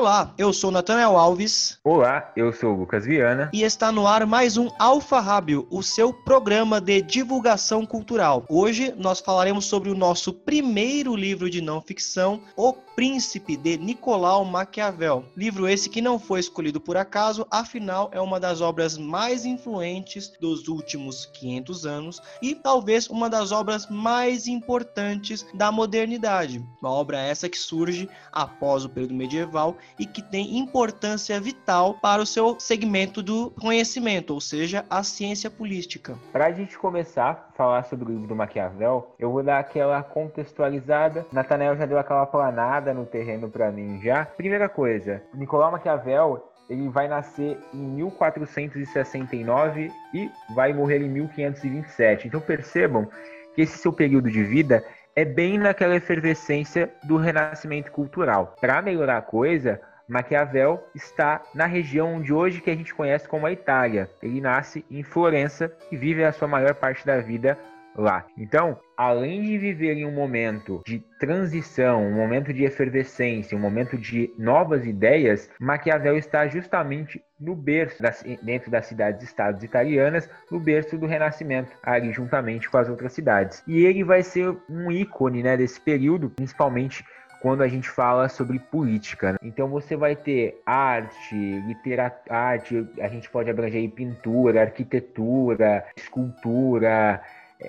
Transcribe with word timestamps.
Olá, 0.00 0.32
eu 0.38 0.50
sou 0.50 0.70
Nathanael 0.70 1.14
Alves. 1.14 1.78
Olá, 1.84 2.32
eu 2.34 2.50
sou 2.54 2.72
Lucas 2.72 3.04
Viana. 3.04 3.50
E 3.52 3.62
está 3.62 3.92
no 3.92 4.06
ar 4.06 4.26
mais 4.26 4.56
um 4.56 4.70
Alfa 4.78 5.20
Rábio, 5.20 5.66
o 5.70 5.82
seu 5.82 6.10
programa 6.10 6.80
de 6.80 7.02
divulgação 7.02 7.84
cultural. 7.84 8.46
Hoje 8.48 8.94
nós 8.96 9.20
falaremos 9.20 9.66
sobre 9.66 9.90
o 9.90 9.94
nosso 9.94 10.32
primeiro 10.32 11.14
livro 11.14 11.50
de 11.50 11.60
não 11.60 11.82
ficção, 11.82 12.40
O 12.56 12.72
Príncipe 12.72 13.56
de 13.56 13.78
Nicolau 13.78 14.44
Maquiavel. 14.44 15.24
Livro 15.34 15.66
esse 15.66 15.88
que 15.88 16.02
não 16.02 16.18
foi 16.18 16.40
escolhido 16.40 16.80
por 16.80 16.98
acaso, 16.98 17.46
afinal 17.50 18.10
é 18.12 18.20
uma 18.20 18.38
das 18.38 18.60
obras 18.60 18.98
mais 18.98 19.46
influentes 19.46 20.30
dos 20.40 20.68
últimos 20.68 21.24
500 21.24 21.86
anos 21.86 22.22
e 22.42 22.54
talvez 22.54 23.08
uma 23.08 23.30
das 23.30 23.52
obras 23.52 23.88
mais 23.88 24.46
importantes 24.46 25.46
da 25.54 25.72
modernidade. 25.72 26.62
Uma 26.82 26.90
obra 26.90 27.18
essa 27.18 27.48
que 27.48 27.56
surge 27.56 28.06
após 28.32 28.84
o 28.84 28.88
período 28.90 29.14
medieval 29.14 29.78
e 29.98 30.06
que 30.06 30.22
tem 30.22 30.58
importância 30.58 31.40
vital 31.40 31.94
para 31.94 32.22
o 32.22 32.26
seu 32.26 32.58
segmento 32.58 33.22
do 33.22 33.50
conhecimento, 33.60 34.34
ou 34.34 34.40
seja, 34.40 34.84
a 34.88 35.02
ciência 35.02 35.50
política. 35.50 36.16
Para 36.32 36.46
a 36.46 36.52
gente 36.52 36.78
começar 36.78 37.30
a 37.30 37.56
falar 37.56 37.84
sobre 37.84 38.06
o 38.06 38.08
livro 38.08 38.28
do 38.28 38.36
Maquiavel, 38.36 39.14
eu 39.18 39.30
vou 39.30 39.42
dar 39.42 39.58
aquela 39.58 40.02
contextualizada. 40.02 41.26
Nathanael 41.32 41.76
já 41.76 41.86
deu 41.86 41.98
aquela 41.98 42.26
planada 42.26 42.94
no 42.94 43.06
terreno 43.06 43.48
para 43.50 43.70
mim 43.70 44.00
já. 44.02 44.24
Primeira 44.24 44.68
coisa, 44.68 45.22
Nicolau 45.34 45.72
Maquiavel 45.72 46.50
ele 46.70 46.88
vai 46.88 47.08
nascer 47.08 47.58
em 47.74 47.78
1469 47.96 49.90
e 50.14 50.30
vai 50.54 50.72
morrer 50.72 51.02
em 51.02 51.08
1527. 51.08 52.28
Então 52.28 52.40
percebam 52.40 53.08
que 53.54 53.62
esse 53.62 53.76
seu 53.78 53.92
período 53.92 54.30
de 54.30 54.44
vida 54.44 54.84
é 55.16 55.24
bem 55.24 55.58
naquela 55.58 55.96
efervescência 55.96 56.88
do 57.02 57.16
renascimento 57.16 57.90
cultural. 57.90 58.54
Para 58.60 58.80
melhorar 58.80 59.18
a 59.18 59.22
coisa, 59.22 59.80
Maquiavel 60.10 60.84
está 60.92 61.40
na 61.54 61.66
região 61.66 62.20
de 62.20 62.32
hoje 62.32 62.60
que 62.60 62.68
a 62.68 62.74
gente 62.74 62.92
conhece 62.92 63.28
como 63.28 63.46
a 63.46 63.52
Itália. 63.52 64.10
Ele 64.20 64.40
nasce 64.40 64.84
em 64.90 65.04
Florença 65.04 65.72
e 65.92 65.96
vive 65.96 66.24
a 66.24 66.32
sua 66.32 66.48
maior 66.48 66.74
parte 66.74 67.06
da 67.06 67.20
vida 67.20 67.56
lá. 67.94 68.26
Então, 68.36 68.76
além 68.96 69.42
de 69.42 69.56
viver 69.56 69.94
em 69.94 70.04
um 70.04 70.12
momento 70.12 70.82
de 70.84 70.98
transição, 71.20 72.04
um 72.04 72.14
momento 72.14 72.52
de 72.52 72.64
efervescência, 72.64 73.56
um 73.56 73.60
momento 73.60 73.96
de 73.96 74.32
novas 74.36 74.84
ideias, 74.84 75.48
Maquiavel 75.60 76.16
está 76.16 76.48
justamente 76.48 77.22
no 77.38 77.54
berço, 77.54 78.02
das, 78.02 78.24
dentro 78.42 78.68
das 78.68 78.86
cidades-estados 78.86 79.62
italianas, 79.62 80.28
no 80.50 80.58
berço 80.58 80.98
do 80.98 81.06
Renascimento, 81.06 81.70
ali 81.84 82.12
juntamente 82.12 82.68
com 82.68 82.78
as 82.78 82.88
outras 82.88 83.12
cidades. 83.12 83.62
E 83.64 83.84
ele 83.84 84.02
vai 84.02 84.24
ser 84.24 84.56
um 84.68 84.90
ícone 84.90 85.42
né, 85.42 85.56
desse 85.56 85.80
período, 85.80 86.30
principalmente 86.30 87.04
quando 87.40 87.62
a 87.62 87.68
gente 87.68 87.88
fala 87.88 88.28
sobre 88.28 88.58
política. 88.58 89.32
Né? 89.32 89.38
Então 89.42 89.68
você 89.68 89.96
vai 89.96 90.14
ter 90.14 90.60
arte, 90.64 91.34
literatura, 91.34 92.34
arte, 92.34 92.86
a 93.00 93.08
gente 93.08 93.28
pode 93.30 93.50
abranger 93.50 93.90
pintura, 93.90 94.60
arquitetura, 94.62 95.84
escultura, 95.96 97.22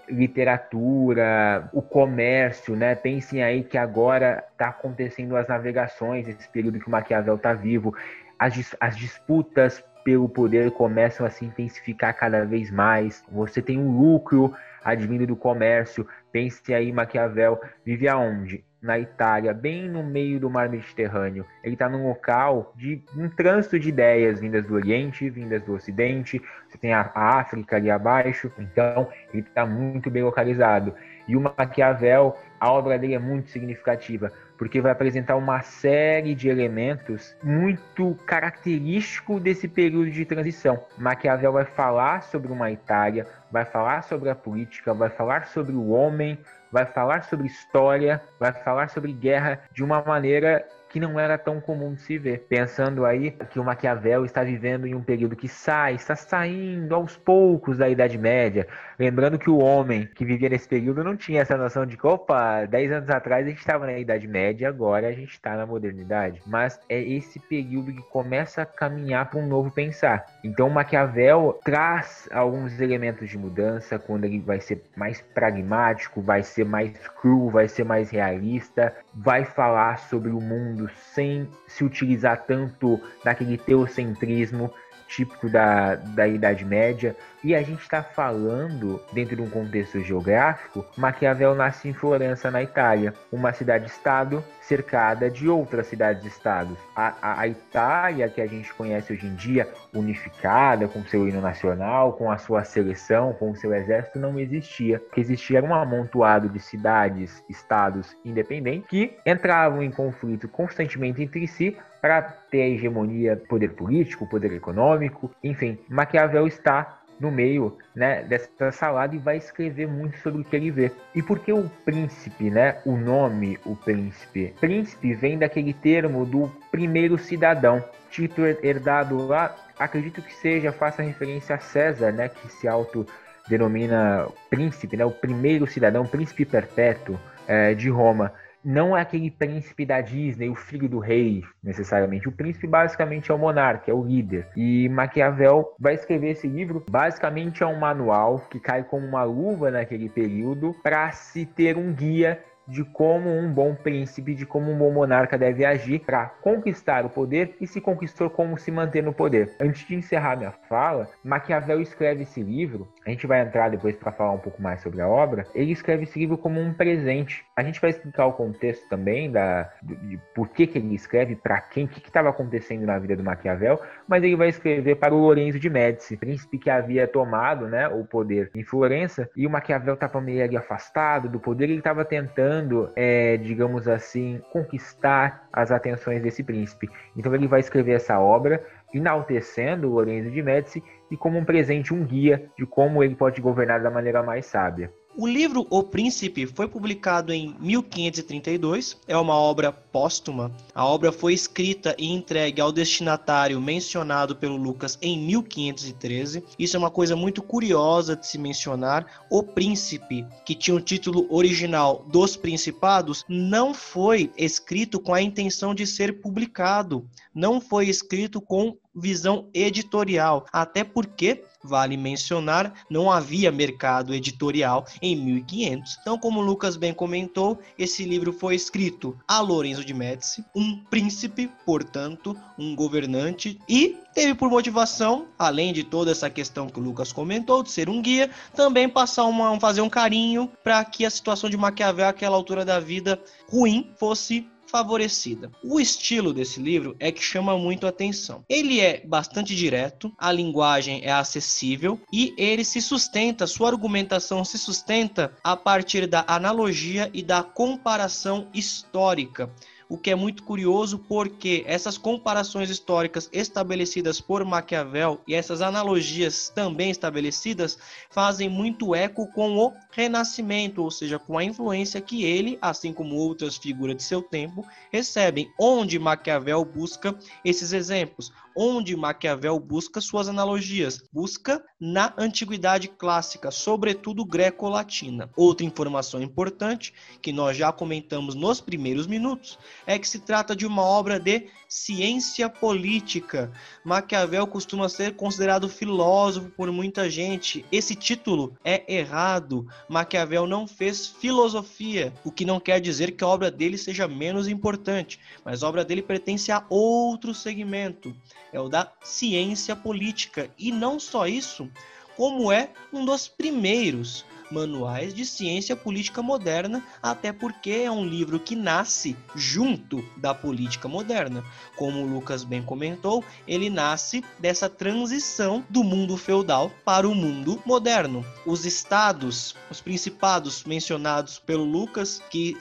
literatura, 0.09 1.69
o 1.73 1.81
comércio, 1.81 2.75
né? 2.75 2.95
Pensem 2.95 3.43
aí 3.43 3.63
que 3.63 3.77
agora 3.77 4.43
está 4.51 4.69
acontecendo 4.69 5.35
as 5.35 5.47
navegações, 5.47 6.27
esse 6.27 6.47
período 6.49 6.79
que 6.79 6.87
o 6.87 6.91
Maquiavel 6.91 7.35
está 7.35 7.53
vivo, 7.53 7.95
as, 8.39 8.75
as 8.79 8.97
disputas 8.97 9.83
pelo 10.03 10.27
poder 10.27 10.71
começam 10.71 11.25
a 11.25 11.29
se 11.29 11.45
intensificar 11.45 12.17
cada 12.17 12.43
vez 12.45 12.71
mais. 12.71 13.23
Você 13.31 13.61
tem 13.61 13.77
um 13.77 13.91
lucro 13.91 14.53
advindo 14.83 15.27
do 15.27 15.35
comércio. 15.35 16.07
Pense 16.31 16.73
aí, 16.73 16.91
Maquiavel 16.91 17.61
vive 17.85 18.07
aonde? 18.07 18.63
Na 18.81 18.97
Itália, 18.97 19.53
bem 19.53 19.87
no 19.87 20.03
meio 20.03 20.39
do 20.39 20.49
mar 20.49 20.67
Mediterrâneo. 20.67 21.45
Ele 21.63 21.75
está 21.75 21.87
num 21.87 22.07
local 22.07 22.73
de 22.75 23.03
um 23.15 23.29
trânsito 23.29 23.79
de 23.79 23.89
ideias 23.89 24.39
vindas 24.39 24.65
do 24.65 24.73
Oriente, 24.73 25.29
vindas 25.29 25.61
do 25.61 25.73
Ocidente. 25.73 26.41
Você 26.67 26.77
tem 26.77 26.93
a 26.93 27.11
África 27.13 27.75
ali 27.75 27.91
abaixo, 27.91 28.51
então 28.57 29.07
ele 29.31 29.43
está 29.43 29.65
muito 29.65 30.09
bem 30.09 30.23
localizado. 30.23 30.95
E 31.27 31.35
o 31.35 31.41
Maquiavel, 31.41 32.35
a 32.59 32.71
obra 32.71 32.97
dele 32.97 33.13
é 33.13 33.19
muito 33.19 33.51
significativa, 33.51 34.31
porque 34.57 34.81
vai 34.81 34.91
apresentar 34.91 35.35
uma 35.35 35.61
série 35.61 36.33
de 36.33 36.49
elementos 36.49 37.35
muito 37.43 38.15
característico 38.25 39.39
desse 39.39 39.67
período 39.67 40.09
de 40.09 40.25
transição. 40.25 40.83
Maquiavel 40.97 41.53
vai 41.53 41.65
falar 41.65 42.23
sobre 42.23 42.51
uma 42.51 42.71
Itália, 42.71 43.27
vai 43.51 43.63
falar 43.63 44.01
sobre 44.01 44.29
a 44.29 44.35
política, 44.35 44.93
vai 44.93 45.09
falar 45.09 45.45
sobre 45.45 45.75
o 45.75 45.89
homem, 45.89 46.39
vai 46.71 46.85
falar 46.85 47.23
sobre 47.23 47.47
história, 47.47 48.23
vai 48.39 48.53
falar 48.53 48.89
sobre 48.89 49.11
guerra 49.11 49.61
de 49.71 49.83
uma 49.83 50.01
maneira 50.01 50.65
que 50.91 50.99
não 50.99 51.19
era 51.19 51.37
tão 51.37 51.61
comum 51.61 51.93
de 51.93 52.01
se 52.01 52.17
ver. 52.17 52.45
Pensando 52.49 53.05
aí 53.05 53.31
que 53.31 53.59
o 53.59 53.63
Maquiavel 53.63 54.25
está 54.25 54.43
vivendo 54.43 54.85
em 54.85 54.93
um 54.93 55.01
período 55.01 55.35
que 55.35 55.47
sai, 55.47 55.95
está 55.95 56.15
saindo 56.15 56.93
aos 56.93 57.15
poucos 57.15 57.77
da 57.77 57.87
Idade 57.87 58.17
Média. 58.17 58.67
Lembrando 58.99 59.39
que 59.39 59.49
o 59.49 59.59
homem 59.59 60.07
que 60.13 60.25
vivia 60.25 60.49
nesse 60.49 60.67
período 60.67 61.03
não 61.03 61.15
tinha 61.15 61.41
essa 61.41 61.57
noção 61.57 61.85
de 61.85 61.95
que, 61.95 62.05
opa, 62.05 62.65
10 62.65 62.91
anos 62.91 63.09
atrás 63.09 63.45
a 63.45 63.49
gente 63.49 63.59
estava 63.59 63.85
na 63.85 63.97
Idade 63.97 64.27
Média, 64.27 64.67
agora 64.67 65.07
a 65.07 65.13
gente 65.13 65.31
está 65.31 65.55
na 65.55 65.65
modernidade. 65.65 66.41
Mas 66.45 66.79
é 66.89 67.01
esse 67.01 67.39
período 67.39 67.93
que 67.93 68.01
começa 68.09 68.61
a 68.61 68.65
caminhar 68.65 69.29
para 69.29 69.39
um 69.39 69.47
novo 69.47 69.71
pensar. 69.71 70.25
Então 70.43 70.67
o 70.67 70.71
Maquiavel 70.71 71.59
traz 71.63 72.27
alguns 72.31 72.79
elementos 72.81 73.29
de 73.29 73.37
mudança, 73.37 73.97
quando 73.97 74.25
ele 74.25 74.39
vai 74.39 74.59
ser 74.59 74.83
mais 74.95 75.21
pragmático, 75.21 76.21
vai 76.21 76.43
ser 76.43 76.65
mais 76.65 76.91
cru, 77.21 77.49
vai 77.49 77.67
ser 77.67 77.85
mais 77.85 78.09
realista, 78.09 78.93
vai 79.13 79.45
falar 79.45 79.99
sobre 79.99 80.29
o 80.29 80.41
mundo 80.41 80.80
sem 80.89 81.47
se 81.67 81.83
utilizar 81.83 82.45
tanto 82.45 82.99
daquele 83.23 83.57
teocentrismo 83.57 84.73
típico 85.11 85.49
da, 85.49 85.95
da 85.95 86.27
Idade 86.27 86.65
Média. 86.65 87.15
E 87.43 87.55
a 87.55 87.61
gente 87.61 87.81
está 87.81 88.03
falando, 88.03 89.01
dentro 89.13 89.35
de 89.35 89.41
um 89.41 89.49
contexto 89.49 89.99
geográfico, 89.99 90.85
Maquiavel 90.95 91.55
nasce 91.55 91.89
em 91.89 91.93
Florença, 91.93 92.51
na 92.51 92.61
Itália, 92.61 93.13
uma 93.31 93.51
cidade-estado 93.51 94.43
cercada 94.61 95.29
de 95.29 95.49
outras 95.49 95.87
cidades-estados. 95.87 96.77
A, 96.95 97.15
a, 97.21 97.41
a, 97.41 97.47
Itália, 97.47 98.29
que 98.29 98.39
a 98.39 98.47
gente 98.47 98.71
conhece 98.73 99.11
hoje 99.11 99.25
em 99.25 99.35
dia, 99.35 99.67
unificada, 99.93 100.87
com 100.87 101.03
seu 101.03 101.27
hino 101.27 101.41
nacional, 101.41 102.13
com 102.13 102.31
a 102.31 102.37
sua 102.37 102.63
seleção, 102.63 103.33
com 103.33 103.51
o 103.51 103.55
seu 103.55 103.73
exército, 103.73 104.19
não 104.19 104.39
existia. 104.39 104.97
O 104.97 105.13
que 105.13 105.19
existia 105.19 105.57
era 105.57 105.67
um 105.67 105.73
amontoado 105.73 106.47
de 106.47 106.59
cidades, 106.59 107.43
estados 107.49 108.15
independentes, 108.23 108.87
que 108.87 109.17
entravam 109.25 109.81
em 109.81 109.91
conflito 109.91 110.47
constantemente 110.47 111.21
entre 111.23 111.47
si 111.47 111.75
para 112.01 112.21
ter 112.21 112.63
a 112.63 112.67
hegemonia 112.67 113.41
poder 113.47 113.73
político, 113.73 114.27
poder 114.27 114.51
econômico, 114.53 115.31
enfim. 115.43 115.77
Maquiavel 115.87 116.47
está 116.47 117.01
no 117.21 117.29
meio 117.29 117.77
né, 117.95 118.23
dessa 118.23 118.71
salada 118.71 119.15
e 119.15 119.19
vai 119.19 119.37
escrever 119.37 119.87
muito 119.87 120.17
sobre 120.17 120.41
o 120.41 120.43
que 120.43 120.55
ele 120.55 120.71
vê. 120.71 120.91
E 121.13 121.21
por 121.21 121.37
que 121.37 121.53
o 121.53 121.69
príncipe, 121.85 122.49
né? 122.49 122.79
O 122.83 122.97
nome, 122.97 123.59
o 123.63 123.75
príncipe. 123.75 124.55
Príncipe 124.59 125.13
vem 125.13 125.37
daquele 125.37 125.71
termo 125.71 126.25
do 126.25 126.51
primeiro 126.71 127.19
cidadão, 127.19 127.83
título 128.09 128.47
herdado 128.47 129.27
lá, 129.27 129.55
acredito 129.77 130.21
que 130.21 130.33
seja, 130.33 130.71
faça 130.71 131.03
referência 131.03 131.55
a 131.55 131.59
César, 131.59 132.11
né? 132.11 132.27
Que 132.27 132.51
se 132.51 132.67
autodenomina 132.67 134.27
príncipe, 134.49 134.97
né? 134.97 135.05
O 135.05 135.11
primeiro 135.11 135.67
cidadão, 135.67 136.07
príncipe 136.07 136.43
perpétuo 136.43 137.19
é, 137.47 137.75
de 137.75 137.89
Roma 137.89 138.33
não 138.63 138.95
é 138.95 139.01
aquele 139.01 139.31
príncipe 139.31 139.85
da 139.85 140.01
Disney, 140.01 140.49
o 140.49 140.55
filho 140.55 140.87
do 140.87 140.99
rei, 140.99 141.43
necessariamente. 141.63 142.27
O 142.27 142.31
príncipe 142.31 142.67
basicamente 142.67 143.31
é 143.31 143.33
o 143.33 143.37
monarca, 143.37 143.89
é 143.89 143.93
o 143.93 144.03
líder. 144.03 144.47
E 144.55 144.87
Maquiavel 144.89 145.75
vai 145.79 145.95
escrever 145.95 146.31
esse 146.31 146.47
livro, 146.47 146.85
basicamente 146.89 147.63
é 147.63 147.67
um 147.67 147.79
manual 147.79 148.39
que 148.49 148.59
cai 148.59 148.83
como 148.83 149.05
uma 149.05 149.23
luva 149.23 149.71
naquele 149.71 150.09
período 150.09 150.75
para 150.83 151.11
se 151.11 151.45
ter 151.45 151.77
um 151.77 151.93
guia 151.93 152.39
de 152.71 152.85
como 152.85 153.29
um 153.29 153.51
bom 153.51 153.75
príncipe, 153.75 154.33
de 154.33 154.45
como 154.45 154.71
um 154.71 154.77
bom 154.77 154.91
monarca 154.91 155.37
deve 155.37 155.65
agir 155.65 155.99
para 155.99 156.27
conquistar 156.41 157.05
o 157.05 157.09
poder 157.09 157.55
e 157.59 157.67
se 157.67 157.81
conquistou 157.81 158.29
como 158.29 158.57
se 158.57 158.71
manter 158.71 159.03
no 159.03 159.13
poder. 159.13 159.53
Antes 159.59 159.85
de 159.85 159.95
encerrar 159.95 160.37
minha 160.37 160.53
fala, 160.69 161.09
Maquiavel 161.23 161.81
escreve 161.81 162.23
esse 162.23 162.41
livro, 162.41 162.87
a 163.05 163.09
gente 163.09 163.27
vai 163.27 163.41
entrar 163.41 163.69
depois 163.69 163.95
para 163.97 164.11
falar 164.11 164.31
um 164.31 164.37
pouco 164.37 164.61
mais 164.61 164.81
sobre 164.81 165.01
a 165.01 165.07
obra, 165.07 165.45
ele 165.53 165.71
escreve 165.71 166.03
esse 166.03 166.17
livro 166.17 166.37
como 166.37 166.61
um 166.61 166.73
presente. 166.73 167.43
A 167.57 167.63
gente 167.63 167.81
vai 167.81 167.89
explicar 167.89 168.25
o 168.25 168.33
contexto 168.33 168.87
também 168.87 169.29
da, 169.29 169.69
de, 169.83 170.17
por 170.33 170.47
que, 170.49 170.65
que 170.65 170.77
ele 170.77 170.95
escreve, 170.95 171.35
para 171.35 171.59
quem, 171.59 171.85
o 171.85 171.87
que 171.89 171.99
estava 171.99 172.29
acontecendo 172.29 172.85
na 172.85 172.97
vida 172.97 173.17
do 173.17 173.23
Maquiavel, 173.23 173.81
mas 174.07 174.23
ele 174.23 174.37
vai 174.37 174.47
escrever 174.47 174.95
para 174.95 175.13
o 175.13 175.17
Lorenzo 175.17 175.59
de 175.59 175.69
Médici, 175.69 176.15
príncipe 176.15 176.57
que 176.57 176.69
havia 176.69 177.05
tomado 177.05 177.67
né, 177.67 177.89
o 177.89 178.05
poder 178.05 178.49
em 178.55 178.63
Florença, 178.63 179.29
e 179.35 179.45
o 179.45 179.49
Maquiavel 179.49 179.95
estava 179.95 180.21
meio 180.21 180.41
ali 180.41 180.55
afastado 180.55 181.27
do 181.27 181.39
poder, 181.39 181.65
ele 181.65 181.79
estava 181.79 182.05
tentando 182.05 182.60
tentando, 182.61 182.89
é, 182.95 183.37
digamos 183.37 183.87
assim, 183.87 184.41
conquistar 184.51 185.47
as 185.51 185.71
atenções 185.71 186.21
desse 186.21 186.43
príncipe. 186.43 186.89
Então 187.17 187.33
ele 187.33 187.47
vai 187.47 187.59
escrever 187.59 187.93
essa 187.93 188.19
obra, 188.19 188.63
enaltecendo 188.93 189.87
o 189.87 189.93
Lorenzo 189.93 190.29
de 190.29 190.41
Médici 190.41 190.83
e 191.09 191.17
como 191.17 191.37
um 191.37 191.45
presente, 191.45 191.93
um 191.93 192.05
guia 192.05 192.49
de 192.57 192.65
como 192.65 193.03
ele 193.03 193.15
pode 193.15 193.41
governar 193.41 193.81
da 193.81 193.89
maneira 193.89 194.21
mais 194.21 194.45
sábia. 194.45 194.91
O 195.17 195.27
livro 195.27 195.67
O 195.69 195.83
Príncipe 195.83 196.47
foi 196.47 196.69
publicado 196.69 197.33
em 197.33 197.53
1532, 197.59 198.97
é 199.05 199.17
uma 199.17 199.35
obra 199.35 199.69
póstuma. 199.69 200.49
A 200.73 200.85
obra 200.85 201.11
foi 201.11 201.33
escrita 201.33 201.93
e 201.99 202.09
entregue 202.09 202.61
ao 202.61 202.71
destinatário 202.71 203.59
mencionado 203.59 204.37
pelo 204.37 204.55
Lucas 204.55 204.97
em 205.01 205.19
1513. 205.19 206.45
Isso 206.57 206.77
é 206.77 206.79
uma 206.79 206.89
coisa 206.89 207.13
muito 207.13 207.43
curiosa 207.43 208.15
de 208.15 208.25
se 208.25 208.37
mencionar. 208.37 209.25
O 209.29 209.43
Príncipe, 209.43 210.25
que 210.45 210.55
tinha 210.55 210.77
o 210.77 210.81
título 210.81 211.27
original 211.29 212.05
dos 212.09 212.37
Principados, 212.37 213.25
não 213.27 213.73
foi 213.73 214.31
escrito 214.37 214.97
com 214.97 215.13
a 215.13 215.21
intenção 215.21 215.75
de 215.75 215.85
ser 215.85 216.21
publicado, 216.21 217.05
não 217.35 217.59
foi 217.59 217.89
escrito 217.89 218.39
com 218.39 218.77
visão 218.93 219.49
editorial, 219.53 220.45
até 220.51 220.83
porque 220.83 221.43
Vale 221.63 221.95
mencionar, 221.95 222.73
não 222.89 223.11
havia 223.11 223.51
mercado 223.51 224.13
editorial 224.13 224.85
em 225.01 225.15
1500. 225.15 225.97
Então, 226.01 226.17
como 226.17 226.41
Lucas 226.41 226.75
bem 226.75 226.93
comentou, 226.93 227.59
esse 227.77 228.03
livro 228.03 228.33
foi 228.33 228.55
escrito 228.55 229.15
a 229.27 229.39
Lorenzo 229.41 229.85
de 229.85 229.93
Médici, 229.93 230.43
um 230.55 230.77
príncipe, 230.89 231.49
portanto, 231.65 232.35
um 232.57 232.75
governante, 232.75 233.59
e 233.69 233.95
teve 234.13 234.33
por 234.33 234.49
motivação, 234.49 235.27
além 235.37 235.71
de 235.71 235.83
toda 235.83 236.11
essa 236.11 236.29
questão 236.29 236.67
que 236.67 236.79
o 236.79 236.83
Lucas 236.83 237.13
comentou, 237.13 237.61
de 237.61 237.69
ser 237.69 237.89
um 237.89 238.01
guia, 238.01 238.31
também 238.55 238.89
passar 238.89 239.25
uma, 239.25 239.59
fazer 239.59 239.81
um 239.81 239.89
carinho 239.89 240.49
para 240.63 240.83
que 240.83 241.05
a 241.05 241.09
situação 241.09 241.49
de 241.49 241.57
Maquiavel, 241.57 242.07
àquela 242.07 242.35
altura 242.35 242.65
da 242.65 242.79
vida 242.79 243.21
ruim, 243.47 243.91
fosse 243.97 244.47
favorecida. 244.71 245.51
O 245.61 245.79
estilo 245.79 246.33
desse 246.33 246.61
livro 246.61 246.95
é 246.97 247.11
que 247.11 247.21
chama 247.21 247.57
muito 247.57 247.85
atenção. 247.85 248.45
Ele 248.47 248.79
é 248.79 249.05
bastante 249.05 249.53
direto, 249.53 250.11
a 250.17 250.31
linguagem 250.31 251.01
é 251.03 251.11
acessível 251.11 251.99
e 252.11 252.33
ele 252.37 252.63
se 252.63 252.81
sustenta, 252.81 253.45
sua 253.45 253.67
argumentação 253.67 254.45
se 254.45 254.57
sustenta 254.57 255.33
a 255.43 255.57
partir 255.57 256.07
da 256.07 256.23
analogia 256.25 257.09
e 257.13 257.21
da 257.21 257.43
comparação 257.43 258.47
histórica 258.53 259.53
o 259.91 259.97
que 259.97 260.09
é 260.09 260.15
muito 260.15 260.43
curioso 260.43 260.97
porque 260.97 261.65
essas 261.67 261.97
comparações 261.97 262.69
históricas 262.69 263.29
estabelecidas 263.33 264.21
por 264.21 264.45
Maquiavel 264.45 265.19
e 265.27 265.33
essas 265.33 265.61
analogias 265.61 266.47
também 266.47 266.89
estabelecidas 266.89 267.77
fazem 268.09 268.47
muito 268.47 268.95
eco 268.95 269.27
com 269.33 269.57
o 269.57 269.73
Renascimento, 269.91 270.81
ou 270.81 270.89
seja, 270.89 271.19
com 271.19 271.37
a 271.37 271.43
influência 271.43 271.99
que 271.99 272.23
ele, 272.23 272.57
assim 272.61 272.93
como 272.93 273.17
outras 273.17 273.57
figuras 273.57 273.97
de 273.97 274.03
seu 274.03 274.21
tempo, 274.21 274.65
recebem, 274.89 275.51
onde 275.59 275.99
Maquiavel 275.99 276.63
busca 276.63 277.13
esses 277.43 277.73
exemplos, 277.73 278.31
onde 278.55 278.95
Maquiavel 278.95 279.59
busca 279.59 280.01
suas 280.01 280.27
analogias, 280.27 281.03
busca 281.11 281.63
na 281.79 282.13
antiguidade 282.17 282.87
clássica, 282.87 283.51
sobretudo 283.51 284.25
greco-latina. 284.25 285.29
Outra 285.35 285.65
informação 285.65 286.21
importante 286.21 286.93
que 287.21 287.31
nós 287.31 287.57
já 287.57 287.71
comentamos 287.71 288.35
nos 288.35 288.61
primeiros 288.61 289.07
minutos 289.07 289.57
é 289.85 289.97
que 289.97 290.07
se 290.07 290.19
trata 290.19 290.55
de 290.55 290.65
uma 290.65 290.83
obra 290.83 291.19
de 291.19 291.49
ciência 291.71 292.49
política. 292.49 293.49
Maquiavel 293.81 294.45
costuma 294.45 294.89
ser 294.89 295.15
considerado 295.15 295.69
filósofo 295.69 296.49
por 296.49 296.69
muita 296.69 297.09
gente. 297.09 297.65
Esse 297.71 297.95
título 297.95 298.57
é 298.61 298.93
errado. 298.93 299.65
Maquiavel 299.87 300.45
não 300.45 300.67
fez 300.67 301.07
filosofia, 301.07 302.13
o 302.25 302.31
que 302.31 302.43
não 302.43 302.59
quer 302.59 302.81
dizer 302.81 303.11
que 303.11 303.23
a 303.23 303.27
obra 303.27 303.49
dele 303.49 303.77
seja 303.77 304.05
menos 304.05 304.49
importante, 304.49 305.17
mas 305.45 305.63
a 305.63 305.69
obra 305.69 305.85
dele 305.85 306.01
pertence 306.01 306.51
a 306.51 306.65
outro 306.67 307.33
segmento, 307.33 308.13
é 308.51 308.59
o 308.59 308.67
da 308.67 308.91
ciência 309.01 309.73
política. 309.73 310.51
E 310.59 310.73
não 310.73 310.99
só 310.99 311.25
isso, 311.25 311.71
como 312.17 312.51
é 312.51 312.71
um 312.91 313.05
dos 313.05 313.29
primeiros 313.29 314.25
Manuais 314.51 315.13
de 315.13 315.25
Ciência 315.25 315.75
Política 315.75 316.21
Moderna, 316.21 316.83
até 317.01 317.31
porque 317.31 317.71
é 317.71 317.91
um 317.91 318.05
livro 318.05 318.39
que 318.39 318.55
nasce 318.55 319.15
junto 319.35 320.03
da 320.17 320.33
política 320.33 320.87
moderna. 320.87 321.43
Como 321.75 322.01
o 322.01 322.07
Lucas 322.07 322.43
bem 322.43 322.61
comentou, 322.61 323.23
ele 323.47 323.69
nasce 323.69 324.23
dessa 324.39 324.69
transição 324.69 325.63
do 325.69 325.83
mundo 325.83 326.17
feudal 326.17 326.71
para 326.83 327.07
o 327.07 327.15
mundo 327.15 327.61
moderno. 327.65 328.25
Os 328.45 328.65
estados, 328.65 329.55
os 329.69 329.81
principados 329.81 330.63
mencionados 330.63 331.39
pelo 331.39 331.63
Lucas, 331.63 332.21
que 332.29 332.57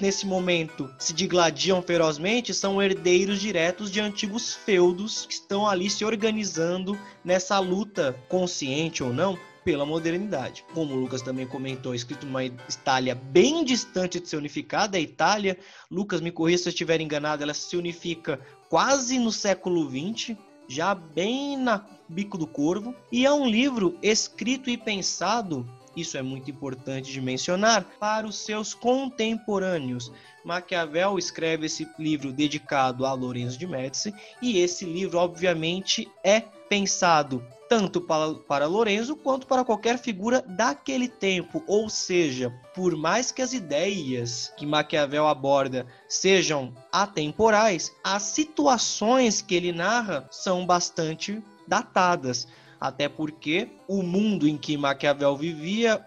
nesse 0.00 0.26
momento 0.26 0.90
se 0.98 1.12
digladiam 1.12 1.82
ferozmente, 1.82 2.52
são 2.52 2.82
herdeiros 2.82 3.40
diretos 3.40 3.90
de 3.90 4.00
antigos 4.00 4.54
feudos 4.54 5.26
que 5.26 5.34
estão 5.34 5.66
ali 5.66 5.88
se 5.88 6.04
organizando 6.04 6.98
nessa 7.24 7.58
luta, 7.58 8.16
consciente 8.28 9.02
ou 9.02 9.12
não, 9.12 9.38
pela 9.64 9.84
modernidade. 9.84 10.64
Como 10.74 10.94
o 10.94 10.96
Lucas 11.00 11.22
também 11.22 11.46
comentou, 11.46 11.94
escrito 11.94 12.26
numa 12.26 12.44
Itália 12.44 13.14
bem 13.14 13.64
distante 13.64 14.20
de 14.20 14.28
ser 14.28 14.36
unificada, 14.36 14.96
a 14.96 15.00
Itália, 15.00 15.58
Lucas 15.90 16.20
me 16.20 16.30
corrija 16.30 16.58
se 16.58 16.68
eu 16.68 16.70
estiver 16.70 17.00
enganado, 17.00 17.42
ela 17.42 17.54
se 17.54 17.76
unifica 17.76 18.40
quase 18.68 19.18
no 19.18 19.32
século 19.32 19.88
XX, 19.88 20.36
já 20.68 20.94
bem 20.94 21.56
na 21.56 21.84
bico 22.08 22.36
do 22.36 22.46
corvo, 22.46 22.94
e 23.10 23.24
é 23.24 23.32
um 23.32 23.46
livro 23.46 23.96
escrito 24.02 24.68
e 24.68 24.76
pensado 24.76 25.68
isso 26.00 26.16
é 26.16 26.22
muito 26.22 26.50
importante 26.50 27.12
de 27.12 27.20
mencionar, 27.20 27.84
para 27.98 28.26
os 28.26 28.36
seus 28.38 28.74
contemporâneos. 28.74 30.12
Maquiavel 30.44 31.18
escreve 31.18 31.66
esse 31.66 31.88
livro 31.98 32.32
dedicado 32.32 33.04
a 33.04 33.12
Lorenzo 33.12 33.58
de 33.58 33.66
Médici, 33.66 34.14
e 34.40 34.58
esse 34.58 34.84
livro, 34.84 35.18
obviamente, 35.18 36.10
é 36.24 36.40
pensado 36.40 37.44
tanto 37.68 38.00
para, 38.00 38.34
para 38.34 38.66
Lorenzo 38.66 39.14
quanto 39.14 39.46
para 39.46 39.64
qualquer 39.64 39.98
figura 39.98 40.42
daquele 40.42 41.08
tempo. 41.08 41.62
Ou 41.66 41.88
seja, 41.88 42.50
por 42.74 42.96
mais 42.96 43.30
que 43.30 43.42
as 43.42 43.52
ideias 43.52 44.52
que 44.56 44.66
Maquiavel 44.66 45.26
aborda 45.28 45.86
sejam 46.08 46.74
atemporais, 46.90 47.94
as 48.02 48.22
situações 48.22 49.40
que 49.40 49.54
ele 49.54 49.72
narra 49.72 50.26
são 50.30 50.66
bastante 50.66 51.42
datadas 51.66 52.48
até 52.80 53.08
porque 53.08 53.68
o 53.86 54.02
mundo 54.02 54.48
em 54.48 54.56
que 54.56 54.76
Maquiavel 54.76 55.36
vivia, 55.36 56.04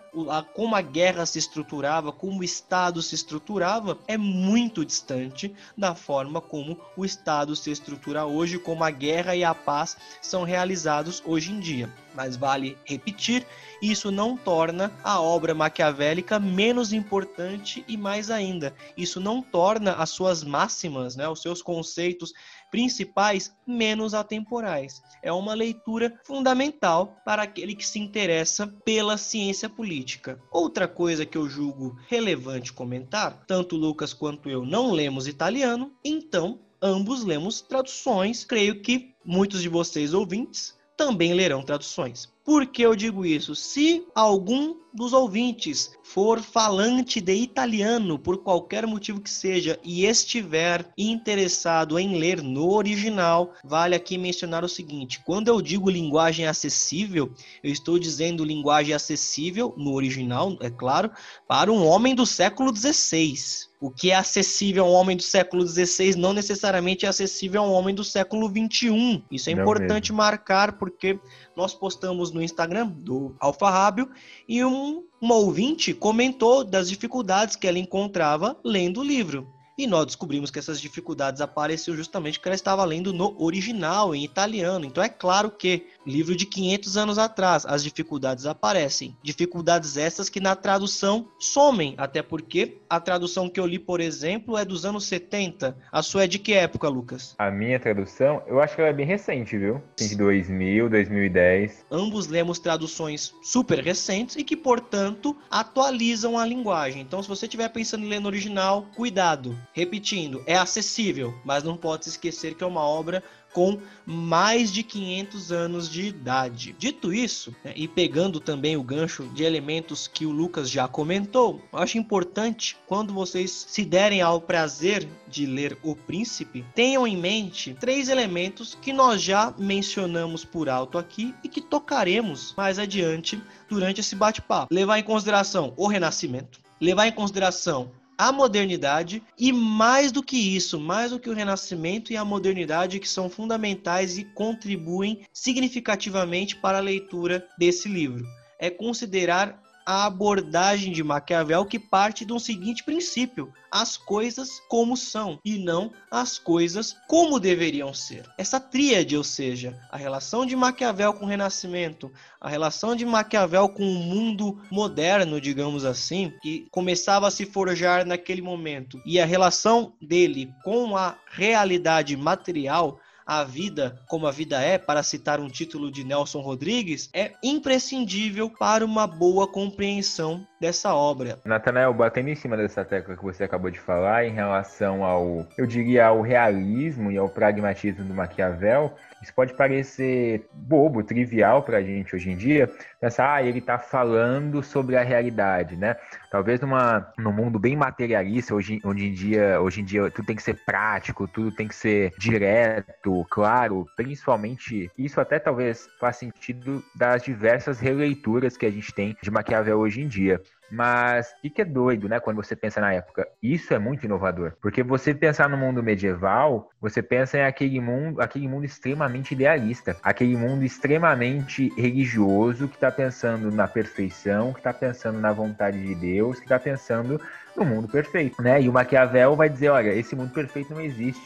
como 0.54 0.75
a 0.75 0.81
guerra 0.81 1.25
se 1.25 1.38
estruturava, 1.38 2.12
como 2.12 2.40
o 2.40 2.44
Estado 2.44 3.02
se 3.02 3.14
estruturava, 3.14 4.00
é 4.08 4.18
muito 4.18 4.84
distante 4.84 5.54
da 5.78 5.94
forma 5.94 6.42
como 6.42 6.80
o 6.98 7.06
Estado 7.06 7.56
se 7.56 7.70
estrutura 7.70 8.25
hoje, 8.25 8.58
como 8.58 8.84
a 8.84 8.90
guerra 8.90 9.36
e 9.36 9.44
a 9.44 9.54
paz 9.54 9.96
são 10.22 10.44
realizados 10.44 11.21
hoje 11.26 11.52
em 11.52 11.59
dia. 11.59 11.94
Mas 12.16 12.36
vale 12.36 12.78
repetir, 12.86 13.45
isso 13.81 14.12
não 14.12 14.38
torna 14.38 14.92
a 15.04 15.19
obra 15.19 15.54
maquiavélica 15.54 16.40
menos 16.40 16.94
importante 16.94 17.83
e 17.88 17.97
mais 17.97 18.30
ainda, 18.30 18.74
isso 18.95 19.19
não 19.19 19.42
torna 19.42 19.94
as 19.94 20.12
suas 20.12 20.44
máximas, 20.44 21.16
né, 21.16 21.28
os 21.28 21.42
seus 21.42 21.62
conceitos 21.62 22.33
principais 22.73 23.56
menos 23.68 24.15
atemporais. 24.15 24.99
É 25.21 25.31
uma 25.31 25.53
leitura 25.53 26.19
fundamental 26.25 27.15
para 27.23 27.44
aquele 27.44 27.75
que 27.75 27.85
se 27.85 27.99
interessa 27.99 28.65
pela 28.83 29.15
ciência 29.15 29.69
política. 29.69 30.42
Outra 30.51 30.87
coisa 30.87 31.23
que 31.23 31.37
eu 31.37 31.47
julgo 31.47 31.95
relevante 32.07 32.73
comentar, 32.73 33.44
tanto 33.45 33.75
Lucas 33.75 34.11
quanto 34.11 34.49
eu 34.49 34.65
não 34.65 34.92
lemos 34.92 35.27
italiano, 35.27 35.94
então 36.03 36.61
ambos 36.81 37.23
lemos 37.23 37.61
traduções. 37.61 38.44
Creio 38.44 38.81
que 38.81 39.13
muitos 39.23 39.61
de 39.61 39.69
vocês 39.69 40.11
ouvintes 40.11 40.75
também 40.97 41.31
lerão 41.31 41.61
traduções. 41.61 42.32
Por 42.44 42.66
que 42.68 42.81
eu 42.81 42.94
digo 42.94 43.26
isso? 43.26 43.56
Se 43.56 44.06
algum 44.14 44.76
dos 44.94 45.14
ouvintes 45.14 45.97
for 46.04 46.42
falante 46.42 47.21
de 47.21 47.33
italiano 47.33 48.19
por 48.19 48.40
qualquer 48.40 48.85
motivo 48.85 49.21
que 49.21 49.30
seja 49.30 49.80
e 49.81 50.06
estiver 50.06 50.85
interessado 50.97 51.97
em 51.97 52.19
ler 52.19 52.44
no 52.44 52.69
original, 52.71 53.54
vale 53.64 53.95
aqui 53.95 54.18
mencionar 54.18 54.64
o 54.64 54.69
seguinte: 54.69 55.21
quando 55.26 55.47
eu 55.47 55.62
digo 55.62 55.90
linguagem 55.90 56.45
acessível, 56.45 57.33
eu 57.64 57.71
estou 57.71 57.97
dizendo 57.97 58.44
linguagem 58.44 58.94
acessível 58.94 59.73
no 59.78 59.94
original, 59.94 60.57
é 60.59 60.69
claro, 60.69 61.12
para 61.47 61.71
um 61.71 61.85
homem 61.85 62.14
do 62.14 62.26
século 62.26 62.76
XVI. 62.76 63.71
O 63.83 63.92
que 63.92 64.11
é 64.11 64.16
acessível 64.16 64.85
a 64.85 64.90
um 64.90 64.94
homem 64.94 65.18
do 65.18 65.23
século 65.23 65.68
XVI 65.68 66.16
não 66.16 66.31
necessariamente 66.31 67.06
é 67.06 67.09
acessível 67.09 67.61
a 67.61 67.68
um 67.68 67.73
homem 67.73 67.94
do 67.94 68.02
século 68.02 68.47
XXI. 68.47 69.21
Isso 69.30 69.49
é 69.49 69.54
não 69.54 69.61
importante 69.61 70.13
mesmo. 70.13 70.16
marcar 70.16 70.78
porque 70.78 71.19
nós 71.54 71.73
postamos 71.73 72.31
no 72.31 72.42
Instagram 72.42 72.87
do 72.87 73.35
Alfarrábio 73.42 74.09
e 74.47 74.63
um, 74.63 75.04
uma 75.19 75.35
ouvinte 75.35 75.94
comentou 75.94 76.63
das 76.63 76.87
dificuldades 76.87 77.57
que 77.57 77.68
ela 77.68 77.78
encontrava 77.78 78.57
lendo 78.63 79.02
o 79.02 79.04
livro. 79.04 79.53
E 79.75 79.87
nós 79.87 80.06
descobrimos 80.06 80.51
que 80.51 80.59
essas 80.59 80.80
dificuldades 80.80 81.42
apareceram 81.42 81.97
justamente 81.97 82.37
porque 82.37 82.49
ela 82.49 82.56
estava 82.56 82.85
lendo 82.85 83.11
no 83.11 83.35
original, 83.42 84.13
em 84.13 84.23
italiano. 84.23 84.85
Então 84.85 85.03
é 85.03 85.09
claro 85.09 85.49
que, 85.49 85.87
livro 86.06 86.35
de 86.35 86.45
500 86.45 86.95
anos 86.95 87.18
atrás, 87.18 87.65
as 87.65 87.83
dificuldades 87.83 88.45
aparecem. 88.45 89.18
Dificuldades 89.23 89.97
essas 89.97 90.30
que 90.30 90.39
na 90.39 90.56
tradução 90.56 91.27
somem, 91.39 91.95
até 91.97 92.21
porque 92.21 92.77
a 92.87 92.99
tradução 92.99 93.49
que 93.49 93.59
eu 93.59 93.65
li, 93.65 93.80
por 93.80 93.99
exemplo, 93.99 94.57
é 94.57 94.63
dos 94.63 94.85
anos 94.85 95.06
70. 95.06 95.75
A 95.92 96.03
sua 96.03 96.25
é 96.25 96.27
de 96.27 96.37
que 96.37 96.53
época, 96.53 96.87
Lucas? 96.87 97.33
A 97.39 97.49
minha 97.49 97.80
tradução, 97.80 98.44
eu 98.45 98.61
acho 98.61 98.75
que 98.75 98.81
ela 98.81 98.92
é 98.92 98.94
bem 98.94 99.07
recente, 99.07 99.57
viu? 99.57 99.81
De 99.97 100.15
2000, 100.15 100.87
2010. 100.87 101.85
Ambos 101.89 102.27
lemos 102.27 102.59
traduções 102.59 103.33
super 103.42 103.80
recentes 103.80 104.35
e 104.35 104.44
que, 104.44 104.56
portanto, 104.56 105.35
atualizam 105.49 106.37
a 106.37 106.45
linguagem. 106.45 107.01
Então, 107.01 107.23
se 107.23 107.27
você 107.30 107.47
estiver 107.47 107.69
pensando 107.69 108.06
em 108.06 108.09
ler 108.09 108.19
no 108.19 108.27
original, 108.27 108.85
cuidado 108.95 109.57
Repetindo, 109.73 110.44
é 110.45 110.56
acessível, 110.56 111.33
mas 111.44 111.63
não 111.63 111.75
pode 111.75 112.06
se 112.06 112.11
esquecer 112.11 112.53
que 112.53 112.63
é 112.63 112.68
uma 112.68 112.81
obra 112.81 113.23
com 113.53 113.80
mais 114.06 114.71
de 114.71 114.83
500 114.83 115.51
anos 115.51 115.89
de 115.89 116.01
idade. 116.01 116.75
Dito 116.77 117.13
isso, 117.13 117.56
né, 117.63 117.71
e 117.75 117.87
pegando 117.87 118.39
também 118.39 118.75
o 118.75 118.83
gancho 118.83 119.27
de 119.27 119.44
elementos 119.44 120.07
que 120.07 120.25
o 120.25 120.31
Lucas 120.31 120.69
já 120.69 120.87
comentou, 120.87 121.61
eu 121.71 121.80
acho 121.80 121.97
importante 121.97 122.75
quando 122.87 123.13
vocês 123.13 123.65
se 123.69 123.85
derem 123.85 124.21
ao 124.21 124.42
prazer 124.42 125.07
de 125.27 125.45
ler 125.45 125.77
O 125.83 125.95
Príncipe, 125.95 126.65
tenham 126.73 127.07
em 127.07 127.15
mente 127.15 127.75
três 127.80 128.09
elementos 128.09 128.75
que 128.81 128.92
nós 128.92 129.21
já 129.21 129.53
mencionamos 129.57 130.44
por 130.44 130.68
alto 130.68 130.97
aqui 130.97 131.33
e 131.44 131.47
que 131.47 131.61
tocaremos 131.61 132.53
mais 132.57 132.80
adiante 132.80 133.42
durante 133.69 134.01
esse 134.01 134.15
bate-papo. 134.15 134.73
Levar 134.73 134.97
em 134.97 135.03
consideração 135.03 135.73
o 135.77 135.87
Renascimento, 135.87 136.59
levar 136.81 137.07
em 137.07 137.11
consideração 137.11 137.92
a 138.18 138.32
modernidade 138.32 139.24
e 139.38 139.52
mais 139.52 140.12
do 140.12 140.22
que 140.22 140.38
isso, 140.38 140.80
mais 140.80 141.12
do 141.12 141.20
que 141.20 141.30
o 141.30 141.34
renascimento 141.34 142.12
e 142.12 142.18
a 142.18 142.26
modernidade 142.26 143.00
que 143.00 143.08
são 143.08 143.30
fundamentais 143.30 144.18
e 144.18 144.24
contribuem 144.24 145.26
significativamente 145.34 146.56
para 146.56 146.78
a 146.78 146.82
leitura 146.82 147.48
desse 147.58 147.88
livro. 147.88 148.26
É 148.60 148.70
considerar 148.70 149.63
a 149.85 150.06
abordagem 150.06 150.92
de 150.92 151.04
Maquiavel 151.04 151.66
que 151.66 151.80
parte 151.80 152.25
de 152.25 152.33
um 152.33 152.40
seguinte 152.40 152.83
princípio: 152.83 153.54
as 153.71 153.97
coisas 153.97 154.61
como 154.69 154.95
são 154.95 155.40
e 155.44 155.57
não 155.57 155.92
as 156.11 156.37
coisas 156.37 156.95
como 157.07 157.40
deveriam 157.40 157.94
ser. 157.94 158.30
Essa 158.37 158.59
tríade, 158.59 159.18
ou 159.18 159.23
seja, 159.23 159.80
a 159.92 159.97
relação 159.97 160.45
de 160.45 160.56
Maquiavel 160.56 161.13
com 161.13 161.25
o 161.25 161.28
Renascimento, 161.28 162.11
a 162.40 162.47
relação 162.47 162.95
de 162.95 163.06
Maquiavel 163.06 163.68
com 163.69 163.83
o 163.83 163.95
mundo 163.95 164.61
moderno, 164.71 165.42
digamos 165.42 165.85
assim, 165.85 166.31
que 166.42 166.68
começava 166.71 167.28
a 167.28 167.31
se 167.31 167.45
forjar 167.45 168.06
naquele 168.06 168.42
momento, 168.42 169.02
e 169.06 169.19
a 169.19 169.25
relação 169.25 169.94
dele 170.02 170.54
com 170.63 170.95
a 170.95 171.18
realidade 171.31 172.16
material 172.16 172.99
a 173.25 173.44
vida 173.44 173.99
como 174.07 174.27
a 174.27 174.31
vida 174.31 174.61
é, 174.61 174.77
para 174.77 175.03
citar 175.03 175.39
um 175.39 175.47
título 175.47 175.92
de 175.92 176.03
Nelson 176.03 176.42
Rodrigues, 176.42 177.09
é 177.13 177.31
imprescindível 177.44 178.49
para 178.49 178.85
uma 178.85 179.07
boa 179.07 179.47
compreensão 179.47 180.45
dessa 180.59 180.94
obra. 180.94 181.39
Natanael, 181.45 181.94
batendo 181.94 182.30
em 182.30 182.35
cima 182.35 182.56
dessa 182.56 182.85
tecla 182.85 183.15
que 183.15 183.23
você 183.23 183.44
acabou 183.44 183.69
de 183.69 183.80
falar 183.80 184.25
em 184.25 184.33
relação 184.33 185.03
ao, 185.03 185.47
eu 185.57 185.65
diria, 185.65 186.07
ao 186.07 186.21
realismo 186.21 187.11
e 187.11 187.18
ao 187.18 187.30
pragmatismo 187.30 188.06
do 188.06 188.13
Maquiavel, 188.13 188.94
isso 189.23 189.33
pode 189.33 189.53
parecer 189.53 190.45
bobo, 190.53 191.01
trivial 191.01 191.63
para 191.63 191.77
a 191.77 191.81
gente 191.81 192.13
hoje 192.13 192.30
em 192.30 192.35
dia, 192.35 192.69
pensar, 192.99 193.35
ah, 193.35 193.42
ele 193.42 193.59
está 193.59 193.80
falando 193.80 194.61
sobre 194.61 194.97
a 194.97 195.01
realidade, 195.01 195.77
né? 195.77 195.95
Talvez 196.30 196.59
numa, 196.59 197.11
num 197.18 197.31
mundo 197.31 197.57
bem 197.57 197.75
materialista, 197.75 198.53
hoje, 198.53 198.81
hoje, 198.83 199.07
em 199.07 199.13
dia, 199.13 199.61
hoje 199.61 199.80
em 199.80 199.85
dia 199.85 200.11
tudo 200.11 200.25
tem 200.25 200.35
que 200.35 200.44
ser 200.44 200.57
prático, 200.65 201.25
tudo 201.25 201.51
tem 201.51 201.69
que 201.69 201.75
ser 201.75 202.11
direto, 202.19 203.25
claro, 203.30 203.87
principalmente, 203.95 204.92
isso 204.97 205.21
até 205.21 205.39
talvez 205.39 205.87
faz 206.01 206.18
sentido 206.18 206.83
das 206.94 207.23
diversas 207.23 207.80
releituras 207.80 208.57
que 208.57 208.65
a 208.65 208.71
gente 208.71 208.94
tem 208.94 209.15
de 209.23 209.31
Maquiavel 209.31 209.80
hoje 209.80 210.01
em 210.01 210.07
dia. 210.07 210.42
Mas 210.73 211.35
o 211.44 211.49
que 211.51 211.61
é 211.61 211.65
doido, 211.65 212.09
né? 212.09 212.19
Quando 212.19 212.37
você 212.37 212.56
pensa 212.56 212.81
na 212.81 212.92
época, 212.92 213.27
isso 213.44 213.75
é 213.75 213.77
muito 213.77 214.06
inovador. 214.07 214.53
Porque 214.59 214.81
você 214.81 215.13
pensar 215.13 215.47
no 215.47 215.56
mundo 215.56 215.83
medieval, 215.83 216.71
você 216.81 216.99
pensa 216.99 217.37
em 217.37 217.44
aquele 217.44 217.80
mundo, 217.80 218.19
aquele 218.19 218.47
mundo 218.47 218.65
extremamente 218.65 219.35
idealista, 219.35 219.95
aquele 220.01 220.35
mundo 220.35 220.63
extremamente 220.63 221.71
religioso 221.77 222.68
que 222.68 222.73
está 222.73 222.92
pensando 222.92 223.51
na 223.51 223.68
perfeição, 223.68 224.51
que 224.51 224.61
está 224.61 224.73
pensando 224.73 225.19
na 225.19 225.31
vontade 225.31 225.80
de 225.80 225.94
Deus, 225.94 226.37
que 226.37 226.45
está 226.45 226.57
pensando 226.57 227.21
no 227.56 227.66
mundo 227.66 227.88
perfeito, 227.88 228.42
né? 228.42 228.62
E 228.62 228.69
o 228.69 228.74
Maquiavel 228.74 229.36
vai 229.36 229.50
dizer, 229.50 229.69
olha, 229.69 229.94
esse 229.94 230.16
mundo 230.16 230.31
perfeito 230.31 230.74
não 230.74 230.81
existe. 230.81 231.22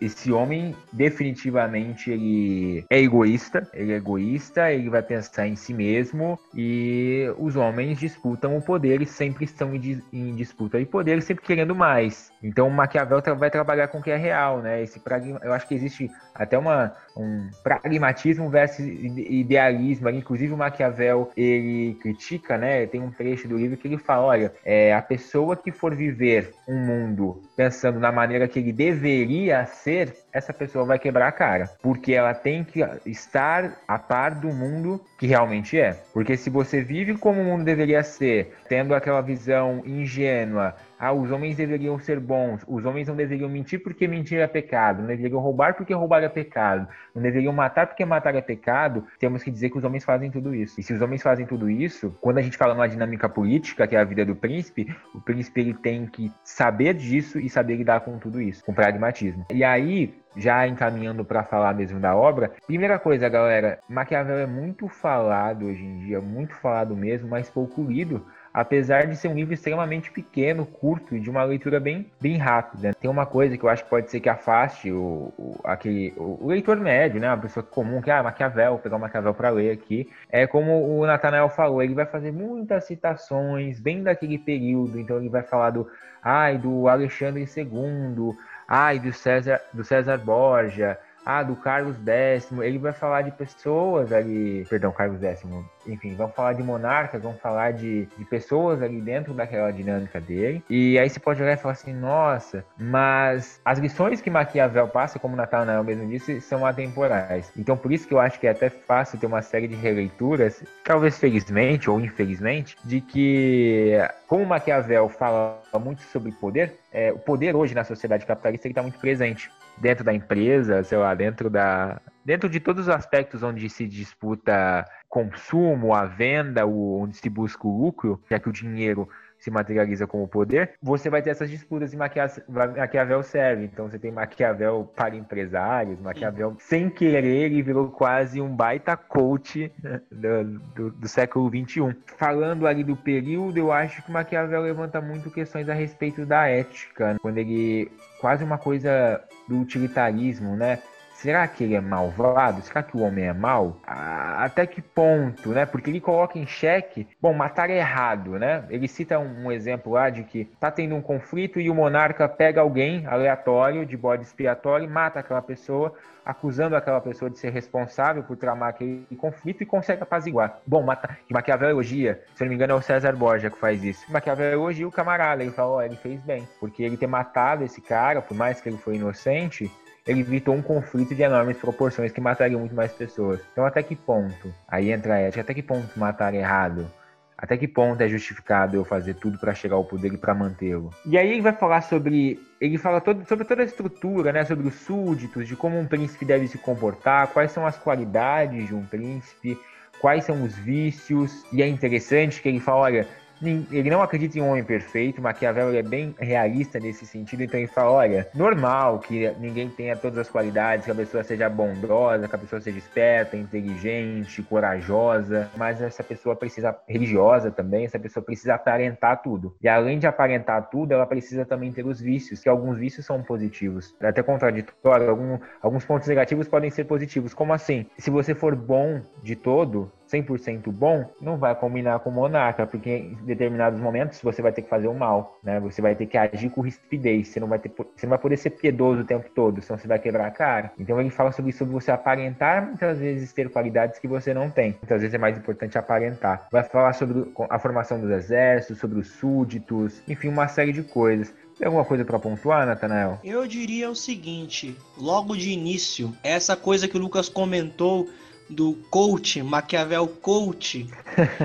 Esse 0.00 0.32
homem 0.32 0.74
definitivamente 0.92 2.10
ele 2.10 2.84
é 2.90 3.00
egoísta, 3.00 3.68
ele 3.72 3.92
é 3.92 3.96
egoísta, 3.96 4.72
ele 4.72 4.88
vai 4.88 5.02
pensar 5.02 5.46
em 5.46 5.56
si 5.56 5.74
mesmo 5.74 6.38
e 6.54 7.26
os 7.38 7.56
homens 7.56 7.98
disputam 7.98 8.56
o 8.56 8.62
poder 8.62 9.02
e 9.02 9.06
sempre 9.06 9.44
estão 9.44 9.74
em, 9.74 10.34
disputa 10.34 10.78
de 10.78 10.86
poder, 10.86 11.20
sempre 11.22 11.44
querendo 11.44 11.74
mais. 11.74 12.32
Então 12.42 12.68
o 12.68 12.70
Maquiavel 12.70 13.20
vai 13.36 13.50
trabalhar 13.50 13.88
com 13.88 13.98
o 13.98 14.02
que 14.02 14.10
é 14.10 14.16
real, 14.16 14.60
né? 14.60 14.82
Esse 14.82 15.00
pragma, 15.00 15.40
eu 15.42 15.52
acho 15.52 15.66
que 15.66 15.74
existe 15.74 16.10
até 16.34 16.56
uma, 16.56 16.94
um 17.16 17.50
pragmatismo 17.62 18.48
versus 18.48 18.86
idealismo. 18.86 20.08
Inclusive 20.08 20.52
o 20.52 20.56
Maquiavel 20.56 21.30
ele 21.36 21.94
critica, 22.00 22.56
né? 22.56 22.86
Tem 22.86 23.00
um 23.00 23.10
trecho 23.10 23.48
do 23.48 23.56
livro 23.56 23.76
que 23.76 23.88
ele 23.88 23.98
fala, 23.98 24.26
olha, 24.26 24.52
é, 24.64 24.94
a 24.94 25.02
pessoa 25.02 25.57
que 25.58 25.72
for 25.72 25.94
viver 25.94 26.54
um 26.66 26.76
mundo 26.76 27.42
pensando 27.56 27.98
na 27.98 28.12
maneira 28.12 28.48
que 28.48 28.58
ele 28.58 28.72
deveria 28.72 29.64
ser, 29.66 30.14
essa 30.32 30.52
pessoa 30.52 30.84
vai 30.84 30.98
quebrar 30.98 31.28
a 31.28 31.32
cara, 31.32 31.70
porque 31.82 32.12
ela 32.12 32.34
tem 32.34 32.64
que 32.64 32.80
estar 33.06 33.78
a 33.86 33.98
par 33.98 34.34
do 34.34 34.48
mundo 34.48 35.00
que 35.18 35.26
realmente 35.26 35.78
é. 35.78 35.92
Porque 36.12 36.36
se 36.36 36.50
você 36.50 36.82
vive 36.82 37.16
como 37.16 37.40
o 37.40 37.44
mundo 37.44 37.64
deveria 37.64 38.02
ser, 38.02 38.54
tendo 38.68 38.94
aquela 38.94 39.20
visão 39.20 39.82
ingênua, 39.84 40.74
ah, 40.98 41.12
os 41.12 41.30
homens 41.30 41.56
deveriam 41.56 41.98
ser 41.98 42.18
bons, 42.18 42.64
os 42.66 42.84
homens 42.84 43.06
não 43.06 43.14
deveriam 43.14 43.48
mentir 43.48 43.82
porque 43.82 44.08
mentir 44.08 44.40
é 44.40 44.46
pecado, 44.46 45.00
não 45.00 45.06
deveriam 45.06 45.40
roubar 45.40 45.74
porque 45.74 45.94
roubar 45.94 46.22
é 46.24 46.28
pecado, 46.28 46.88
não 47.14 47.22
deveriam 47.22 47.52
matar 47.52 47.86
porque 47.86 48.04
matar 48.04 48.34
é 48.34 48.40
pecado, 48.40 49.04
temos 49.18 49.42
que 49.42 49.50
dizer 49.50 49.70
que 49.70 49.78
os 49.78 49.84
homens 49.84 50.04
fazem 50.04 50.30
tudo 50.30 50.54
isso. 50.54 50.80
E 50.80 50.82
se 50.82 50.92
os 50.92 51.00
homens 51.00 51.22
fazem 51.22 51.46
tudo 51.46 51.70
isso, 51.70 52.16
quando 52.20 52.38
a 52.38 52.42
gente 52.42 52.56
fala 52.56 52.74
numa 52.74 52.88
dinâmica 52.88 53.28
política, 53.28 53.86
que 53.86 53.94
é 53.94 54.00
a 54.00 54.04
vida 54.04 54.24
do 54.24 54.34
príncipe, 54.34 54.92
o 55.14 55.20
príncipe 55.20 55.60
ele 55.60 55.74
tem 55.74 56.06
que 56.06 56.32
saber 56.42 56.94
disso 56.94 57.38
e 57.38 57.48
saber 57.48 57.76
lidar 57.76 58.00
com 58.00 58.18
tudo 58.18 58.40
isso, 58.40 58.64
com 58.64 58.74
pragmatismo. 58.74 59.46
E 59.52 59.62
aí, 59.62 60.14
já 60.36 60.66
encaminhando 60.66 61.24
para 61.24 61.42
falar 61.42 61.74
mesmo 61.74 61.98
da 61.98 62.14
obra, 62.14 62.52
primeira 62.66 62.98
coisa, 62.98 63.28
galera, 63.28 63.78
Maquiavel 63.88 64.38
é 64.38 64.46
muito 64.46 64.88
falado 64.88 65.66
hoje 65.66 65.84
em 65.84 65.98
dia, 66.00 66.20
muito 66.20 66.54
falado 66.54 66.96
mesmo, 66.96 67.28
mas 67.28 67.50
pouco 67.50 67.82
lido 67.82 68.24
apesar 68.52 69.06
de 69.06 69.16
ser 69.16 69.28
um 69.28 69.34
livro 69.34 69.54
extremamente 69.54 70.10
pequeno, 70.10 70.66
curto 70.66 71.14
e 71.14 71.20
de 71.20 71.30
uma 71.30 71.44
leitura 71.44 71.78
bem, 71.78 72.10
bem 72.20 72.36
rápida. 72.36 72.92
Tem 72.92 73.08
uma 73.08 73.26
coisa 73.26 73.56
que 73.56 73.64
eu 73.64 73.68
acho 73.68 73.84
que 73.84 73.90
pode 73.90 74.10
ser 74.10 74.18
que 74.18 74.28
afaste 74.28 74.90
o, 74.90 75.32
o 75.38 75.60
aquele, 75.62 76.12
o, 76.16 76.38
o, 76.44 76.48
leitor 76.48 76.76
médio, 76.76 77.20
né, 77.20 77.28
uma 77.28 77.38
pessoa 77.38 77.62
comum, 77.62 78.00
que, 78.00 78.10
ah, 78.10 78.22
Maquiavel, 78.22 78.72
vou 78.72 78.78
pegar 78.78 78.96
o 78.96 78.98
Maquiavel 78.98 79.34
para 79.34 79.50
ler 79.50 79.70
aqui. 79.70 80.10
É 80.28 80.44
como 80.46 80.98
o 80.98 81.06
Nathanael 81.06 81.48
falou, 81.48 81.82
ele 81.82 81.94
vai 81.94 82.06
fazer 82.06 82.32
muitas 82.32 82.84
citações, 82.84 83.78
bem 83.78 84.02
daquele 84.02 84.38
período, 84.38 84.98
então 84.98 85.18
ele 85.18 85.28
vai 85.28 85.42
falar 85.42 85.70
do, 85.70 85.88
ai, 86.20 86.58
do 86.58 86.88
Alexandre 86.88 87.42
II, 87.42 88.34
ai, 88.68 88.98
do 88.98 89.12
César, 89.12 89.60
do 89.72 89.82
César 89.82 90.18
Borgia, 90.18 90.98
ah, 91.24 91.42
do 91.42 91.56
Carlos 91.56 91.96
X, 92.06 92.50
ele 92.62 92.78
vai 92.78 92.92
falar 92.92 93.22
de 93.22 93.30
pessoas 93.30 94.12
ali, 94.12 94.64
perdão, 94.68 94.90
Carlos 94.92 95.22
X, 95.22 95.44
enfim, 95.86 96.14
vão 96.14 96.28
falar 96.28 96.52
de 96.54 96.62
monarcas, 96.62 97.22
vão 97.22 97.34
falar 97.34 97.72
de, 97.72 98.06
de 98.16 98.24
pessoas 98.24 98.82
ali 98.82 99.00
dentro 99.00 99.34
daquela 99.34 99.70
dinâmica 99.70 100.20
dele. 100.20 100.62
E 100.68 100.98
aí 100.98 101.08
você 101.08 101.20
pode 101.20 101.42
olhar 101.42 101.54
e 101.54 101.56
falar 101.56 101.72
assim, 101.72 101.92
nossa, 101.92 102.64
mas 102.78 103.60
as 103.64 103.78
lições 103.78 104.20
que 104.20 104.30
Maquiavel 104.30 104.88
passa, 104.88 105.18
como 105.18 105.36
Nathanael 105.36 105.84
mesmo 105.84 106.06
disse, 106.06 106.40
são 106.40 106.64
atemporais. 106.64 107.52
Então 107.56 107.76
por 107.76 107.92
isso 107.92 108.06
que 108.06 108.14
eu 108.14 108.20
acho 108.20 108.38
que 108.38 108.46
é 108.46 108.50
até 108.50 108.68
fácil 108.68 109.18
ter 109.18 109.26
uma 109.26 109.42
série 109.42 109.68
de 109.68 109.74
releituras, 109.74 110.62
talvez 110.84 111.18
felizmente 111.18 111.90
ou 111.90 112.00
infelizmente, 112.00 112.76
de 112.84 113.00
que 113.00 113.92
como 114.26 114.44
Maquiavel 114.44 115.08
fala 115.08 115.60
muito 115.80 116.02
sobre 116.02 116.32
poder, 116.32 116.78
é, 116.92 117.12
o 117.12 117.18
poder 117.18 117.54
hoje 117.54 117.74
na 117.74 117.84
sociedade 117.84 118.26
capitalista 118.26 118.68
está 118.68 118.82
muito 118.82 118.98
presente 118.98 119.50
dentro 119.80 120.04
da 120.04 120.12
empresa, 120.12 120.82
sei 120.82 120.98
lá, 120.98 121.14
dentro 121.14 121.48
da 121.48 122.00
dentro 122.24 122.48
de 122.50 122.60
todos 122.60 122.82
os 122.82 122.88
aspectos 122.90 123.42
onde 123.42 123.70
se 123.70 123.86
disputa 123.86 124.84
consumo, 125.08 125.94
a 125.94 126.04
venda, 126.04 126.66
onde 126.66 127.16
se 127.16 127.30
busca 127.30 127.66
o 127.66 127.84
lucro, 127.84 128.22
já 128.28 128.38
que 128.38 128.50
o 128.50 128.52
dinheiro 128.52 129.08
se 129.38 129.50
materializa 129.50 130.06
como 130.06 130.26
poder, 130.26 130.74
você 130.82 131.08
vai 131.08 131.22
ter 131.22 131.30
essas 131.30 131.48
disputas 131.48 131.92
e 131.92 131.96
Maquiavel 131.96 133.22
serve. 133.22 133.64
Então 133.64 133.88
você 133.88 133.98
tem 133.98 134.10
Maquiavel 134.10 134.90
para 134.94 135.16
empresários, 135.16 136.00
Maquiavel 136.00 136.56
sem 136.58 136.90
querer 136.90 137.28
ele 137.28 137.62
virou 137.62 137.88
quase 137.90 138.40
um 138.40 138.54
baita 138.54 138.96
coach 138.96 139.72
do, 140.10 140.44
do, 140.74 140.90
do 140.90 141.08
século 141.08 141.48
XXI. 141.48 141.96
Falando 142.16 142.66
ali 142.66 142.82
do 142.82 142.96
período, 142.96 143.56
eu 143.56 143.72
acho 143.72 144.02
que 144.02 144.10
Maquiavel 144.10 144.62
levanta 144.62 145.00
muito 145.00 145.30
questões 145.30 145.68
a 145.68 145.74
respeito 145.74 146.26
da 146.26 146.46
ética, 146.46 147.14
né? 147.14 147.18
quando 147.22 147.38
ele 147.38 147.90
quase 148.20 148.44
uma 148.44 148.58
coisa 148.58 149.22
do 149.48 149.60
utilitarismo, 149.60 150.56
né? 150.56 150.80
Será 151.18 151.48
que 151.48 151.64
ele 151.64 151.74
é 151.74 151.80
malvado? 151.80 152.62
Será 152.62 152.80
que 152.80 152.96
o 152.96 153.00
homem 153.00 153.24
é 153.24 153.32
mau? 153.32 153.80
Até 153.84 154.64
que 154.68 154.80
ponto, 154.80 155.48
né? 155.48 155.66
Porque 155.66 155.90
ele 155.90 156.00
coloca 156.00 156.38
em 156.38 156.46
xeque, 156.46 157.08
bom, 157.20 157.34
matar 157.34 157.68
é 157.70 157.78
errado, 157.78 158.38
né? 158.38 158.64
Ele 158.70 158.86
cita 158.86 159.18
um, 159.18 159.50
exemplo 159.50 159.94
lá 159.94 160.10
de 160.10 160.22
que 160.22 160.44
tá 160.60 160.70
tendo 160.70 160.94
um 160.94 161.02
conflito 161.02 161.60
e 161.60 161.68
o 161.68 161.74
monarca 161.74 162.28
pega 162.28 162.60
alguém 162.60 163.04
aleatório, 163.04 163.84
de 163.84 163.96
bode 163.96 164.22
expiatório, 164.22 164.86
e 164.86 164.88
mata 164.88 165.18
aquela 165.18 165.42
pessoa, 165.42 165.92
acusando 166.24 166.76
aquela 166.76 167.00
pessoa 167.00 167.28
de 167.28 167.36
ser 167.36 167.50
responsável 167.50 168.22
por 168.22 168.36
tramar 168.36 168.68
aquele 168.68 169.04
conflito 169.16 169.64
e 169.64 169.66
consegue 169.66 170.04
apaziguar. 170.04 170.60
Bom, 170.64 170.84
mata... 170.84 171.18
Maquiavel 171.28 171.70
elogia, 171.70 172.22
se 172.36 172.44
eu 172.44 172.46
não 172.46 172.50
me 172.50 172.54
engano 172.54 172.74
é 172.74 172.76
o 172.76 172.82
César 172.82 173.16
Borja 173.16 173.50
que 173.50 173.58
faz 173.58 173.82
isso. 173.82 174.04
Maquiavel 174.12 174.52
elogia 174.52 174.86
o 174.86 174.92
camarada, 174.92 175.42
ele 175.42 175.50
fala, 175.50 175.68
ó, 175.68 175.76
oh, 175.78 175.82
ele 175.82 175.96
fez 175.96 176.22
bem, 176.22 176.46
porque 176.60 176.84
ele 176.84 176.96
ter 176.96 177.08
matado 177.08 177.64
esse 177.64 177.80
cara, 177.80 178.22
por 178.22 178.36
mais 178.36 178.60
que 178.60 178.68
ele 178.68 178.78
foi 178.78 178.94
inocente, 178.94 179.68
ele 180.08 180.20
evitou 180.20 180.54
um 180.54 180.62
conflito 180.62 181.14
de 181.14 181.22
enormes 181.22 181.58
proporções 181.58 182.10
que 182.10 182.20
mataria 182.20 182.56
muito 182.56 182.74
mais 182.74 182.90
pessoas. 182.90 183.40
Então, 183.52 183.66
até 183.66 183.82
que 183.82 183.94
ponto? 183.94 184.52
Aí 184.66 184.90
entra 184.90 185.14
a 185.14 185.18
ética, 185.18 185.42
até 185.42 185.52
que 185.52 185.62
ponto 185.62 185.98
matar 185.98 186.34
é 186.34 186.38
errado? 186.38 186.90
Até 187.36 187.56
que 187.58 187.68
ponto 187.68 188.00
é 188.00 188.08
justificado 188.08 188.74
eu 188.74 188.84
fazer 188.84 189.14
tudo 189.14 189.38
para 189.38 189.54
chegar 189.54 189.76
ao 189.76 189.84
poder 189.84 190.12
e 190.12 190.16
para 190.16 190.34
mantê-lo? 190.34 190.90
E 191.04 191.16
aí 191.18 191.30
ele 191.30 191.42
vai 191.42 191.52
falar 191.52 191.82
sobre, 191.82 192.40
ele 192.58 192.78
fala 192.78 193.02
todo, 193.02 193.24
sobre 193.28 193.44
toda 193.44 193.62
a 193.62 193.64
estrutura, 193.66 194.32
né, 194.32 194.44
sobre 194.44 194.66
os 194.66 194.74
súditos, 194.74 195.46
de 195.46 195.54
como 195.54 195.78
um 195.78 195.86
príncipe 195.86 196.24
deve 196.24 196.48
se 196.48 196.56
comportar, 196.56 197.28
quais 197.28 197.52
são 197.52 197.66
as 197.66 197.76
qualidades 197.76 198.66
de 198.66 198.74
um 198.74 198.84
príncipe, 198.84 199.56
quais 200.00 200.24
são 200.24 200.42
os 200.42 200.56
vícios. 200.56 201.44
E 201.52 201.62
é 201.62 201.68
interessante 201.68 202.40
que 202.40 202.48
ele 202.48 202.60
fala, 202.60 202.80
olha, 202.80 203.06
ele 203.42 203.90
não 203.90 204.02
acredita 204.02 204.38
em 204.38 204.42
um 204.42 204.50
homem 204.50 204.64
perfeito, 204.64 205.22
Maquiavel 205.22 205.72
é 205.74 205.82
bem 205.82 206.14
realista 206.18 206.78
nesse 206.78 207.06
sentido, 207.06 207.42
então 207.42 207.58
ele 207.58 207.68
fala, 207.68 207.90
olha, 207.90 208.28
normal 208.34 208.98
que 208.98 209.30
ninguém 209.38 209.68
tenha 209.68 209.96
todas 209.96 210.18
as 210.18 210.28
qualidades, 210.28 210.84
que 210.84 210.90
a 210.90 210.94
pessoa 210.94 211.22
seja 211.22 211.48
bondosa, 211.48 212.28
que 212.28 212.34
a 212.34 212.38
pessoa 212.38 212.60
seja 212.60 212.78
esperta, 212.78 213.36
inteligente, 213.36 214.42
corajosa, 214.42 215.50
mas 215.56 215.80
essa 215.80 216.02
pessoa 216.02 216.34
precisa, 216.34 216.76
religiosa 216.88 217.50
também, 217.50 217.84
essa 217.84 217.98
pessoa 217.98 218.24
precisa 218.24 218.54
aparentar 218.54 219.22
tudo. 219.22 219.56
E 219.62 219.68
além 219.68 219.98
de 219.98 220.06
aparentar 220.06 220.68
tudo, 220.70 220.92
ela 220.92 221.06
precisa 221.06 221.44
também 221.44 221.72
ter 221.72 221.86
os 221.86 222.00
vícios, 222.00 222.40
que 222.40 222.48
alguns 222.48 222.78
vícios 222.78 223.06
são 223.06 223.22
positivos. 223.22 223.94
É 224.00 224.08
até 224.08 224.22
contraditório, 224.22 225.10
algum, 225.10 225.38
alguns 225.62 225.84
pontos 225.84 226.08
negativos 226.08 226.48
podem 226.48 226.70
ser 226.70 226.84
positivos. 226.84 227.34
Como 227.34 227.52
assim? 227.52 227.86
Se 227.98 228.10
você 228.10 228.34
for 228.34 228.54
bom 228.54 229.00
de 229.22 229.36
todo, 229.36 229.90
100% 230.10 230.70
bom, 230.70 231.08
não 231.20 231.36
vai 231.36 231.54
combinar 231.54 231.98
com 232.00 232.10
o 232.10 232.12
monarca, 232.12 232.66
porque 232.66 232.90
em 232.90 233.18
determinados 233.24 233.80
momentos 233.80 234.20
você 234.22 234.42
vai 234.42 234.52
ter 234.52 234.62
que 234.62 234.68
fazer 234.68 234.88
o 234.88 234.94
mal, 234.94 235.38
né? 235.42 235.60
Você 235.60 235.82
vai 235.82 235.94
ter 235.94 236.06
que 236.06 236.16
agir 236.16 236.50
com 236.50 236.60
rispidez, 236.60 237.28
você 237.28 237.40
não 237.40 237.48
vai 237.48 237.58
ter, 237.58 237.70
você 237.70 238.06
não 238.06 238.10
vai 238.10 238.18
poder 238.18 238.36
ser 238.36 238.50
piedoso 238.50 239.02
o 239.02 239.04
tempo 239.04 239.28
todo, 239.34 239.60
senão 239.60 239.78
você 239.78 239.86
vai 239.86 239.98
quebrar 239.98 240.26
a 240.26 240.30
cara. 240.30 240.72
Então 240.78 241.00
ele 241.00 241.10
fala 241.10 241.32
sobre 241.32 241.50
isso, 241.50 241.58
sobre 241.58 241.74
você 241.74 241.90
aparentar 241.90 242.66
muitas 242.66 242.98
vezes 242.98 243.32
ter 243.32 243.50
qualidades 243.50 243.98
que 243.98 244.08
você 244.08 244.32
não 244.32 244.50
tem. 244.50 244.72
Muitas 244.80 245.00
vezes 245.00 245.14
é 245.14 245.18
mais 245.18 245.36
importante 245.36 245.76
aparentar. 245.76 246.46
Vai 246.50 246.64
falar 246.64 246.92
sobre 246.94 247.32
a 247.50 247.58
formação 247.58 248.00
dos 248.00 248.10
exércitos, 248.10 248.78
sobre 248.78 248.98
os 248.98 249.08
súditos, 249.08 250.02
enfim, 250.08 250.28
uma 250.28 250.48
série 250.48 250.72
de 250.72 250.82
coisas. 250.82 251.34
Tem 251.58 251.66
alguma 251.66 251.84
coisa 251.84 252.04
para 252.04 252.18
pontuar, 252.20 252.64
Natanael? 252.66 253.18
Eu 253.24 253.46
diria 253.46 253.90
o 253.90 253.96
seguinte, 253.96 254.76
logo 254.96 255.36
de 255.36 255.50
início, 255.50 256.14
essa 256.22 256.54
coisa 256.54 256.86
que 256.86 256.96
o 256.96 257.00
Lucas 257.00 257.28
comentou 257.28 258.08
do 258.48 258.74
coach, 258.90 259.42
Maquiavel 259.42 260.06
coach. 260.08 260.86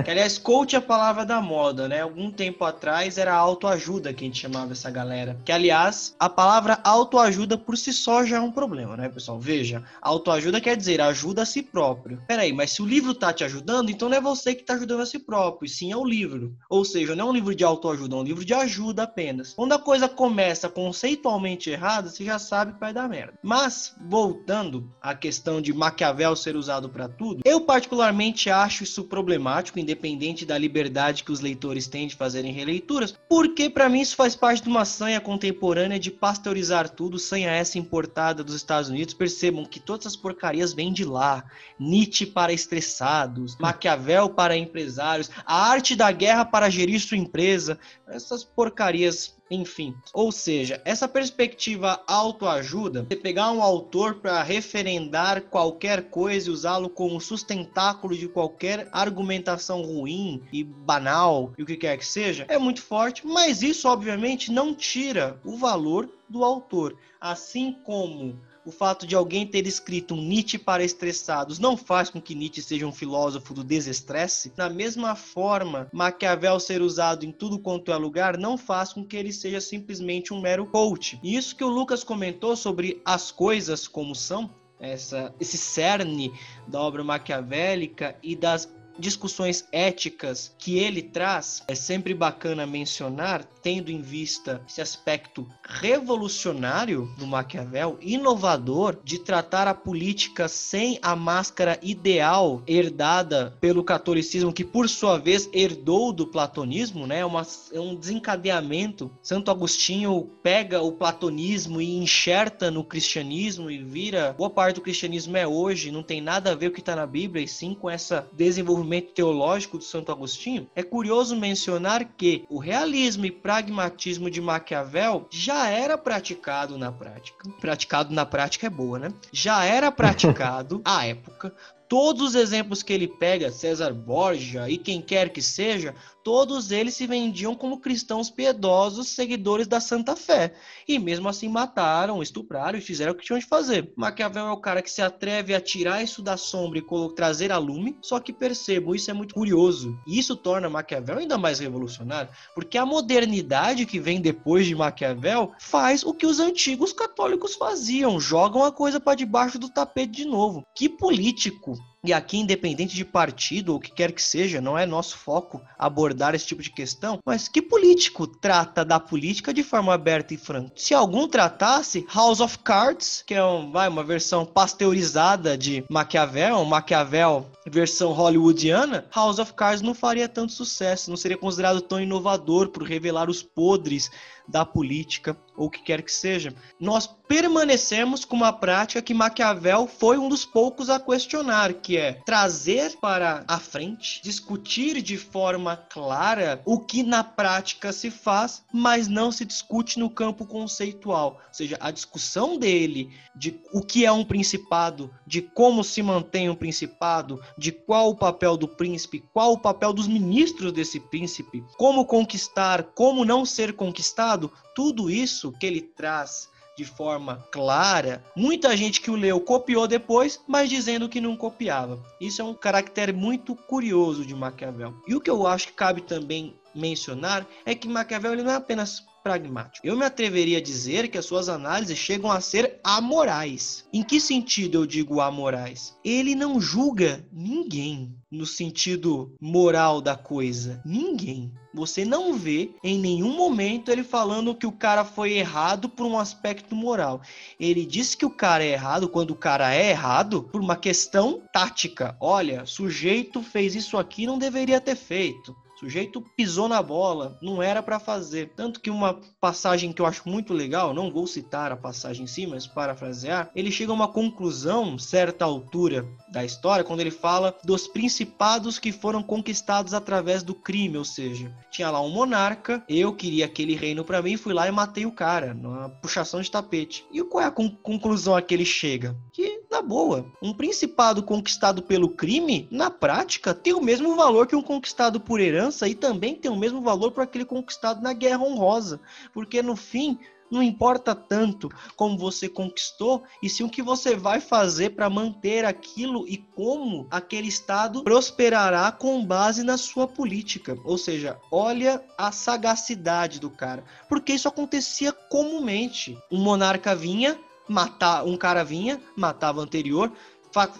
Que, 0.04 0.10
aliás, 0.10 0.38
coach 0.38 0.74
é 0.74 0.78
a 0.78 0.82
palavra 0.82 1.24
da 1.24 1.40
moda, 1.40 1.88
né? 1.88 2.00
Algum 2.00 2.30
tempo 2.30 2.64
atrás 2.64 3.18
era 3.18 3.34
autoajuda 3.34 4.12
que 4.12 4.24
a 4.24 4.26
gente 4.26 4.40
chamava 4.40 4.72
essa 4.72 4.90
galera. 4.90 5.38
Que, 5.44 5.52
aliás, 5.52 6.14
a 6.18 6.28
palavra 6.28 6.78
autoajuda 6.84 7.58
por 7.58 7.76
si 7.76 7.92
só 7.92 8.24
já 8.24 8.36
é 8.36 8.40
um 8.40 8.52
problema, 8.52 8.96
né, 8.96 9.08
pessoal? 9.08 9.38
Veja, 9.38 9.82
autoajuda 10.00 10.60
quer 10.60 10.76
dizer 10.76 11.00
ajuda 11.00 11.42
a 11.42 11.46
si 11.46 11.62
próprio. 11.62 12.22
Peraí, 12.26 12.52
mas 12.52 12.72
se 12.72 12.82
o 12.82 12.86
livro 12.86 13.14
tá 13.14 13.32
te 13.32 13.44
ajudando, 13.44 13.90
então 13.90 14.08
não 14.08 14.16
é 14.16 14.20
você 14.20 14.54
que 14.54 14.64
tá 14.64 14.74
ajudando 14.74 15.00
a 15.00 15.06
si 15.06 15.18
próprio, 15.18 15.66
e 15.66 15.68
sim 15.68 15.92
é 15.92 15.96
o 15.96 16.04
livro. 16.04 16.56
Ou 16.68 16.84
seja, 16.84 17.14
não 17.14 17.26
é 17.26 17.30
um 17.30 17.34
livro 17.34 17.54
de 17.54 17.64
autoajuda, 17.64 18.16
é 18.16 18.18
um 18.18 18.24
livro 18.24 18.44
de 18.44 18.54
ajuda 18.54 19.02
apenas. 19.02 19.52
Quando 19.54 19.72
a 19.72 19.78
coisa 19.78 20.08
começa 20.08 20.68
conceitualmente 20.68 21.70
errada, 21.70 22.08
você 22.08 22.24
já 22.24 22.38
sabe 22.38 22.72
que 22.72 22.80
vai 22.80 22.92
dar 22.92 23.08
merda. 23.08 23.34
Mas, 23.42 23.94
voltando 24.08 24.90
à 25.00 25.14
questão 25.14 25.60
de 25.60 25.72
Maquiavel 25.72 26.34
ser 26.36 26.56
usado 26.56 26.88
para 26.94 27.08
tudo. 27.08 27.42
Eu 27.44 27.60
particularmente 27.60 28.48
acho 28.48 28.84
isso 28.84 29.02
problemático, 29.04 29.80
independente 29.80 30.46
da 30.46 30.56
liberdade 30.56 31.24
que 31.24 31.32
os 31.32 31.40
leitores 31.40 31.88
têm 31.88 32.06
de 32.06 32.14
fazerem 32.14 32.52
releituras, 32.52 33.18
porque 33.28 33.68
para 33.68 33.88
mim 33.88 34.00
isso 34.00 34.14
faz 34.14 34.36
parte 34.36 34.62
de 34.62 34.68
uma 34.68 34.84
sanha 34.84 35.20
contemporânea 35.20 35.98
de 35.98 36.12
pasteurizar 36.12 36.88
tudo, 36.88 37.18
sanha 37.18 37.50
essa 37.50 37.78
importada 37.78 38.44
dos 38.44 38.54
Estados 38.54 38.88
Unidos. 38.88 39.12
Percebam 39.12 39.64
que 39.64 39.80
todas 39.80 40.06
as 40.06 40.16
porcarias 40.16 40.72
vêm 40.72 40.92
de 40.92 41.04
lá. 41.04 41.44
Nietzsche 41.78 42.24
para 42.24 42.52
estressados, 42.52 43.56
Maquiavel 43.58 44.28
para 44.28 44.56
empresários, 44.56 45.30
a 45.44 45.68
arte 45.68 45.96
da 45.96 46.12
guerra 46.12 46.44
para 46.44 46.70
gerir 46.70 47.00
sua 47.00 47.16
empresa. 47.16 47.78
Essas 48.06 48.44
porcarias 48.44 49.34
enfim, 49.54 49.94
ou 50.12 50.32
seja, 50.32 50.80
essa 50.84 51.06
perspectiva 51.06 52.02
autoajuda, 52.06 53.06
você 53.08 53.16
pegar 53.16 53.50
um 53.52 53.62
autor 53.62 54.16
para 54.16 54.42
referendar 54.42 55.42
qualquer 55.42 56.10
coisa 56.10 56.48
e 56.48 56.52
usá-lo 56.52 56.88
como 56.88 57.20
sustentáculo 57.20 58.16
de 58.16 58.28
qualquer 58.28 58.88
argumentação 58.92 59.82
ruim 59.82 60.42
e 60.52 60.64
banal 60.64 61.52
e 61.56 61.62
o 61.62 61.66
que 61.66 61.76
quer 61.76 61.96
que 61.96 62.06
seja, 62.06 62.44
é 62.48 62.58
muito 62.58 62.82
forte, 62.82 63.26
mas 63.26 63.62
isso 63.62 63.88
obviamente 63.88 64.50
não 64.50 64.74
tira 64.74 65.40
o 65.44 65.56
valor 65.56 66.08
do 66.28 66.44
autor, 66.44 66.96
assim 67.20 67.72
como 67.84 68.38
o 68.64 68.70
fato 68.70 69.06
de 69.06 69.14
alguém 69.14 69.46
ter 69.46 69.66
escrito 69.66 70.14
um 70.14 70.22
Nietzsche 70.22 70.58
para 70.58 70.84
estressados 70.84 71.58
não 71.58 71.76
faz 71.76 72.08
com 72.08 72.20
que 72.20 72.34
Nietzsche 72.34 72.62
seja 72.62 72.86
um 72.86 72.92
filósofo 72.92 73.52
do 73.52 73.62
desestresse. 73.62 74.52
Da 74.56 74.70
mesma 74.70 75.14
forma, 75.14 75.88
Maquiavel 75.92 76.58
ser 76.58 76.80
usado 76.80 77.24
em 77.24 77.32
tudo 77.32 77.58
quanto 77.58 77.92
é 77.92 77.96
lugar 77.96 78.38
não 78.38 78.56
faz 78.56 78.92
com 78.92 79.04
que 79.04 79.16
ele 79.16 79.32
seja 79.32 79.60
simplesmente 79.60 80.32
um 80.32 80.40
mero 80.40 80.66
coach. 80.66 81.18
E 81.22 81.36
isso 81.36 81.54
que 81.54 81.64
o 81.64 81.68
Lucas 81.68 82.02
comentou 82.02 82.56
sobre 82.56 83.00
as 83.04 83.30
coisas 83.30 83.86
como 83.86 84.14
são, 84.14 84.50
essa, 84.80 85.34
esse 85.40 85.56
cerne 85.56 86.32
da 86.66 86.80
obra 86.80 87.04
maquiavélica 87.04 88.16
e 88.22 88.34
das 88.34 88.66
discussões 88.98 89.66
éticas 89.72 90.54
que 90.58 90.78
ele 90.78 91.02
traz, 91.02 91.62
é 91.66 91.74
sempre 91.74 92.14
bacana 92.14 92.66
mencionar, 92.66 93.44
tendo 93.62 93.90
em 93.90 94.00
vista 94.00 94.62
esse 94.68 94.80
aspecto 94.80 95.46
revolucionário 95.62 97.10
do 97.18 97.26
Maquiavel, 97.26 97.98
inovador 98.00 98.98
de 99.02 99.18
tratar 99.18 99.66
a 99.66 99.74
política 99.74 100.48
sem 100.48 100.98
a 101.02 101.16
máscara 101.16 101.78
ideal 101.82 102.62
herdada 102.66 103.56
pelo 103.60 103.82
catolicismo, 103.82 104.52
que 104.52 104.64
por 104.64 104.88
sua 104.88 105.18
vez 105.18 105.48
herdou 105.52 106.12
do 106.12 106.26
platonismo, 106.26 107.06
né? 107.06 107.24
Uma, 107.24 107.46
é 107.72 107.80
um 107.80 107.94
desencadeamento. 107.94 109.10
Santo 109.22 109.50
Agostinho 109.50 110.30
pega 110.42 110.82
o 110.82 110.92
platonismo 110.92 111.80
e 111.80 111.96
enxerta 111.96 112.70
no 112.70 112.84
cristianismo 112.84 113.70
e 113.70 113.82
vira 113.82 114.34
boa 114.36 114.50
parte 114.50 114.76
do 114.76 114.80
cristianismo 114.82 115.36
é 115.36 115.46
hoje, 115.46 115.90
não 115.90 116.02
tem 116.02 116.20
nada 116.20 116.52
a 116.52 116.54
ver 116.54 116.68
o 116.68 116.72
que 116.72 116.80
está 116.80 116.94
na 116.94 117.06
Bíblia, 117.06 117.44
e 117.44 117.48
sim 117.48 117.74
com 117.74 117.88
essa 117.88 118.28
desenvolvimento 118.32 118.83
desenvolvimento 118.84 119.12
teológico 119.12 119.78
de 119.78 119.84
Santo 119.84 120.12
Agostinho, 120.12 120.68
é 120.74 120.82
curioso 120.82 121.34
mencionar 121.34 122.04
que 122.16 122.44
o 122.48 122.58
realismo 122.58 123.24
e 123.24 123.30
pragmatismo 123.30 124.30
de 124.30 124.40
Maquiavel 124.40 125.26
já 125.30 125.68
era 125.68 125.96
praticado 125.96 126.78
na 126.78 126.92
prática. 126.92 127.48
Praticado 127.60 128.14
na 128.14 128.26
prática 128.26 128.66
é 128.66 128.70
boa, 128.70 128.98
né? 128.98 129.08
Já 129.32 129.64
era 129.64 129.90
praticado 129.90 130.80
à 130.84 131.06
época 131.06 131.54
todos 131.88 132.22
os 132.22 132.34
exemplos 132.34 132.82
que 132.82 132.92
ele 132.92 133.06
pega, 133.06 133.52
César 133.52 133.92
Borja 133.92 134.68
e 134.68 134.78
quem 134.78 135.00
quer 135.00 135.28
que 135.28 135.42
seja, 135.42 135.94
todos 136.24 136.72
eles 136.72 136.94
se 136.94 137.06
vendiam 137.06 137.54
como 137.54 137.78
cristãos 137.78 138.30
piedosos, 138.30 139.08
seguidores 139.08 139.66
da 139.66 139.78
Santa 139.78 140.16
Fé. 140.16 140.54
E 140.88 140.98
mesmo 140.98 141.28
assim 141.28 141.48
mataram, 141.48 142.22
estupraram 142.22 142.78
e 142.78 142.82
fizeram 142.82 143.12
o 143.12 143.14
que 143.14 143.24
tinham 143.24 143.38
de 143.38 143.44
fazer. 143.44 143.92
Maquiavel 143.94 144.46
é 144.46 144.50
o 144.50 144.56
cara 144.56 144.80
que 144.80 144.90
se 144.90 145.02
atreve 145.02 145.54
a 145.54 145.60
tirar 145.60 146.02
isso 146.02 146.22
da 146.22 146.38
sombra 146.38 146.78
e 146.78 147.14
trazer 147.14 147.52
a 147.52 147.58
lume, 147.58 147.98
só 148.00 148.18
que 148.18 148.32
percebo, 148.32 148.94
isso 148.94 149.10
é 149.10 149.14
muito 149.14 149.34
curioso. 149.34 149.96
E 150.06 150.18
isso 150.18 150.34
torna 150.34 150.70
Maquiavel 150.70 151.18
ainda 151.18 151.36
mais 151.36 151.58
revolucionário, 151.58 152.30
porque 152.54 152.78
a 152.78 152.86
modernidade 152.86 153.84
que 153.84 154.00
vem 154.00 154.20
depois 154.20 154.66
de 154.66 154.74
Maquiavel 154.74 155.52
faz 155.60 156.02
o 156.02 156.14
que 156.14 156.26
os 156.26 156.40
antigos 156.40 156.92
católicos 156.92 157.54
faziam, 157.54 158.18
jogam 158.18 158.64
a 158.64 158.72
coisa 158.72 158.98
para 158.98 159.14
debaixo 159.14 159.58
do 159.58 159.68
tapete 159.68 160.12
de 160.12 160.24
novo. 160.24 160.64
Que 160.74 160.88
político 160.88 161.76
e 162.04 162.12
aqui, 162.12 162.38
independente 162.38 162.94
de 162.94 163.04
partido 163.04 163.70
ou 163.70 163.78
o 163.78 163.80
que 163.80 163.90
quer 163.90 164.12
que 164.12 164.22
seja, 164.22 164.60
não 164.60 164.78
é 164.78 164.84
nosso 164.84 165.16
foco 165.16 165.62
abordar 165.78 166.34
esse 166.34 166.46
tipo 166.46 166.62
de 166.62 166.70
questão, 166.70 167.18
mas 167.24 167.48
que 167.48 167.62
político 167.62 168.26
trata 168.26 168.84
da 168.84 169.00
política 169.00 169.54
de 169.54 169.62
forma 169.62 169.94
aberta 169.94 170.34
e 170.34 170.36
franca? 170.36 170.70
Se 170.76 170.92
algum 170.92 171.26
tratasse 171.26 172.06
House 172.14 172.40
of 172.40 172.58
Cards, 172.58 173.24
que 173.26 173.34
é 173.34 173.42
um, 173.42 173.72
vai, 173.72 173.88
uma 173.88 174.04
versão 174.04 174.44
pasteurizada 174.44 175.56
de 175.56 175.82
Maquiavel, 175.88 176.62
Maquiavel 176.66 177.46
versão 177.66 178.12
hollywoodiana, 178.12 179.06
House 179.14 179.38
of 179.38 179.52
Cards 179.54 179.82
não 179.82 179.94
faria 179.94 180.28
tanto 180.28 180.52
sucesso, 180.52 181.10
não 181.10 181.16
seria 181.16 181.36
considerado 181.36 181.80
tão 181.80 182.00
inovador 182.00 182.68
por 182.68 182.82
revelar 182.82 183.30
os 183.30 183.42
podres 183.42 184.10
da 184.46 184.64
política 184.64 185.36
ou 185.56 185.66
o 185.66 185.70
que 185.70 185.82
quer 185.82 186.02
que 186.02 186.12
seja. 186.12 186.54
Nós 186.78 187.06
permanecemos 187.06 188.24
com 188.24 188.36
uma 188.36 188.52
prática 188.52 189.00
que 189.00 189.14
Maquiavel 189.14 189.86
foi 189.86 190.18
um 190.18 190.28
dos 190.28 190.44
poucos 190.44 190.90
a 190.90 191.00
questionar, 191.00 191.72
que 191.74 191.96
é 191.96 192.14
trazer 192.26 192.96
para 193.00 193.44
a 193.48 193.58
frente, 193.58 194.20
discutir 194.22 195.00
de 195.00 195.16
forma 195.16 195.76
clara 195.76 196.60
o 196.64 196.78
que 196.78 197.02
na 197.02 197.24
prática 197.24 197.92
se 197.92 198.10
faz, 198.10 198.62
mas 198.72 199.08
não 199.08 199.32
se 199.32 199.44
discute 199.44 199.98
no 199.98 200.10
campo 200.10 200.44
conceitual. 200.44 201.40
Ou 201.48 201.54
seja, 201.54 201.78
a 201.80 201.90
discussão 201.90 202.58
dele 202.58 203.10
de 203.34 203.58
o 203.72 203.80
que 203.80 204.04
é 204.04 204.12
um 204.12 204.24
principado, 204.24 205.10
de 205.26 205.40
como 205.40 205.82
se 205.82 206.02
mantém 206.02 206.50
um 206.50 206.54
principado, 206.54 207.40
de 207.56 207.72
qual 207.72 208.10
o 208.10 208.16
papel 208.16 208.56
do 208.56 208.68
príncipe, 208.68 209.24
qual 209.32 209.52
o 209.52 209.58
papel 209.58 209.92
dos 209.92 210.06
ministros 210.06 210.72
desse 210.72 210.98
príncipe, 210.98 211.64
como 211.76 212.04
conquistar, 212.04 212.82
como 212.94 213.24
não 213.24 213.44
ser 213.44 213.74
conquistado, 213.74 214.50
tudo 214.74 215.10
isso 215.10 215.52
que 215.52 215.66
ele 215.66 215.80
traz 215.80 216.48
de 216.76 216.84
forma 216.84 217.36
clara. 217.50 218.24
Muita 218.34 218.76
gente 218.76 219.00
que 219.00 219.10
o 219.10 219.16
leu 219.16 219.40
copiou 219.40 219.86
depois, 219.86 220.40
mas 220.46 220.68
dizendo 220.68 221.08
que 221.08 221.20
não 221.20 221.36
copiava. 221.36 222.02
Isso 222.20 222.42
é 222.42 222.44
um 222.44 222.54
caractere 222.54 223.12
muito 223.12 223.54
curioso 223.54 224.24
de 224.24 224.34
Maquiavel. 224.34 224.94
E 225.06 225.14
o 225.14 225.20
que 225.20 225.30
eu 225.30 225.46
acho 225.46 225.68
que 225.68 225.74
cabe 225.74 226.00
também 226.02 226.54
mencionar 226.74 227.46
é 227.64 227.74
que 227.74 227.88
Maquiavel 227.88 228.32
ele 228.32 228.42
não 228.42 228.50
é 228.50 228.56
apenas 228.56 229.04
pragmático. 229.24 229.86
Eu 229.86 229.96
me 229.96 230.04
atreveria 230.04 230.58
a 230.58 230.62
dizer 230.62 231.08
que 231.08 231.16
as 231.16 231.24
suas 231.24 231.48
análises 231.48 231.96
chegam 231.96 232.30
a 232.30 232.42
ser 232.42 232.78
amorais. 232.84 233.86
Em 233.90 234.02
que 234.02 234.20
sentido 234.20 234.76
eu 234.76 234.86
digo 234.86 235.18
amorais? 235.18 235.96
Ele 236.04 236.34
não 236.34 236.60
julga 236.60 237.26
ninguém 237.32 238.14
no 238.30 238.44
sentido 238.44 239.34
moral 239.40 240.02
da 240.02 240.14
coisa. 240.14 240.82
Ninguém. 240.84 241.50
Você 241.72 242.04
não 242.04 242.34
vê 242.34 242.74
em 242.84 242.98
nenhum 242.98 243.34
momento 243.34 243.90
ele 243.90 244.04
falando 244.04 244.54
que 244.54 244.66
o 244.66 244.72
cara 244.72 245.04
foi 245.04 245.32
errado 245.32 245.88
por 245.88 246.04
um 246.04 246.18
aspecto 246.18 246.74
moral. 246.74 247.22
Ele 247.58 247.86
diz 247.86 248.14
que 248.14 248.26
o 248.26 248.30
cara 248.30 248.62
é 248.62 248.72
errado 248.72 249.08
quando 249.08 249.30
o 249.30 249.36
cara 249.36 249.74
é 249.74 249.88
errado 249.90 250.42
por 250.42 250.60
uma 250.60 250.76
questão 250.76 251.42
tática. 251.50 252.14
Olha, 252.20 252.66
sujeito 252.66 253.42
fez 253.42 253.74
isso 253.74 253.96
aqui, 253.96 254.26
não 254.26 254.38
deveria 254.38 254.80
ter 254.80 254.96
feito 254.96 255.56
sujeito 255.84 256.24
pisou 256.36 256.68
na 256.68 256.82
bola, 256.82 257.38
não 257.42 257.62
era 257.62 257.82
para 257.82 258.00
fazer. 258.00 258.52
Tanto 258.56 258.80
que 258.80 258.90
uma 258.90 259.20
passagem 259.40 259.92
que 259.92 260.00
eu 260.00 260.06
acho 260.06 260.28
muito 260.28 260.52
legal, 260.54 260.94
não 260.94 261.10
vou 261.10 261.26
citar 261.26 261.70
a 261.70 261.76
passagem 261.76 262.24
em 262.24 262.26
si, 262.26 262.46
mas 262.46 262.66
parafrasear, 262.66 263.50
ele 263.54 263.70
chega 263.70 263.92
a 263.92 263.94
uma 263.94 264.08
conclusão, 264.08 264.98
certa 264.98 265.44
altura 265.44 266.06
da 266.32 266.44
história, 266.44 266.84
quando 266.84 267.00
ele 267.00 267.10
fala 267.10 267.54
dos 267.62 267.86
principados 267.86 268.78
que 268.78 268.92
foram 268.92 269.22
conquistados 269.22 269.92
através 269.92 270.42
do 270.42 270.54
crime, 270.54 270.96
ou 270.96 271.04
seja, 271.04 271.52
tinha 271.70 271.90
lá 271.90 272.00
um 272.00 272.10
monarca, 272.10 272.82
eu 272.88 273.14
queria 273.14 273.44
aquele 273.44 273.74
reino 273.74 274.04
para 274.04 274.22
mim, 274.22 274.36
fui 274.36 274.54
lá 274.54 274.66
e 274.66 274.72
matei 274.72 275.04
o 275.04 275.12
cara, 275.12 275.52
numa 275.52 275.88
puxação 275.88 276.40
de 276.40 276.50
tapete. 276.50 277.04
E 277.12 277.22
qual 277.22 277.44
é 277.44 277.46
a 277.46 277.50
conclusão 277.50 278.34
a 278.34 278.42
que 278.42 278.54
ele 278.54 278.64
chega? 278.64 279.14
Que, 279.32 279.62
na 279.74 279.82
boa, 279.82 280.24
um 280.40 280.52
principado 280.52 281.20
conquistado 281.20 281.82
pelo 281.82 282.08
crime, 282.08 282.68
na 282.70 282.90
prática, 282.90 283.52
tem 283.52 283.72
o 283.72 283.82
mesmo 283.82 284.14
valor 284.14 284.46
que 284.46 284.54
um 284.54 284.62
conquistado 284.62 285.18
por 285.18 285.40
herança 285.40 285.88
e 285.88 285.96
também 285.96 286.36
tem 286.36 286.48
o 286.48 286.56
mesmo 286.56 286.80
valor 286.80 287.10
para 287.10 287.24
aquele 287.24 287.44
conquistado 287.44 288.00
na 288.00 288.12
guerra 288.12 288.44
honrosa, 288.44 289.00
porque 289.32 289.60
no 289.62 289.74
fim 289.74 290.16
não 290.48 290.62
importa 290.62 291.12
tanto 291.12 291.68
como 291.96 292.16
você 292.16 292.48
conquistou, 292.48 293.24
e 293.42 293.48
sim 293.48 293.64
o 293.64 293.68
que 293.68 293.82
você 293.82 294.14
vai 294.14 294.40
fazer 294.40 294.90
para 294.90 295.10
manter 295.10 295.64
aquilo 295.64 296.24
e 296.28 296.36
como 296.36 297.08
aquele 297.10 297.48
Estado 297.48 298.04
prosperará 298.04 298.92
com 298.92 299.26
base 299.26 299.64
na 299.64 299.76
sua 299.76 300.06
política. 300.06 300.78
Ou 300.84 300.96
seja, 300.96 301.40
olha 301.50 302.00
a 302.16 302.30
sagacidade 302.30 303.40
do 303.40 303.50
cara. 303.50 303.82
Porque 304.08 304.34
isso 304.34 304.46
acontecia 304.46 305.12
comumente. 305.12 306.16
Um 306.30 306.38
monarca 306.38 306.94
vinha, 306.94 307.36
matar 307.68 308.24
um 308.24 308.36
cara 308.36 308.64
vinha, 308.64 309.00
matava 309.16 309.60
o 309.60 309.62
anterior, 309.62 310.12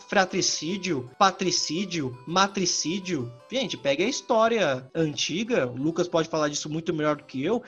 fratricídio, 0.08 1.10
patricídio, 1.18 2.16
matricídio. 2.26 3.32
Gente, 3.50 3.76
pega 3.76 4.04
a 4.04 4.08
história 4.08 4.88
antiga, 4.94 5.66
o 5.66 5.76
Lucas 5.76 6.06
pode 6.06 6.28
falar 6.28 6.48
disso 6.48 6.68
muito 6.68 6.94
melhor 6.94 7.16
do 7.16 7.24
que 7.24 7.42
eu. 7.42 7.62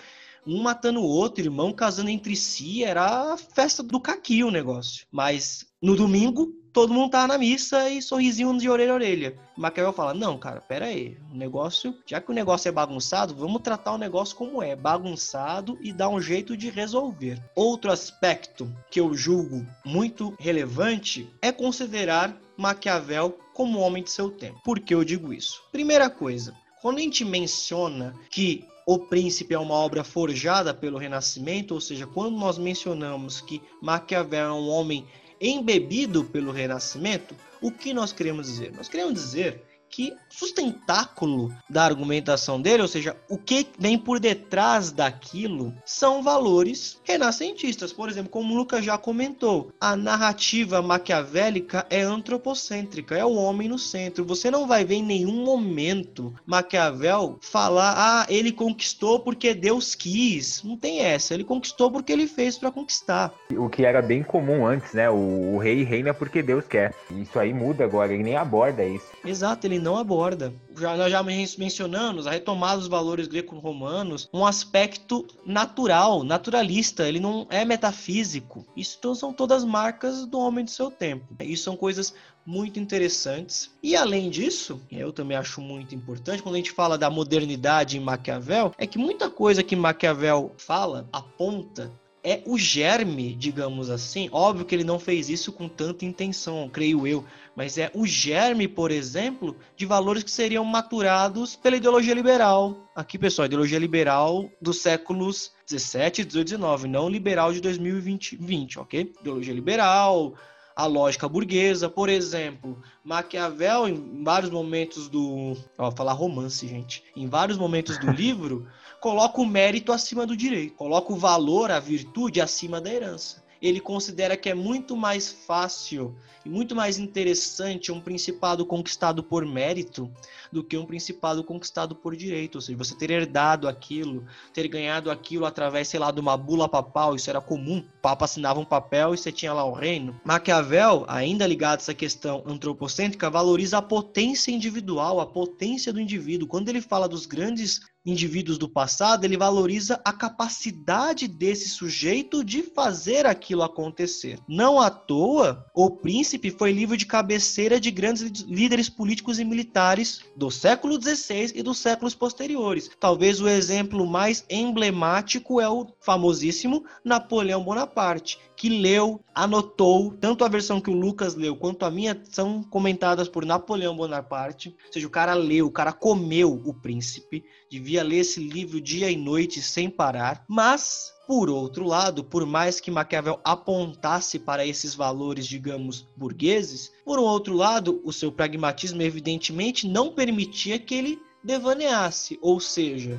Um 0.46 0.62
matando 0.62 1.00
o 1.00 1.04
outro, 1.04 1.42
irmão 1.42 1.72
casando 1.72 2.08
entre 2.08 2.36
si, 2.36 2.84
era 2.84 3.32
a 3.32 3.36
festa 3.36 3.82
do 3.82 4.00
caqui 4.00 4.44
o 4.44 4.50
negócio. 4.50 5.04
Mas 5.10 5.66
no 5.82 5.96
domingo, 5.96 6.54
todo 6.76 6.92
mundo 6.92 7.12
tava 7.12 7.28
na 7.28 7.38
missa 7.38 7.88
e 7.88 8.02
sorrisinho 8.02 8.54
de 8.58 8.68
orelha 8.68 8.92
a 8.92 8.94
orelha. 8.96 9.34
Maquiavel 9.56 9.94
fala: 9.94 10.12
Não, 10.12 10.36
cara, 10.36 10.60
pera 10.60 10.84
aí. 10.84 11.16
O 11.32 11.34
negócio, 11.34 11.96
já 12.04 12.20
que 12.20 12.30
o 12.30 12.34
negócio 12.34 12.68
é 12.68 12.72
bagunçado, 12.72 13.34
vamos 13.34 13.62
tratar 13.62 13.92
o 13.92 13.98
negócio 13.98 14.36
como 14.36 14.62
é, 14.62 14.76
bagunçado 14.76 15.78
e 15.80 15.90
dar 15.90 16.10
um 16.10 16.20
jeito 16.20 16.54
de 16.54 16.68
resolver. 16.68 17.42
Outro 17.54 17.90
aspecto 17.90 18.70
que 18.90 19.00
eu 19.00 19.14
julgo 19.14 19.66
muito 19.86 20.34
relevante 20.38 21.26
é 21.40 21.50
considerar 21.50 22.36
Maquiavel 22.58 23.38
como 23.54 23.78
homem 23.78 24.02
de 24.02 24.10
seu 24.10 24.30
tempo. 24.30 24.60
Por 24.62 24.78
que 24.78 24.94
eu 24.94 25.02
digo 25.02 25.32
isso? 25.32 25.62
Primeira 25.72 26.10
coisa, 26.10 26.54
quando 26.82 26.98
a 26.98 27.00
gente 27.00 27.24
menciona 27.24 28.14
que 28.30 28.66
o 28.86 28.98
Príncipe 28.98 29.54
é 29.54 29.58
uma 29.58 29.74
obra 29.74 30.04
forjada 30.04 30.74
pelo 30.74 30.98
Renascimento, 30.98 31.72
ou 31.72 31.80
seja, 31.80 32.06
quando 32.06 32.36
nós 32.36 32.58
mencionamos 32.58 33.40
que 33.40 33.62
Maquiavel 33.80 34.46
é 34.46 34.52
um 34.52 34.68
homem 34.68 35.06
embebido 35.40 36.24
pelo 36.24 36.52
renascimento, 36.52 37.34
o 37.60 37.70
que 37.70 37.92
nós 37.92 38.12
queremos 38.12 38.46
dizer? 38.46 38.72
Nós 38.72 38.88
queremos 38.88 39.14
dizer 39.14 39.62
que 39.90 40.14
sustentáculo 40.28 41.54
da 41.68 41.84
argumentação 41.84 42.60
dele, 42.60 42.82
ou 42.82 42.88
seja, 42.88 43.16
o 43.28 43.38
que 43.38 43.66
vem 43.78 43.98
por 43.98 44.20
detrás 44.20 44.92
daquilo, 44.92 45.72
são 45.84 46.22
valores 46.22 47.00
renascentistas. 47.04 47.92
Por 47.92 48.08
exemplo, 48.08 48.30
como 48.30 48.52
o 48.52 48.56
Lucas 48.56 48.84
já 48.84 48.98
comentou, 48.98 49.72
a 49.80 49.96
narrativa 49.96 50.82
maquiavélica 50.82 51.86
é 51.88 52.02
antropocêntrica, 52.02 53.16
é 53.16 53.24
o 53.24 53.34
homem 53.34 53.68
no 53.68 53.78
centro. 53.78 54.24
Você 54.24 54.50
não 54.50 54.66
vai 54.66 54.84
ver 54.84 54.96
em 54.96 55.02
nenhum 55.02 55.44
momento 55.44 56.34
Maquiavel 56.44 57.38
falar, 57.40 57.94
ah, 57.96 58.26
ele 58.28 58.52
conquistou 58.52 59.20
porque 59.20 59.54
Deus 59.54 59.94
quis. 59.94 60.62
Não 60.62 60.76
tem 60.76 61.00
essa, 61.00 61.34
ele 61.34 61.44
conquistou 61.44 61.90
porque 61.90 62.12
ele 62.12 62.26
fez 62.26 62.58
para 62.58 62.70
conquistar. 62.70 63.32
O 63.52 63.68
que 63.68 63.84
era 63.84 64.02
bem 64.02 64.22
comum 64.22 64.66
antes, 64.66 64.92
né? 64.92 65.08
O, 65.08 65.54
o 65.54 65.58
rei 65.58 65.82
reina 65.82 66.12
porque 66.12 66.42
Deus 66.42 66.64
quer. 66.66 66.94
Isso 67.10 67.38
aí 67.38 67.52
muda 67.52 67.84
agora, 67.84 68.12
ele 68.12 68.22
nem 68.22 68.36
aborda 68.36 68.84
isso. 68.84 69.06
Exato, 69.24 69.66
ele 69.66 69.78
não 69.86 69.96
aborda. 69.96 70.52
Já, 70.76 70.96
nós 70.96 71.10
já 71.10 71.22
mencionamos 71.22 72.26
a 72.26 72.32
retomada 72.32 72.78
dos 72.78 72.88
valores 72.88 73.28
greco-romanos, 73.28 74.28
um 74.32 74.44
aspecto 74.44 75.26
natural, 75.44 76.22
naturalista, 76.22 77.08
ele 77.08 77.20
não 77.20 77.46
é 77.48 77.64
metafísico. 77.64 78.66
Isso 78.76 78.96
então, 78.98 79.14
são 79.14 79.32
todas 79.32 79.64
marcas 79.64 80.26
do 80.26 80.38
homem 80.38 80.64
do 80.64 80.70
seu 80.70 80.90
tempo. 80.90 81.24
Isso 81.40 81.64
são 81.64 81.76
coisas 81.76 82.12
muito 82.44 82.78
interessantes. 82.78 83.70
E 83.82 83.96
além 83.96 84.28
disso, 84.28 84.80
eu 84.90 85.12
também 85.12 85.36
acho 85.36 85.60
muito 85.60 85.94
importante 85.94 86.42
quando 86.42 86.54
a 86.54 86.58
gente 86.58 86.72
fala 86.72 86.98
da 86.98 87.10
modernidade 87.10 87.96
em 87.96 88.00
Maquiavel, 88.00 88.72
é 88.78 88.86
que 88.86 88.98
muita 88.98 89.30
coisa 89.30 89.62
que 89.62 89.74
Maquiavel 89.74 90.52
fala, 90.56 91.08
aponta, 91.12 91.90
é 92.26 92.42
o 92.44 92.58
germe, 92.58 93.36
digamos 93.36 93.88
assim. 93.88 94.28
Óbvio 94.32 94.66
que 94.66 94.74
ele 94.74 94.82
não 94.82 94.98
fez 94.98 95.28
isso 95.28 95.52
com 95.52 95.68
tanta 95.68 96.04
intenção, 96.04 96.68
creio 96.68 97.06
eu, 97.06 97.24
mas 97.54 97.78
é 97.78 97.88
o 97.94 98.04
germe, 98.04 98.66
por 98.66 98.90
exemplo, 98.90 99.56
de 99.76 99.86
valores 99.86 100.24
que 100.24 100.30
seriam 100.30 100.64
maturados 100.64 101.54
pela 101.54 101.76
ideologia 101.76 102.12
liberal. 102.12 102.90
Aqui, 102.96 103.16
pessoal, 103.16 103.46
ideologia 103.46 103.78
liberal 103.78 104.50
dos 104.60 104.82
séculos 104.82 105.52
17, 105.68 106.24
18, 106.24 106.44
19, 106.48 106.88
não 106.88 107.08
liberal 107.08 107.52
de 107.52 107.60
2020, 107.60 108.36
20, 108.40 108.80
ok? 108.80 109.12
Ideologia 109.20 109.54
liberal, 109.54 110.34
a 110.74 110.84
lógica 110.84 111.28
burguesa, 111.28 111.88
por 111.88 112.08
exemplo, 112.08 112.82
Maquiavel 113.04 113.88
em 113.88 114.24
vários 114.24 114.50
momentos 114.50 115.08
do, 115.08 115.56
ó, 115.78 115.92
falar 115.92 116.12
romance, 116.12 116.66
gente, 116.66 117.04
em 117.14 117.28
vários 117.28 117.56
momentos 117.56 117.96
do 117.98 118.10
livro 118.12 118.66
coloca 119.06 119.40
o 119.40 119.46
mérito 119.46 119.92
acima 119.92 120.26
do 120.26 120.36
direito, 120.36 120.74
coloca 120.74 121.12
o 121.12 121.16
valor, 121.16 121.70
a 121.70 121.78
virtude 121.78 122.40
acima 122.40 122.80
da 122.80 122.92
herança. 122.92 123.40
ele 123.62 123.78
considera 123.78 124.36
que 124.36 124.48
é 124.48 124.54
muito 124.54 124.96
mais 124.96 125.30
fácil 125.30 126.16
e 126.44 126.48
muito 126.48 126.74
mais 126.74 126.98
interessante 126.98 127.92
um 127.92 128.00
principado 128.00 128.66
conquistado 128.66 129.22
por 129.22 129.46
mérito 129.46 130.10
do 130.52 130.62
que 130.62 130.76
um 130.76 130.84
principado 130.84 131.42
conquistado 131.44 131.94
por 131.94 132.16
direito. 132.16 132.56
Ou 132.56 132.60
seja, 132.60 132.76
você 132.76 132.96
ter 132.96 133.10
herdado 133.10 133.68
aquilo, 133.68 134.24
ter 134.52 134.66
ganhado 134.68 135.10
aquilo 135.10 135.46
através, 135.46 135.88
sei 135.88 136.00
lá, 136.00 136.10
de 136.10 136.20
uma 136.20 136.36
bula 136.36 136.68
papal, 136.68 137.14
isso 137.14 137.30
era 137.30 137.40
comum. 137.40 137.78
O 137.78 138.00
Papa 138.00 138.24
assinava 138.24 138.60
um 138.60 138.64
papel 138.64 139.14
e 139.14 139.18
você 139.18 139.32
tinha 139.32 139.52
lá 139.52 139.64
o 139.64 139.72
reino. 139.72 140.20
Maquiavel, 140.24 141.04
ainda 141.08 141.46
ligado 141.46 141.78
a 141.78 141.82
essa 141.82 141.94
questão 141.94 142.42
antropocêntrica, 142.46 143.30
valoriza 143.30 143.78
a 143.78 143.82
potência 143.82 144.50
individual, 144.50 145.20
a 145.20 145.26
potência 145.26 145.92
do 145.92 146.00
indivíduo. 146.00 146.48
Quando 146.48 146.68
ele 146.68 146.80
fala 146.80 147.08
dos 147.08 147.24
grandes 147.24 147.80
indivíduos 148.06 148.56
do 148.56 148.68
passado, 148.68 149.24
ele 149.24 149.36
valoriza 149.36 150.00
a 150.04 150.12
capacidade 150.12 151.26
desse 151.26 151.68
sujeito 151.68 152.44
de 152.44 152.62
fazer 152.62 153.26
aquilo 153.26 153.62
acontecer. 153.62 154.38
Não 154.48 154.80
à 154.80 154.88
toa, 154.88 155.66
O 155.74 155.90
Príncipe 155.90 156.50
foi 156.50 156.72
livro 156.72 156.96
de 156.96 157.04
cabeceira 157.04 157.80
de 157.80 157.90
grandes 157.90 158.22
líderes 158.42 158.88
políticos 158.88 159.38
e 159.38 159.44
militares 159.44 160.20
do 160.36 160.50
século 160.50 161.00
XVI 161.00 161.52
e 161.54 161.62
dos 161.62 161.78
séculos 161.78 162.14
posteriores. 162.14 162.90
Talvez 163.00 163.40
o 163.40 163.48
exemplo 163.48 164.06
mais 164.06 164.44
emblemático 164.48 165.60
é 165.60 165.68
o 165.68 165.86
famosíssimo 166.00 166.84
Napoleão 167.04 167.64
Bonaparte, 167.64 168.38
que 168.56 168.68
leu, 168.68 169.20
anotou, 169.34 170.14
tanto 170.18 170.44
a 170.44 170.48
versão 170.48 170.80
que 170.80 170.90
o 170.90 170.94
Lucas 170.94 171.34
leu 171.34 171.56
quanto 171.56 171.84
a 171.84 171.90
minha 171.90 172.18
são 172.30 172.62
comentadas 172.62 173.28
por 173.28 173.44
Napoleão 173.44 173.96
Bonaparte. 173.96 174.74
Ou 174.86 174.92
seja, 174.92 175.06
o 175.06 175.10
cara 175.10 175.34
leu, 175.34 175.66
o 175.66 175.70
cara 175.70 175.92
comeu 175.92 176.52
o 176.64 176.72
príncipe, 176.72 177.44
devia 177.70 177.95
ler 178.02 178.18
esse 178.18 178.40
livro 178.40 178.80
dia 178.80 179.10
e 179.10 179.16
noite 179.16 179.60
sem 179.60 179.88
parar, 179.90 180.44
mas 180.48 181.12
por 181.26 181.50
outro 181.50 181.84
lado, 181.84 182.22
por 182.22 182.46
mais 182.46 182.78
que 182.78 182.90
Maquiavel 182.90 183.40
apontasse 183.42 184.38
para 184.38 184.64
esses 184.64 184.94
valores, 184.94 185.46
digamos, 185.46 186.06
burgueses, 186.16 186.92
por 187.04 187.18
outro 187.18 187.54
lado, 187.54 188.00
o 188.04 188.12
seu 188.12 188.30
pragmatismo 188.30 189.02
evidentemente 189.02 189.88
não 189.88 190.12
permitia 190.12 190.78
que 190.78 190.94
ele 190.94 191.18
devaneasse, 191.42 192.38
ou 192.40 192.60
seja, 192.60 193.18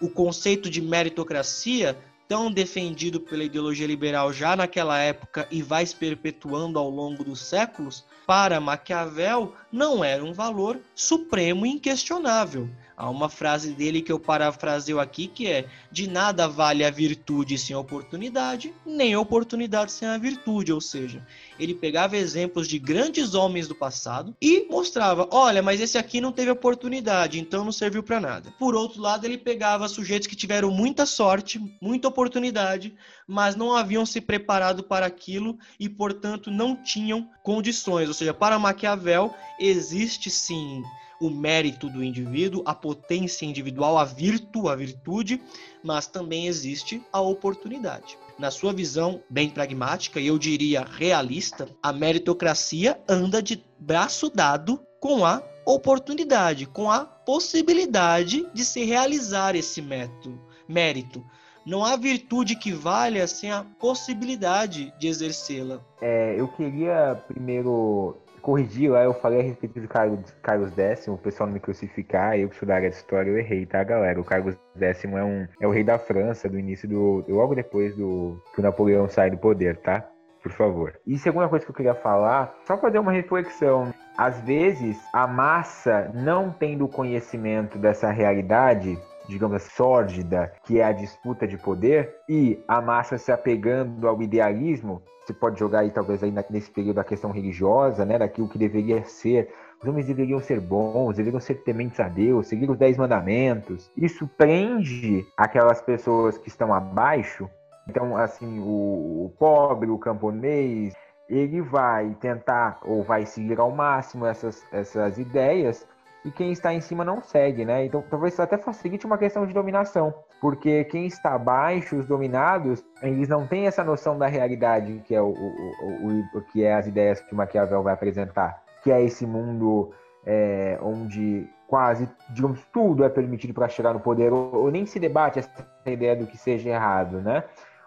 o 0.00 0.08
conceito 0.08 0.70
de 0.70 0.80
meritocracia 0.80 1.98
tão 2.28 2.52
defendido 2.52 3.18
pela 3.18 3.42
ideologia 3.42 3.86
liberal 3.86 4.32
já 4.32 4.54
naquela 4.54 4.98
época 4.98 5.48
e 5.50 5.62
vai 5.62 5.84
se 5.86 5.96
perpetuando 5.96 6.78
ao 6.78 6.90
longo 6.90 7.24
dos 7.24 7.40
séculos, 7.40 8.04
para 8.26 8.60
Maquiavel 8.60 9.54
não 9.72 10.04
era 10.04 10.22
um 10.22 10.32
valor 10.32 10.78
supremo 10.94 11.64
e 11.64 11.70
inquestionável. 11.70 12.68
Há 12.98 13.08
uma 13.08 13.28
frase 13.28 13.74
dele 13.74 14.02
que 14.02 14.10
eu 14.10 14.18
parafraseo 14.18 14.98
aqui 14.98 15.28
que 15.28 15.46
é: 15.46 15.68
de 15.88 16.10
nada 16.10 16.48
vale 16.48 16.84
a 16.84 16.90
virtude 16.90 17.56
sem 17.56 17.76
a 17.76 17.78
oportunidade, 17.78 18.74
nem 18.84 19.14
a 19.14 19.20
oportunidade 19.20 19.92
sem 19.92 20.08
a 20.08 20.18
virtude. 20.18 20.72
Ou 20.72 20.80
seja, 20.80 21.24
ele 21.60 21.76
pegava 21.76 22.16
exemplos 22.16 22.66
de 22.66 22.76
grandes 22.76 23.34
homens 23.34 23.68
do 23.68 23.74
passado 23.74 24.34
e 24.42 24.66
mostrava: 24.68 25.28
olha, 25.30 25.62
mas 25.62 25.80
esse 25.80 25.96
aqui 25.96 26.20
não 26.20 26.32
teve 26.32 26.50
oportunidade, 26.50 27.38
então 27.38 27.64
não 27.64 27.70
serviu 27.70 28.02
para 28.02 28.18
nada. 28.18 28.52
Por 28.58 28.74
outro 28.74 29.00
lado, 29.00 29.24
ele 29.24 29.38
pegava 29.38 29.86
sujeitos 29.86 30.26
que 30.26 30.34
tiveram 30.34 30.72
muita 30.72 31.06
sorte, 31.06 31.60
muita 31.80 32.08
oportunidade, 32.08 32.96
mas 33.28 33.54
não 33.54 33.76
haviam 33.76 34.04
se 34.04 34.20
preparado 34.20 34.82
para 34.82 35.06
aquilo 35.06 35.56
e, 35.78 35.88
portanto, 35.88 36.50
não 36.50 36.74
tinham 36.74 37.30
condições. 37.44 38.08
Ou 38.08 38.14
seja, 38.14 38.34
para 38.34 38.58
Maquiavel, 38.58 39.32
existe 39.60 40.30
sim 40.30 40.82
o 41.20 41.30
mérito 41.30 41.88
do 41.88 42.02
indivíduo, 42.02 42.62
a 42.64 42.74
potência 42.74 43.44
individual, 43.44 43.98
a 43.98 44.04
virtude, 44.04 44.68
a 44.68 44.74
virtude, 44.74 45.42
mas 45.82 46.06
também 46.06 46.46
existe 46.46 47.02
a 47.12 47.20
oportunidade. 47.20 48.18
Na 48.38 48.50
sua 48.50 48.72
visão 48.72 49.20
bem 49.28 49.50
pragmática 49.50 50.20
e 50.20 50.28
eu 50.28 50.38
diria 50.38 50.84
realista, 50.84 51.68
a 51.82 51.92
meritocracia 51.92 53.00
anda 53.08 53.42
de 53.42 53.64
braço 53.78 54.30
dado 54.30 54.80
com 55.00 55.24
a 55.24 55.42
oportunidade, 55.66 56.66
com 56.66 56.90
a 56.90 57.04
possibilidade 57.04 58.46
de 58.54 58.64
se 58.64 58.84
realizar 58.84 59.54
esse 59.54 59.82
método, 59.82 60.40
mérito. 60.68 61.24
Não 61.66 61.84
há 61.84 61.96
virtude 61.96 62.56
que 62.56 62.72
valha 62.72 63.26
sem 63.26 63.50
a 63.52 63.62
possibilidade 63.78 64.94
de 64.98 65.08
exercê-la. 65.08 65.80
É, 66.00 66.34
eu 66.38 66.48
queria 66.48 67.22
primeiro 67.28 68.16
corrigir 68.48 68.90
lá, 68.90 69.04
eu 69.04 69.12
falei 69.12 69.40
a 69.40 69.42
respeito 69.42 69.78
de 69.78 69.86
Carlos, 69.86 70.34
Carlos 70.42 70.72
X, 70.78 71.06
o 71.06 71.18
pessoal 71.18 71.46
não 71.46 71.52
me 71.52 71.60
crucificar, 71.60 72.38
eu 72.38 72.48
que 72.48 72.56
sou 72.56 72.66
da 72.66 72.76
área 72.76 72.88
de 72.88 72.96
história, 72.96 73.30
eu 73.30 73.36
errei, 73.36 73.66
tá, 73.66 73.84
galera? 73.84 74.18
O 74.18 74.24
Carlos 74.24 74.56
X 74.74 75.04
é, 75.04 75.22
um, 75.22 75.46
é 75.60 75.66
o 75.66 75.70
rei 75.70 75.84
da 75.84 75.98
França, 75.98 76.48
do 76.48 76.58
início 76.58 76.88
do. 76.88 77.22
logo 77.28 77.54
depois 77.54 77.94
do 77.94 78.42
que 78.54 78.60
o 78.60 78.62
Napoleão 78.62 79.06
sai 79.06 79.30
do 79.30 79.36
poder, 79.36 79.76
tá? 79.76 80.02
Por 80.42 80.50
favor. 80.50 80.98
E 81.06 81.18
segunda 81.18 81.46
coisa 81.46 81.62
que 81.62 81.70
eu 81.70 81.74
queria 81.74 81.94
falar, 81.94 82.54
só 82.66 82.78
fazer 82.78 82.98
uma 82.98 83.12
reflexão. 83.12 83.92
Às 84.16 84.40
vezes, 84.40 84.96
a 85.12 85.26
massa, 85.26 86.10
não 86.14 86.50
tendo 86.50 86.88
conhecimento 86.88 87.76
dessa 87.76 88.10
realidade, 88.10 88.98
digamos 89.28 89.56
assim, 89.56 89.70
sórdida, 89.76 90.52
que 90.64 90.80
é 90.80 90.84
a 90.84 90.92
disputa 90.92 91.46
de 91.46 91.56
poder, 91.58 92.16
e 92.28 92.62
a 92.66 92.80
massa 92.80 93.18
se 93.18 93.30
apegando 93.30 94.08
ao 94.08 94.20
idealismo, 94.22 95.02
você 95.28 95.34
pode 95.34 95.58
jogar 95.58 95.80
aí 95.80 95.90
talvez 95.90 96.22
aí 96.22 96.32
nesse 96.48 96.70
período 96.70 96.96
da 96.96 97.04
questão 97.04 97.30
religiosa, 97.30 98.04
né, 98.04 98.18
daquilo 98.18 98.48
que 98.48 98.56
deveria 98.56 99.04
ser. 99.04 99.52
Os 99.80 99.86
homens 99.86 100.06
deveriam 100.06 100.40
ser 100.40 100.58
bons, 100.58 101.16
deveriam 101.16 101.38
ser 101.38 101.56
tementes 101.64 102.00
a 102.00 102.08
Deus, 102.08 102.46
seguir 102.46 102.70
os 102.70 102.78
dez 102.78 102.96
mandamentos. 102.96 103.90
Isso 103.94 104.26
prende 104.38 105.26
aquelas 105.36 105.82
pessoas 105.82 106.38
que 106.38 106.48
estão 106.48 106.72
abaixo. 106.72 107.48
Então, 107.86 108.16
assim, 108.16 108.58
o, 108.58 109.26
o 109.26 109.34
pobre, 109.38 109.90
o 109.90 109.98
camponês, 109.98 110.94
ele 111.28 111.60
vai 111.60 112.16
tentar 112.20 112.80
ou 112.82 113.02
vai 113.02 113.26
seguir 113.26 113.60
ao 113.60 113.70
máximo 113.70 114.24
essas, 114.24 114.64
essas 114.72 115.18
ideias 115.18 115.86
e 116.24 116.30
quem 116.30 116.52
está 116.52 116.72
em 116.74 116.80
cima 116.80 117.04
não 117.04 117.22
segue, 117.22 117.64
né? 117.64 117.84
Então 117.84 118.02
talvez 118.10 118.38
até 118.38 118.58
facilite 118.58 119.06
uma 119.06 119.18
questão 119.18 119.46
de 119.46 119.52
dominação, 119.52 120.12
porque 120.40 120.84
quem 120.84 121.06
está 121.06 121.34
abaixo, 121.34 121.96
os 121.96 122.06
dominados, 122.06 122.84
eles 123.02 123.28
não 123.28 123.46
têm 123.46 123.66
essa 123.66 123.84
noção 123.84 124.18
da 124.18 124.26
realidade 124.26 125.02
que 125.04 125.14
é 125.14 125.20
o, 125.20 125.28
o, 125.28 125.32
o, 125.32 126.38
o 126.38 126.42
que 126.42 126.64
é 126.64 126.74
as 126.74 126.86
ideias 126.86 127.20
que 127.20 127.34
Maquiavel 127.34 127.82
vai 127.82 127.94
apresentar, 127.94 128.62
que 128.82 128.90
é 128.90 129.02
esse 129.02 129.26
mundo 129.26 129.92
é, 130.26 130.78
onde 130.82 131.48
quase, 131.66 132.08
digamos, 132.30 132.64
tudo 132.72 133.04
é 133.04 133.08
permitido 133.08 133.52
para 133.52 133.68
chegar 133.68 133.92
no 133.92 134.00
poder, 134.00 134.32
ou, 134.32 134.54
ou, 134.54 134.70
nem 134.70 134.86
se 134.86 134.98
debate 134.98 135.38
essa 135.38 135.50
ideia 135.86 136.16
do 136.16 136.26
que 136.26 136.36
seja 136.36 136.70
errado, 136.70 137.20
né? 137.20 137.44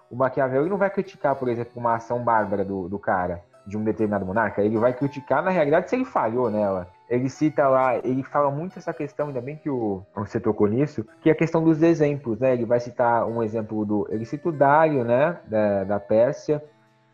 O 0.09 0.15
Maquiavel 0.15 0.67
não 0.67 0.77
vai 0.77 0.89
criticar, 0.89 1.35
por 1.35 1.49
exemplo, 1.49 1.73
uma 1.75 1.95
ação 1.95 2.23
bárbara 2.23 2.63
do, 2.63 2.87
do 2.87 2.99
cara, 2.99 3.43
de 3.65 3.77
um 3.77 3.83
determinado 3.83 4.25
monarca, 4.25 4.61
ele 4.61 4.77
vai 4.77 4.93
criticar, 4.93 5.43
na 5.43 5.49
realidade, 5.49 5.89
se 5.89 5.95
ele 5.95 6.05
falhou 6.05 6.49
nela 6.49 6.87
ele 7.11 7.29
cita 7.29 7.67
lá, 7.67 7.97
ele 7.97 8.23
fala 8.23 8.49
muito 8.49 8.79
essa 8.79 8.93
questão, 8.93 9.27
ainda 9.27 9.41
bem 9.41 9.57
que 9.57 9.69
o, 9.69 10.01
você 10.15 10.39
tocou 10.39 10.65
nisso, 10.65 11.05
que 11.21 11.27
é 11.27 11.33
a 11.33 11.35
questão 11.35 11.61
dos 11.61 11.83
exemplos, 11.83 12.39
né? 12.39 12.53
Ele 12.53 12.65
vai 12.65 12.79
citar 12.79 13.27
um 13.27 13.43
exemplo 13.43 13.85
do. 13.85 14.07
Ele 14.09 14.23
cita 14.23 14.47
o 14.47 14.51
Dário, 14.51 15.03
né? 15.03 15.37
Da, 15.45 15.83
da 15.83 15.99
Pérsia, 15.99 16.63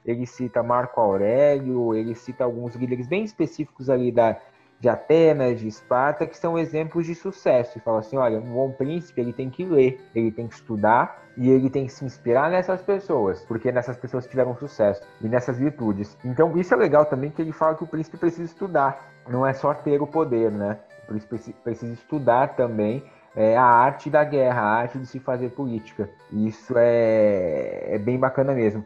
ele 0.05 0.27
cita 0.27 0.61
Marco 0.61 1.01
Aurélio, 1.01 1.95
ele 1.95 2.13
cita 2.13 2.43
alguns 2.43 2.75
líderes 2.75 3.07
bem 3.07 3.23
específicos 3.23 3.89
ali 3.89 4.11
da, 4.11 4.37
de 4.79 4.87
Atenas, 4.87 5.59
de 5.59 5.67
Esparta, 5.67 6.27
que 6.27 6.37
são 6.37 6.59
exemplos 6.59 7.07
de 7.07 7.15
sucesso. 7.15 7.79
E 7.79 7.81
fala 7.81 7.97
assim: 7.97 8.17
olha, 8.17 8.37
um 8.37 8.53
bom 8.53 8.71
príncipe 8.71 9.19
ele 9.19 9.33
tem 9.33 9.49
que 9.49 9.65
ler, 9.65 9.99
ele 10.13 10.31
tem 10.31 10.47
que 10.47 10.53
estudar 10.53 11.23
e 11.35 11.49
ele 11.49 11.71
tem 11.71 11.87
que 11.87 11.91
se 11.91 12.05
inspirar 12.05 12.51
nessas 12.51 12.83
pessoas, 12.83 13.43
porque 13.45 13.71
nessas 13.71 13.97
pessoas 13.97 14.27
tiveram 14.27 14.55
sucesso 14.55 15.01
e 15.21 15.27
nessas 15.27 15.57
virtudes. 15.57 16.15
Então, 16.23 16.55
isso 16.55 16.71
é 16.73 16.77
legal 16.77 17.05
também 17.05 17.31
que 17.31 17.41
ele 17.41 17.51
fala 17.51 17.75
que 17.75 17.83
o 17.83 17.87
príncipe 17.87 18.17
precisa 18.17 18.43
estudar 18.43 19.16
não 19.29 19.45
é 19.45 19.53
só 19.53 19.73
ter 19.73 20.01
o 20.01 20.07
poder, 20.07 20.51
né? 20.51 20.79
Por 21.05 21.15
isso 21.15 21.27
precisa 21.63 21.93
estudar 21.93 22.55
também 22.55 23.03
é, 23.35 23.55
a 23.55 23.63
arte 23.63 24.09
da 24.09 24.23
guerra, 24.23 24.61
a 24.61 24.75
arte 24.79 24.97
de 24.97 25.05
se 25.05 25.19
fazer 25.19 25.49
política. 25.49 26.09
Isso 26.31 26.73
é, 26.75 27.95
é 27.95 27.97
bem 27.97 28.17
bacana 28.17 28.53
mesmo. 28.53 28.83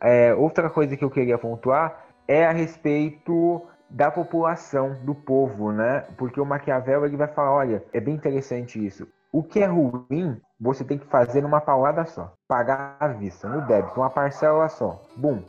É, 0.00 0.34
outra 0.34 0.68
coisa 0.68 0.96
que 0.96 1.04
eu 1.04 1.10
queria 1.10 1.38
pontuar 1.38 2.04
é 2.26 2.44
a 2.44 2.50
respeito 2.52 3.62
da 3.88 4.10
população, 4.10 4.96
do 5.02 5.14
povo, 5.14 5.70
né? 5.70 6.04
Porque 6.16 6.40
o 6.40 6.46
Maquiavel 6.46 7.04
ele 7.04 7.16
vai 7.16 7.28
falar, 7.28 7.52
olha, 7.52 7.84
é 7.92 8.00
bem 8.00 8.14
interessante 8.14 8.84
isso. 8.84 9.06
O 9.30 9.42
que 9.42 9.60
é 9.60 9.66
ruim, 9.66 10.40
você 10.60 10.82
tem 10.84 10.98
que 10.98 11.06
fazer 11.06 11.40
numa 11.40 11.60
paulada 11.60 12.04
só. 12.04 12.32
Pagar 12.48 12.96
à 12.98 13.08
vista, 13.08 13.48
no 13.48 13.62
débito, 13.62 14.00
uma 14.00 14.10
parcela 14.10 14.68
só. 14.68 15.00
Bum, 15.16 15.42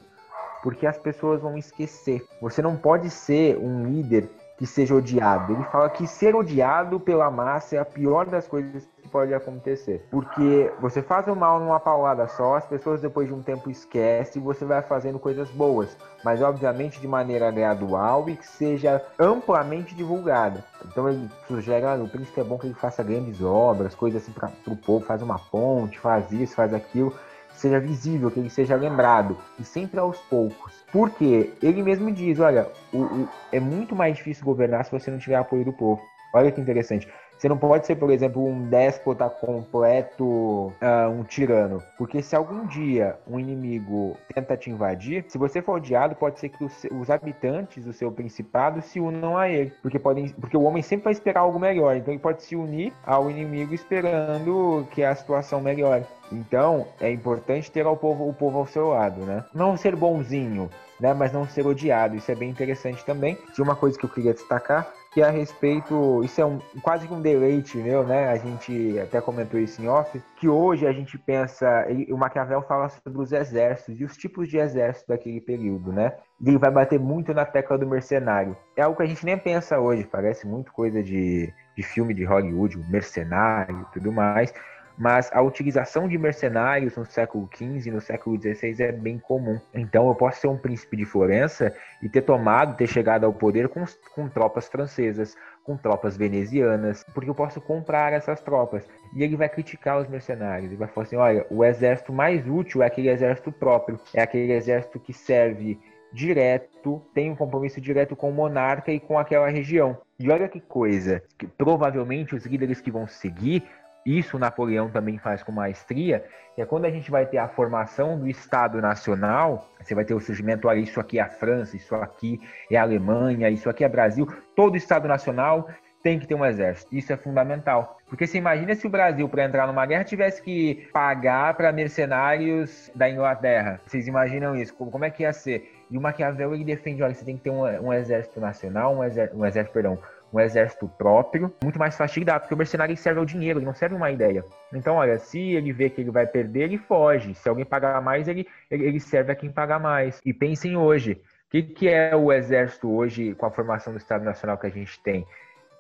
porque 0.64 0.88
as 0.88 0.98
pessoas 0.98 1.42
vão 1.42 1.58
esquecer. 1.58 2.26
Você 2.42 2.62
não 2.62 2.78
pode 2.78 3.10
ser 3.10 3.58
um 3.58 3.84
líder 3.84 4.30
que 4.58 4.66
seja 4.66 4.96
odiado. 4.96 5.52
Ele 5.52 5.64
fala 5.66 5.90
que 5.90 6.08
ser 6.08 6.36
odiado 6.36 7.00
pela 7.00 7.30
massa 7.30 7.76
é 7.76 7.80
a 7.80 7.86
pior 7.86 8.28
das 8.28 8.48
coisas 8.48 8.88
que 9.02 9.10
pode 9.10 9.34
acontecer. 9.34 10.08
Porque 10.10 10.72
você 10.80 11.02
faz 11.02 11.28
o 11.28 11.36
mal 11.36 11.60
numa 11.60 11.82
paulada 11.82 12.28
só, 12.28 12.56
as 12.56 12.66
pessoas 12.66 13.02
depois 13.02 13.28
de 13.28 13.34
um 13.34 13.42
tempo 13.42 13.70
esquecem 13.70 14.42
e 14.42 14.46
você 14.46 14.64
vai 14.64 14.82
fazendo 14.82 15.20
coisas 15.20 15.50
boas. 15.50 15.98
Mas 16.24 16.42
obviamente 16.42 17.02
de 17.02 17.08
maneira 17.10 17.52
gradual 17.52 18.30
e 18.30 18.38
que 18.38 18.48
seja 18.48 19.04
amplamente 19.20 19.94
divulgada. 19.94 20.64
Então 20.86 21.10
ele 21.10 21.30
sugere, 21.46 21.86
ah, 21.86 21.96
o 21.96 22.08
príncipe 22.08 22.40
é 22.40 22.44
bom 22.44 22.58
que 22.58 22.68
ele 22.68 22.76
faça 22.76 23.04
grandes 23.04 23.42
obras, 23.42 23.96
coisas 23.96 24.24
assim 24.24 24.32
para 24.32 24.50
o 24.68 24.78
povo, 24.78 25.06
faz 25.06 25.22
uma 25.22 25.40
ponte, 25.40 26.00
faz 26.00 26.32
isso, 26.32 26.56
faz 26.56 26.74
aquilo 26.74 27.14
seja 27.54 27.80
visível, 27.80 28.30
que 28.30 28.40
ele 28.40 28.50
seja 28.50 28.76
lembrado, 28.76 29.38
e 29.60 29.64
sempre 29.64 30.00
aos 30.00 30.18
poucos. 30.22 30.74
Porque 30.92 31.54
ele 31.62 31.82
mesmo 31.82 32.12
diz, 32.12 32.40
olha, 32.40 32.68
o, 32.92 32.98
o, 32.98 33.30
é 33.52 33.60
muito 33.60 33.96
mais 33.96 34.16
difícil 34.18 34.46
governar 34.46 34.86
se 34.86 34.92
você 34.92 35.10
não 35.10 35.18
tiver 35.18 35.36
apoio 35.36 35.66
do 35.66 35.74
povo. 35.74 36.02
Olha 36.34 36.52
que 36.52 36.60
interessante. 36.60 37.08
Você 37.44 37.50
não 37.50 37.58
pode 37.58 37.86
ser, 37.86 37.98
por 37.98 38.10
exemplo, 38.10 38.42
um 38.42 38.70
déspota 38.70 39.30
completo, 39.30 40.24
uh, 40.24 41.10
um 41.12 41.26
tirano. 41.26 41.84
Porque 41.98 42.22
se 42.22 42.38
algum 42.38 42.66
dia 42.66 43.18
um 43.28 43.38
inimigo 43.38 44.16
tenta 44.34 44.56
te 44.56 44.70
invadir, 44.70 45.26
se 45.28 45.38
você 45.38 45.62
for 45.62 45.74
odiado, 45.74 46.16
pode 46.16 46.40
ser 46.40 46.48
que 46.48 46.64
os, 46.64 46.86
os 46.90 47.10
habitantes 47.10 47.84
do 47.84 47.92
seu 47.92 48.10
principado 48.10 48.82
se 48.82 48.98
unam 48.98 49.38
a 49.38 49.50
ele. 49.50 49.74
Porque, 49.82 50.00
podem, 50.00 50.30
porque 50.30 50.56
o 50.56 50.64
homem 50.64 50.82
sempre 50.82 51.04
vai 51.04 51.12
esperar 51.12 51.42
algo 51.42 51.60
melhor. 51.60 51.98
Então 51.98 52.14
ele 52.14 52.22
pode 52.24 52.42
se 52.44 52.56
unir 52.56 52.94
ao 53.06 53.30
inimigo 53.30 53.74
esperando 53.74 54.88
que 54.92 55.04
a 55.04 55.14
situação 55.14 55.60
melhore. 55.60 56.06
Então, 56.32 56.88
é 57.02 57.12
importante 57.12 57.70
ter 57.70 57.86
o 57.86 57.98
povo, 57.98 58.26
o 58.26 58.34
povo 58.34 58.60
ao 58.60 58.66
seu 58.66 58.88
lado, 58.88 59.20
né? 59.26 59.44
Não 59.54 59.76
ser 59.76 59.98
bonzinho, 59.98 60.70
né? 60.98 61.14
Mas 61.14 61.34
não 61.34 61.46
ser 61.46 61.68
odiado. 61.68 62.16
Isso 62.16 62.32
é 62.32 62.36
bem 62.36 62.50
interessante 62.50 63.04
também. 63.04 63.38
E 63.58 63.62
uma 63.62 63.76
coisa 63.76 64.00
que 64.00 64.06
eu 64.06 64.10
queria 64.10 64.34
destacar 64.34 64.88
que 65.14 65.22
é 65.22 65.26
a 65.26 65.30
respeito, 65.30 66.24
isso 66.24 66.42
é 66.42 66.46
um, 66.46 66.60
quase 66.82 67.08
que 67.08 67.14
um 67.14 67.22
deleite 67.22 67.78
meu, 67.78 68.04
né? 68.04 68.30
A 68.30 68.36
gente 68.36 69.00
até 69.00 69.22
comentou 69.22 69.60
isso 69.60 69.82
em 69.82 69.88
off, 69.88 70.20
que 70.38 70.50
hoje 70.50 70.88
a 70.88 70.92
gente 70.92 71.18
pensa, 71.20 71.86
ele, 71.88 72.12
o 72.12 72.18
Maquiavel 72.18 72.64
fala 72.64 72.90
sobre 72.90 73.22
os 73.22 73.32
exércitos 73.32 74.02
e 74.02 74.04
os 74.04 74.18
tipos 74.18 74.50
de 74.50 74.58
exército 74.58 75.10
daquele 75.10 75.40
período, 75.40 75.94
né? 75.94 76.14
Ele 76.44 76.58
vai 76.58 76.72
bater 76.72 77.00
muito 77.00 77.34
na 77.34 77.46
tecla 77.46 77.78
do 77.78 77.88
mercenário. 77.88 78.58
É 78.76 78.82
algo 78.82 78.98
que 78.98 79.04
a 79.04 79.08
gente 79.08 79.24
nem 79.24 79.38
pensa 79.38 79.80
hoje, 79.80 80.04
parece 80.04 80.48
muito 80.48 80.74
coisa 80.74 81.04
de, 81.04 81.54
de 81.78 81.84
filme 81.84 82.14
de 82.14 82.26
Hollywood, 82.26 82.78
mercenário 82.90 83.82
e 83.82 83.94
tudo 83.94 84.12
mais 84.12 84.52
mas 84.98 85.30
a 85.34 85.42
utilização 85.42 86.08
de 86.08 86.18
mercenários 86.18 86.96
no 86.96 87.06
século 87.06 87.50
XV 87.54 87.90
e 87.90 87.92
no 87.92 88.02
século 88.02 88.40
XVI 88.40 88.84
é 88.84 88.92
bem 88.92 89.18
comum. 89.18 89.60
Então 89.74 90.08
eu 90.08 90.16
posso 90.16 90.42
ser 90.42 90.48
um 90.48 90.58
príncipe 90.58 90.98
de 90.98 91.06
Florença 91.06 91.74
e 92.02 92.10
ter 92.10 92.22
tomado, 92.22 92.78
ter 92.78 92.88
chegado 92.88 93.26
ao 93.26 93.34
poder 93.34 93.70
com, 93.70 93.84
com 94.14 94.30
tropas 94.30 94.68
francesas, 94.68 95.36
com 95.64 95.78
tropas 95.78 96.18
venezianas, 96.18 97.04
porque 97.14 97.30
eu 97.30 97.36
posso 97.36 97.60
comprar 97.62 98.14
essas 98.14 98.42
tropas. 98.42 98.88
E 99.16 99.24
ele 99.24 99.36
vai 99.36 99.50
criticar 99.50 100.00
os 100.00 100.08
mercenários, 100.08 100.70
ele 100.70 100.78
vai 100.78 100.88
falar 100.88 101.08
assim, 101.08 101.16
olha, 101.16 101.46
o 101.50 101.64
exército 101.64 102.12
mais 102.12 102.48
útil 102.48 102.84
é 102.84 102.88
aquele 102.88 103.10
exército 103.10 103.52
próprio, 103.52 104.00
é 104.14 104.22
aquele 104.22 104.52
exército 104.52 105.00
que 105.00 105.14
serve 105.14 105.80
direto, 106.12 107.02
tem 107.14 107.32
um 107.32 107.36
compromisso 107.36 107.82
direto 107.82 108.16
com 108.16 108.30
o 108.30 108.34
monarca 108.34 108.92
e 108.92 109.00
com 109.00 109.18
aquela 109.18 109.50
região. 109.50 109.98
E 110.20 110.30
olha 110.30 110.48
que 110.48 110.62
coisa, 110.62 111.24
que 111.38 111.48
provavelmente 111.48 112.36
os 112.36 112.46
líderes 112.46 112.80
que 112.80 112.92
vão 112.92 113.08
seguir 113.08 113.64
isso 114.06 114.40
Napoleão 114.40 114.90
também 114.90 115.18
faz 115.18 115.44
com 115.44 115.52
maestria, 115.52 116.26
é 116.58 116.66
quando 116.66 116.86
a 116.86 116.90
gente 116.90 117.10
vai 117.10 117.26
ter 117.26 117.38
a 117.38 117.48
formação 117.48 118.20
do 118.20 118.28
Estado 118.28 118.82
Nacional, 118.82 119.70
você 119.80 119.96
vai 119.96 120.06
ter 120.06 120.14
o 120.14 120.20
surgimento, 120.20 120.68
olha, 120.68 120.80
isso 120.80 121.00
aqui 121.00 121.20
é 121.20 121.22
a 121.22 121.30
França, 121.30 121.76
isso 121.76 121.96
aqui 121.96 122.40
é 122.70 122.78
a 122.78 122.84
Alemanha, 122.84 123.50
isso 123.50 123.70
aqui 123.70 123.84
é 123.84 123.90
Brasil, 123.90 124.28
todo 124.56 124.78
Estado 124.78 125.08
Nacional 125.08 125.68
tem 126.04 126.20
que 126.20 126.28
ter 126.28 126.36
um 126.36 126.46
exército. 126.46 126.94
Isso 126.94 127.14
é 127.14 127.18
fundamental. 127.18 127.98
Porque 128.10 128.28
você 128.28 128.38
imagina 128.38 128.76
se 128.76 128.86
o 128.86 128.90
Brasil, 128.90 129.28
para 129.30 129.46
entrar 129.46 129.66
numa 129.66 129.86
guerra, 129.86 130.04
tivesse 130.04 130.44
que 130.44 130.88
pagar 130.92 131.54
para 131.56 131.72
mercenários 131.72 132.92
da 132.94 133.10
Inglaterra. 133.10 133.80
Vocês 133.86 134.06
imaginam 134.06 134.54
isso? 134.54 134.74
Como 134.76 135.06
é 135.06 135.10
que 135.10 135.24
ia 135.24 135.32
ser? 135.32 135.72
E 135.90 135.98
o 135.98 136.02
Maquiavel 136.02 136.54
ele 136.54 136.66
defende, 136.66 137.02
olha, 137.02 137.14
você 137.14 137.24
tem 137.24 137.38
que 137.38 137.44
ter 137.44 137.50
um, 137.50 137.62
um 137.62 137.94
exército 137.94 138.40
nacional, 138.40 138.94
um 138.94 139.04
exército, 139.04 139.40
um 139.40 139.46
exército, 139.46 139.74
perdão, 139.74 139.98
um 140.34 140.40
exército 140.40 140.88
próprio, 140.88 141.54
muito 141.64 141.78
mais 141.78 141.96
fácil 141.96 142.20
de 142.20 142.26
dar, 142.26 142.40
porque 142.40 142.54
o 142.54 142.58
mercenário 142.58 142.98
serve 142.98 143.20
ao 143.20 143.26
dinheiro, 143.26 143.60
ele 143.60 143.66
não 143.66 143.74
serve 143.74 143.96
uma 143.96 144.12
ideia. 144.12 144.44
Então, 144.74 144.96
olha, 144.96 145.20
se 145.20 145.40
ele 145.40 145.72
vê 145.72 145.90
que 145.90 146.02
ele 146.02 146.10
vai 146.10 146.26
perder, 146.26 146.64
ele 146.64 146.78
foge. 146.80 147.36
Se 147.36 147.48
alguém 147.48 147.64
pagar 147.64 148.02
mais, 148.02 148.28
ele, 148.28 148.48
ele 148.72 149.00
serve 149.00 149.32
a 149.32 149.36
quem 149.36 149.52
pagar 149.52 149.80
mais. 149.80 150.20
E 150.26 150.34
pensem 150.34 150.76
hoje, 150.76 151.22
o 151.48 151.52
que, 151.52 151.62
que 151.62 151.88
é 151.88 152.16
o 152.16 152.34
exército 152.34 152.92
hoje 152.92 153.36
com 153.36 153.46
a 153.46 153.52
formação 153.52 153.94
do 153.94 154.00
Estado 154.00 154.26
Nacional 154.26 154.58
que 154.58 154.66
a 154.66 154.72
gente 154.72 155.00
tem? 155.02 155.24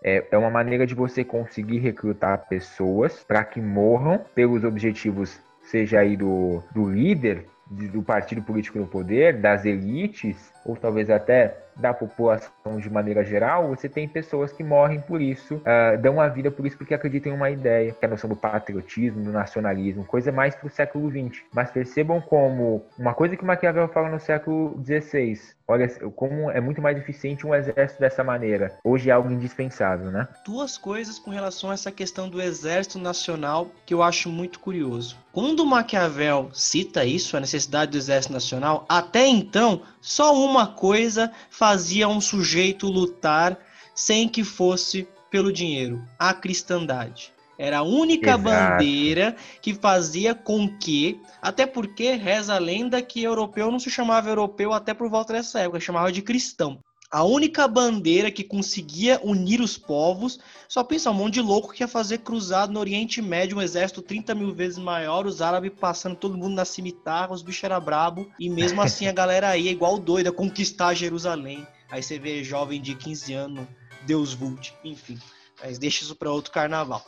É, 0.03 0.23
é 0.29 0.37
uma 0.37 0.49
maneira 0.49 0.85
de 0.85 0.93
você 0.93 1.23
conseguir 1.23 1.79
recrutar 1.79 2.47
pessoas 2.47 3.23
para 3.23 3.43
que 3.43 3.59
morram 3.59 4.23
pelos 4.35 4.63
objetivos, 4.63 5.39
seja 5.63 6.01
aí 6.01 6.15
do, 6.15 6.61
do 6.75 6.87
líder, 6.87 7.45
do 7.71 8.03
partido 8.03 8.41
político 8.41 8.77
no 8.77 8.85
poder, 8.85 9.37
das 9.37 9.65
elites, 9.65 10.51
ou 10.65 10.75
talvez 10.75 11.09
até 11.09 11.57
da 11.75 11.93
população 11.93 12.77
de 12.77 12.89
maneira 12.89 13.23
geral, 13.23 13.69
você 13.69 13.89
tem 13.89 14.07
pessoas 14.07 14.51
que 14.51 14.63
morrem 14.63 15.01
por 15.01 15.21
isso, 15.21 15.55
uh, 15.55 16.01
dão 16.01 16.19
a 16.19 16.27
vida 16.27 16.51
por 16.51 16.65
isso 16.65 16.77
porque 16.77 16.93
acreditam 16.93 17.31
em 17.31 17.35
uma 17.35 17.49
ideia, 17.49 17.91
que 17.93 18.05
é 18.05 18.07
a 18.07 18.11
noção 18.11 18.29
do 18.29 18.35
patriotismo, 18.35 19.23
do 19.23 19.31
nacionalismo, 19.31 20.05
coisa 20.05 20.31
mais 20.31 20.55
para 20.55 20.67
o 20.67 20.69
século 20.69 21.09
XX. 21.09 21.43
Mas 21.53 21.71
percebam 21.71 22.21
como 22.21 22.85
uma 22.97 23.13
coisa 23.13 23.35
que 23.35 23.45
Maquiavel 23.45 23.87
fala 23.87 24.09
no 24.09 24.19
século 24.19 24.81
XVI, 24.83 25.39
olha 25.67 25.87
como 26.15 26.51
é 26.51 26.59
muito 26.59 26.81
mais 26.81 26.97
eficiente 26.97 27.45
um 27.45 27.53
exército 27.53 28.01
dessa 28.01 28.23
maneira. 28.23 28.77
Hoje 28.83 29.09
é 29.09 29.13
algo 29.13 29.31
indispensável, 29.31 30.11
né? 30.11 30.27
Duas 30.45 30.77
coisas 30.77 31.19
com 31.19 31.31
relação 31.31 31.71
a 31.71 31.73
essa 31.73 31.91
questão 31.91 32.29
do 32.29 32.41
exército 32.41 32.99
nacional 32.99 33.67
que 33.85 33.93
eu 33.93 34.03
acho 34.03 34.29
muito 34.29 34.59
curioso. 34.59 35.17
Quando 35.31 35.65
Maquiavel 35.65 36.51
cita 36.53 37.03
isso, 37.05 37.35
a 37.35 37.39
necessidade 37.39 37.91
do 37.91 37.97
exército 37.97 38.33
nacional, 38.33 38.85
até 38.87 39.25
então, 39.25 39.81
só 39.99 40.35
uma 40.35 40.67
coisa 40.67 41.31
fazia 41.63 42.09
um 42.09 42.19
sujeito 42.19 42.87
lutar 42.87 43.57
sem 43.95 44.27
que 44.27 44.43
fosse 44.43 45.07
pelo 45.31 45.49
dinheiro: 45.49 46.03
a 46.19 46.33
cristandade. 46.33 47.31
Era 47.57 47.77
a 47.77 47.83
única 47.83 48.31
Exato. 48.31 48.43
bandeira 48.43 49.33
que 49.61 49.73
fazia 49.73 50.35
com 50.35 50.67
que, 50.77 51.21
até 51.41 51.65
porque 51.65 52.15
reza 52.15 52.55
a 52.55 52.59
lenda 52.59 53.01
que 53.01 53.23
europeu 53.23 53.71
não 53.71 53.79
se 53.79 53.89
chamava 53.89 54.27
europeu 54.27 54.73
até 54.73 54.93
por 54.93 55.09
volta 55.09 55.31
dessa 55.31 55.61
época, 55.61 55.79
chamava 55.79 56.11
de 56.11 56.21
cristão. 56.21 56.81
A 57.13 57.23
única 57.23 57.67
bandeira 57.67 58.31
que 58.31 58.43
conseguia 58.43 59.21
unir 59.23 59.61
os 59.61 59.77
povos, 59.77 60.39
só 60.67 60.83
pensa 60.83 61.11
um 61.11 61.13
monte 61.13 61.35
de 61.35 61.41
louco 61.41 61.71
que 61.71 61.83
ia 61.83 61.87
fazer 61.87 62.17
cruzado 62.17 62.73
no 62.73 62.79
Oriente 62.79 63.21
Médio, 63.21 63.59
um 63.59 63.61
exército 63.61 64.01
30 64.01 64.33
mil 64.33 64.51
vezes 64.51 64.79
maior, 64.79 65.27
os 65.27 65.39
árabes 65.39 65.73
passando 65.79 66.15
todo 66.15 66.35
mundo 66.35 66.55
na 66.55 66.65
cimitarra, 66.65 67.31
os 67.31 67.43
bichos 67.43 67.63
eram 67.65 67.79
brabo, 67.79 68.31
e 68.39 68.49
mesmo 68.49 68.81
assim 68.81 69.05
a 69.05 69.11
galera 69.11 69.55
ia 69.55 69.69
igual 69.69 69.99
doida 69.99 70.31
conquistar 70.31 70.95
Jerusalém. 70.95 71.67
Aí 71.91 72.01
você 72.01 72.17
vê 72.17 72.43
jovem 72.43 72.81
de 72.81 72.95
15 72.95 73.31
anos, 73.31 73.67
Deus 74.07 74.33
Vult, 74.33 74.73
enfim. 74.83 75.19
Mas 75.63 75.77
deixa 75.77 76.03
isso 76.03 76.15
para 76.15 76.31
outro 76.31 76.51
carnaval. 76.51 77.05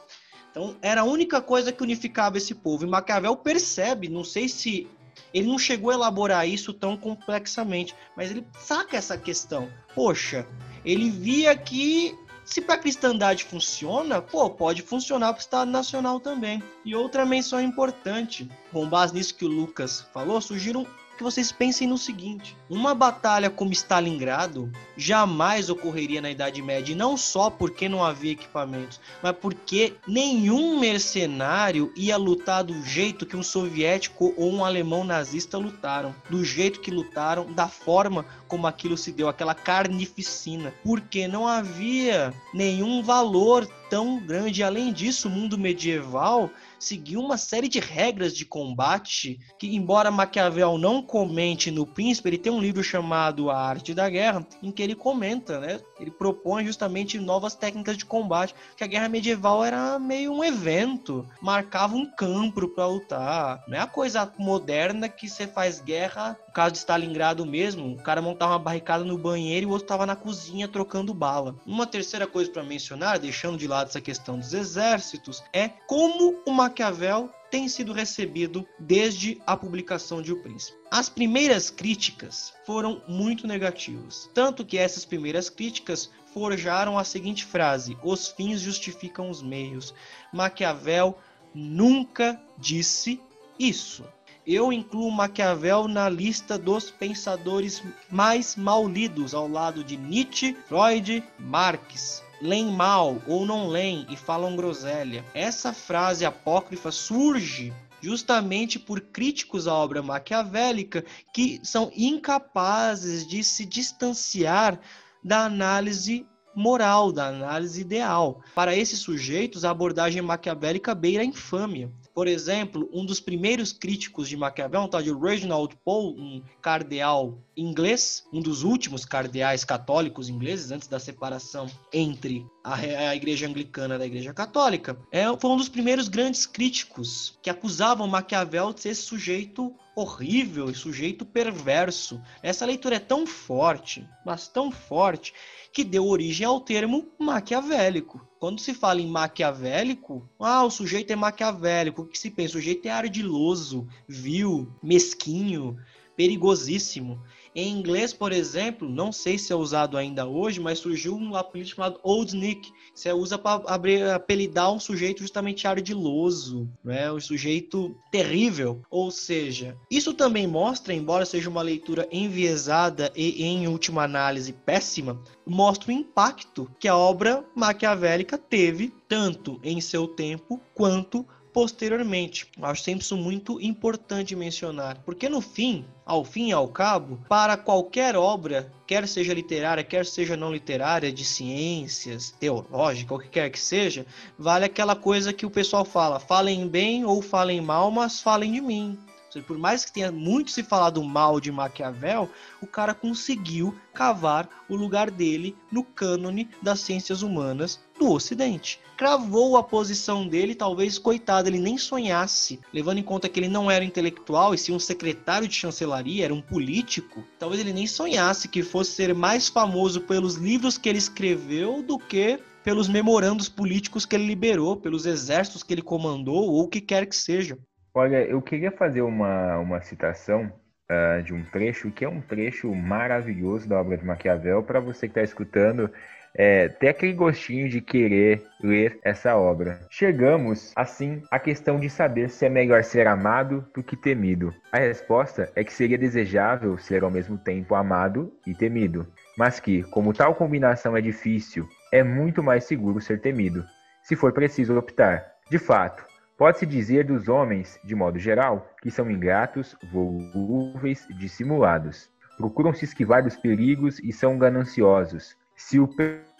Então, 0.52 0.78
era 0.84 1.02
a 1.02 1.06
única 1.06 1.42
coisa 1.42 1.72
que 1.72 1.82
unificava 1.82 2.38
esse 2.38 2.54
povo. 2.54 2.86
E 2.86 2.88
Maquiavel 2.88 3.36
percebe, 3.38 4.08
não 4.08 4.24
sei 4.24 4.48
se 4.48 4.88
ele 5.34 5.48
não 5.48 5.58
chegou 5.58 5.90
a 5.90 5.96
elaborar 5.96 6.48
isso 6.48 6.74
tão 6.74 6.96
complexamente, 6.96 7.96
mas 8.16 8.30
ele 8.30 8.46
saca 8.60 8.96
essa 8.96 9.18
questão. 9.18 9.68
Poxa, 9.96 10.46
ele 10.84 11.10
via 11.10 11.56
que 11.56 12.16
se 12.46 12.62
para 12.62 12.76
a 12.76 12.78
cristandade 12.78 13.44
funciona, 13.44 14.22
pô, 14.22 14.50
pode 14.52 14.84
funcionar 14.84 15.34
para 15.34 15.40
o 15.40 15.42
Estado 15.42 15.72
Nacional 15.72 16.20
também. 16.20 16.62
E 16.86 16.96
outra 16.96 17.26
menção 17.26 17.60
importante, 17.60 18.48
com 18.72 18.88
base 18.88 19.16
nisso 19.16 19.34
que 19.34 19.46
o 19.46 19.50
Lucas 19.50 20.06
falou, 20.14 20.40
surgiram 20.40 20.86
que 21.16 21.24
vocês 21.24 21.52
pensem 21.52 21.88
no 21.88 21.98
seguinte: 21.98 22.56
uma 22.70 22.94
batalha 22.94 23.50
como 23.50 23.72
Stalingrado 23.72 24.72
jamais 24.98 25.70
ocorreria 25.70 26.22
na 26.22 26.32
Idade 26.32 26.62
Média, 26.62 26.96
não 26.96 27.18
só 27.18 27.50
porque 27.50 27.90
não 27.90 28.04
havia 28.04 28.34
equipamentos, 28.34 29.00
mas 29.22 29.36
porque 29.36 29.94
nenhum 30.08 30.80
mercenário 30.80 31.92
ia 31.96 32.18
lutar 32.18 32.64
do 32.64 32.82
jeito 32.84 33.26
que 33.26 33.38
um 33.38 33.44
soviético 33.44 34.34
ou 34.38 34.52
um 34.52 34.64
alemão 34.64 35.04
nazista 35.04 35.58
lutaram, 35.58 36.16
do 36.30 36.44
jeito 36.44 36.80
que 36.80 36.92
lutaram, 36.92 37.52
da 37.52 37.68
forma 37.68 38.26
como 38.48 38.68
aquilo 38.68 38.98
se 38.98 39.12
deu, 39.12 39.28
aquela 39.28 39.56
carnificina, 39.56 40.74
porque 40.84 41.28
não 41.28 41.48
havia 41.48 42.34
nenhum 42.54 43.02
valor 43.02 43.68
tão 43.90 44.20
grande. 44.20 44.64
Além 44.64 44.92
disso, 44.92 45.28
o 45.28 45.32
mundo 45.32 45.58
medieval 45.58 46.50
seguiu 46.86 47.20
uma 47.20 47.38
série 47.38 47.68
de 47.68 47.80
regras 47.80 48.36
de 48.36 48.46
combate 48.46 49.40
que, 49.58 49.76
embora 49.76 50.12
Maquiavel 50.12 50.78
não 50.78 51.02
comente 51.02 51.72
no 51.72 51.86
Príncipe, 51.86 52.30
ele 52.30 52.38
tem 52.38 52.52
um 52.52 52.62
livro 52.62 52.84
chamado 52.84 53.50
A 53.50 53.58
Arte 53.58 53.94
da 53.94 54.10
Guerra, 54.10 54.46
em 54.62 54.72
que 54.72 54.84
ele 54.84 54.96
comenta, 54.96 55.60
né? 55.60 55.80
Ele 56.00 56.12
propõe 56.12 56.66
justamente 56.66 57.20
novas 57.20 57.56
técnicas 57.56 57.98
de 57.98 58.06
combate, 58.06 58.56
que 58.76 58.84
a 58.84 58.88
guerra 58.88 59.10
medieval 59.10 59.64
era 59.64 59.98
meio 60.00 60.34
um 60.34 60.44
evento, 60.44 61.26
marcava 61.42 61.96
um 61.96 62.06
campo 62.06 62.68
para 62.68 62.88
lutar. 62.88 63.64
Não 63.68 63.78
é 63.78 63.82
a 63.82 63.88
coisa 63.88 64.32
moderna 64.38 65.08
que 65.08 65.30
você 65.30 65.48
faz 65.48 65.80
guerra, 65.80 66.38
no 66.48 66.54
caso 66.54 66.74
de 66.74 66.78
Stalingrado 66.80 67.46
mesmo, 67.46 67.94
o 67.94 68.04
cara 68.04 68.22
montava 68.22 68.54
uma 68.54 68.60
barricada 68.60 69.04
no 69.04 69.18
banheiro 69.18 69.66
e 69.66 69.68
o 69.68 69.72
outro 69.72 69.86
estava 69.86 70.06
na 70.06 70.16
cozinha 70.16 70.68
trocando 70.68 71.14
bala. 71.14 71.56
Uma 71.66 71.88
terceira 71.88 72.28
coisa 72.28 72.52
para 72.52 72.64
mencionar, 72.64 73.20
deixando 73.20 73.58
de 73.58 73.68
lado 73.68 73.88
essa 73.88 74.02
questão 74.02 74.38
dos 74.38 74.54
exércitos, 74.54 75.44
é 75.54 75.70
como 75.88 76.42
o 76.46 76.52
Maquiavel 76.52 77.30
tem 77.50 77.68
sido 77.68 77.94
recebido 77.94 78.68
desde 78.80 79.42
a 79.46 79.56
publicação 79.56 80.22
de 80.22 80.32
O 80.32 80.42
Príncipe. 80.42 80.78
As 80.92 81.10
primeiras 81.10 81.70
críticas 81.70 82.54
foram 82.66 83.02
muito 83.08 83.48
negativas, 83.48 84.30
tanto 84.34 84.66
que 84.66 84.78
essas 84.78 85.06
primeiras 85.06 85.50
críticas 85.50 86.10
forjaram 86.34 86.98
a 86.98 87.04
seguinte 87.04 87.46
frase: 87.46 87.98
os 88.04 88.28
fins 88.28 88.60
justificam 88.60 89.30
os 89.30 89.42
meios. 89.42 89.94
Maquiavel 90.34 91.18
nunca 91.54 92.42
disse 92.58 93.22
isso. 93.58 94.04
Eu 94.46 94.72
incluo 94.72 95.10
Maquiavel 95.10 95.88
na 95.88 96.08
lista 96.08 96.56
dos 96.58 96.92
pensadores 96.92 97.82
mais 98.12 98.56
mal 98.56 98.88
lidos, 98.88 99.34
ao 99.34 99.48
lado 99.48 99.84
de 99.84 99.98
Nietzsche, 99.98 100.56
Freud, 100.68 101.24
Marx. 101.40 102.25
Leem 102.42 102.72
mal 102.72 103.22
ou 103.28 103.46
não 103.46 103.68
leem 103.68 104.06
e 104.10 104.16
falam 104.18 104.56
groselha. 104.56 105.24
Essa 105.34 105.74
frase 105.74 106.26
apócrifa 106.26 106.92
surge 106.92 107.74
justamente 108.02 108.78
por 108.78 109.02
críticos 109.02 109.68
à 109.68 109.74
obra 109.74 110.04
maquiavélica 110.04 111.04
que 111.34 111.60
são 111.64 111.92
incapazes 111.96 113.26
de 113.26 113.44
se 113.44 113.66
distanciar 113.66 114.80
da 115.24 115.46
análise 115.46 116.26
moral, 116.56 117.12
da 117.12 117.28
análise 117.28 117.82
ideal. 117.82 118.42
Para 118.54 118.76
esses 118.76 119.00
sujeitos, 119.00 119.66
a 119.66 119.72
abordagem 119.72 120.22
maquiavélica 120.22 120.96
beira 120.96 121.24
a 121.24 121.26
infâmia. 121.26 121.92
Por 122.16 122.30
exemplo, 122.30 122.90
um 122.94 123.06
dos 123.06 123.20
primeiros 123.20 123.74
críticos 123.74 124.30
de 124.30 124.38
Maquiavel, 124.38 124.84
um 124.84 124.88
tal 124.88 125.04
de 125.04 125.12
Reginald 125.12 125.76
Pole, 125.84 126.18
um 126.18 126.42
cardeal 126.62 127.38
inglês, 127.58 128.26
um 128.32 128.42
dos 128.42 128.64
últimos 128.64 129.04
cardeais 129.04 129.66
católicos 129.66 130.30
ingleses 130.30 130.72
antes 130.72 130.88
da 130.88 130.98
separação 130.98 131.68
entre 131.92 132.48
a, 132.64 132.76
a 132.76 133.16
Igreja 133.18 133.46
Anglicana 133.46 134.00
da 134.00 134.06
Igreja 134.06 134.34
Católica, 134.34 134.98
é, 135.12 135.26
foi 135.38 135.50
um 135.52 135.58
dos 135.58 135.68
primeiros 135.68 136.08
grandes 136.08 136.46
críticos 136.46 137.38
que 137.42 137.50
acusavam 137.50 138.08
Maquiavel 138.08 138.72
de 138.72 138.80
ser 138.80 138.96
sujeito 138.96 139.76
horrível 139.96 140.70
e 140.70 140.76
sujeito 140.76 141.26
perverso. 141.26 142.22
Essa 142.44 142.66
leitura 142.66 142.98
é 142.98 143.00
tão 143.00 143.26
forte, 143.26 144.08
mas 144.26 144.48
tão 144.48 144.70
forte, 144.70 145.34
que 145.72 145.84
deu 145.84 146.06
origem 146.06 146.46
ao 146.46 146.60
termo 146.60 147.08
maquiavélico. 147.18 148.28
Quando 148.40 148.60
se 148.60 148.74
fala 148.74 149.02
em 149.02 149.08
maquiavélico, 149.08 150.30
ah, 150.40 150.64
o 150.64 150.70
sujeito 150.70 151.12
é 151.12 151.16
maquiavélico. 151.16 152.02
O 152.02 152.06
que 152.06 152.18
se 152.18 152.30
pensa? 152.30 152.52
O 152.52 152.62
sujeito 152.62 152.86
é 152.86 152.92
ardiloso, 152.92 153.88
vil, 154.08 154.68
mesquinho, 154.84 155.78
perigosíssimo. 156.16 157.22
Em 157.56 157.72
inglês, 157.72 158.12
por 158.12 158.34
exemplo, 158.34 158.90
não 158.90 159.14
sei 159.14 159.38
se 159.38 159.54
é 159.54 159.56
usado 159.56 159.96
ainda 159.96 160.26
hoje, 160.26 160.60
mas 160.60 160.80
surgiu 160.80 161.16
um 161.16 161.38
apelido 161.38 161.70
chamado 161.70 161.98
Old 162.04 162.36
Nick. 162.36 162.70
Você 162.94 163.14
usa 163.14 163.38
para 163.38 164.14
apelidar 164.14 164.74
um 164.74 164.80
sujeito 164.80 165.22
justamente 165.22 165.66
ardiloso, 165.66 166.70
né? 166.84 167.10
um 167.10 167.20
sujeito 167.22 167.96
terrível. 168.12 168.82
Ou 168.90 169.10
seja, 169.10 169.78
isso 169.90 170.14
também 170.14 170.46
mostra, 170.46 170.94
embora 170.94 171.26
seja 171.26 171.50
uma 171.50 171.62
leitura 171.62 172.06
enviesada 172.12 173.10
e, 173.16 173.42
em 173.46 173.70
última 173.70 174.04
análise, 174.04 174.52
péssima, 174.52 175.22
mostra 175.46 175.92
o 175.92 175.94
impacto 175.94 176.70
que 176.78 176.90
a 176.90 176.98
obra 176.98 177.46
maquiavélica 177.56 178.38
teve, 178.38 178.94
tanto 179.08 179.62
em 179.64 179.80
seu 179.80 180.10
tempo 180.10 180.60
quanto 180.74 181.26
posteriormente. 181.56 182.48
Eu 182.58 182.66
acho 182.66 182.84
sempre 182.84 183.06
isso 183.06 183.16
muito 183.16 183.62
importante 183.62 184.36
mencionar, 184.36 184.98
porque 185.06 185.30
no 185.30 185.40
fim, 185.40 185.86
ao 186.06 186.26
fim 186.26 186.50
e 186.50 186.52
ao 186.52 186.68
cabo, 186.68 187.18
para 187.30 187.56
qualquer 187.56 188.18
obra, 188.18 188.70
quer 188.86 189.08
seja 189.08 189.34
literária, 189.34 189.82
quer 189.82 190.06
seja 190.06 190.36
não 190.36 190.52
literária, 190.52 191.14
de 191.14 191.24
ciências, 191.24 192.36
teológica, 192.38 193.16
o 193.16 193.20
que 193.20 193.30
quer 193.30 193.50
que 193.50 193.60
seja, 193.60 194.06
vale 194.38 194.66
aquela 194.66 194.98
coisa 194.98 195.32
que 195.32 195.46
o 195.46 195.50
pessoal 195.50 195.86
fala: 195.86 196.20
falem 196.20 196.68
bem 196.68 197.06
ou 197.06 197.22
falem 197.22 197.62
mal, 197.62 197.90
mas 197.90 198.20
falem 198.20 198.52
de 198.52 198.60
mim. 198.60 199.00
Por 199.42 199.58
mais 199.58 199.86
que 199.86 199.92
tenha 199.92 200.12
muito 200.12 200.52
se 200.52 200.64
falado 200.64 201.04
mal 201.04 201.40
de 201.40 201.52
Maquiavel, 201.52 202.30
o 202.62 202.68
cara 202.68 202.94
conseguiu 202.94 203.76
cavar 203.94 204.50
o 204.70 204.76
lugar 204.76 205.10
dele 205.10 205.56
no 205.72 205.84
cânone 205.84 206.50
das 206.62 206.80
ciências 206.80 207.22
humanas 207.22 207.80
do 208.00 208.12
Ocidente. 208.12 208.80
Cravou 208.98 209.58
a 209.58 209.64
posição 209.64 210.28
dele, 210.28 210.56
talvez, 210.56 210.98
coitado, 210.98 211.50
ele 211.50 211.60
nem 211.60 211.78
sonhasse, 211.78 212.60
levando 212.74 212.98
em 212.98 213.04
conta 213.04 213.28
que 213.28 213.40
ele 213.40 213.50
não 213.50 213.70
era 213.70 213.84
intelectual 213.84 214.54
e 214.54 214.58
sim 214.58 214.74
um 214.74 214.80
secretário 214.80 215.48
de 215.48 215.56
chancelaria, 215.56 216.26
era 216.26 216.34
um 216.34 216.42
político, 216.42 217.24
talvez 217.38 217.60
ele 217.60 217.74
nem 217.74 217.88
sonhasse 217.88 218.48
que 218.48 218.64
fosse 218.64 218.92
ser 218.92 219.14
mais 219.14 219.50
famoso 219.50 220.02
pelos 220.02 220.36
livros 220.36 220.78
que 220.78 220.88
ele 220.88 220.98
escreveu 220.98 221.82
do 221.82 221.98
que 221.98 222.40
pelos 222.64 222.88
memorandos 222.88 223.48
políticos 223.48 224.06
que 224.06 224.16
ele 224.16 224.26
liberou, 224.26 224.76
pelos 224.76 225.06
exércitos 225.06 225.62
que 225.62 225.74
ele 225.74 225.84
comandou 225.84 226.50
ou 226.50 226.64
o 226.64 226.68
que 226.68 226.82
quer 226.82 227.06
que 227.06 227.16
seja. 227.16 227.60
Olha, 227.98 228.26
eu 228.26 228.42
queria 228.42 228.72
fazer 228.72 229.02
uma, 229.02 229.58
uma 229.58 229.80
citação 229.80 230.52
uh, 230.92 231.24
de 231.24 231.34
um 231.34 231.46
trecho, 231.46 231.90
que 231.90 232.04
é 232.04 232.10
um 232.10 232.20
trecho 232.20 232.76
maravilhoso 232.76 233.70
da 233.70 233.80
obra 233.80 233.98
de 233.98 234.04
Maquiavel, 234.04 234.62
para 234.64 234.82
você 234.82 235.08
que 235.08 235.12
está 235.12 235.24
escutando, 235.24 235.90
é, 236.38 236.68
ter 236.68 236.90
aquele 236.90 237.14
gostinho 237.14 237.70
de 237.70 237.80
querer 237.80 238.44
ler 238.62 239.00
essa 239.02 239.38
obra. 239.38 239.80
Chegamos, 239.90 240.74
assim, 240.76 241.22
à 241.32 241.40
questão 241.40 241.80
de 241.80 241.90
saber 241.90 242.30
se 242.30 242.46
é 242.46 242.50
melhor 242.50 242.84
ser 242.84 243.08
amado 243.08 243.66
do 243.74 243.82
que 243.82 243.96
temido. 243.96 244.54
A 244.74 244.80
resposta 244.80 245.50
é 245.56 245.64
que 245.64 245.72
seria 245.72 245.98
desejável 245.98 246.78
ser 246.78 247.02
ao 247.02 247.10
mesmo 247.10 247.38
tempo 247.38 247.76
amado 247.76 248.30
e 248.46 248.54
temido, 248.54 249.08
mas 249.38 249.62
que, 249.62 249.84
como 249.84 250.12
tal 250.12 250.36
combinação 250.36 250.98
é 250.98 251.02
difícil, 251.02 251.66
é 251.94 252.04
muito 252.04 252.44
mais 252.44 252.66
seguro 252.66 253.00
ser 253.00 253.22
temido, 253.22 253.64
se 254.04 254.18
for 254.18 254.34
preciso 254.34 254.78
optar. 254.78 255.32
De 255.50 255.58
fato, 255.58 256.06
Pode-se 256.38 256.66
dizer 256.66 257.06
dos 257.06 257.30
homens, 257.30 257.80
de 257.82 257.96
modo 257.96 258.20
geral, 258.20 258.70
que 258.82 258.92
são 258.92 259.10
ingratos, 259.10 259.74
volúveis, 259.94 261.08
dissimulados. 261.18 262.10
Procuram 262.38 262.74
se 262.74 262.84
esquivar 262.84 263.24
dos 263.24 263.38
perigos 263.38 264.00
e 264.00 264.12
são 264.12 264.38
gananciosos. 264.38 265.38
Se 265.56 265.80
o 265.80 265.88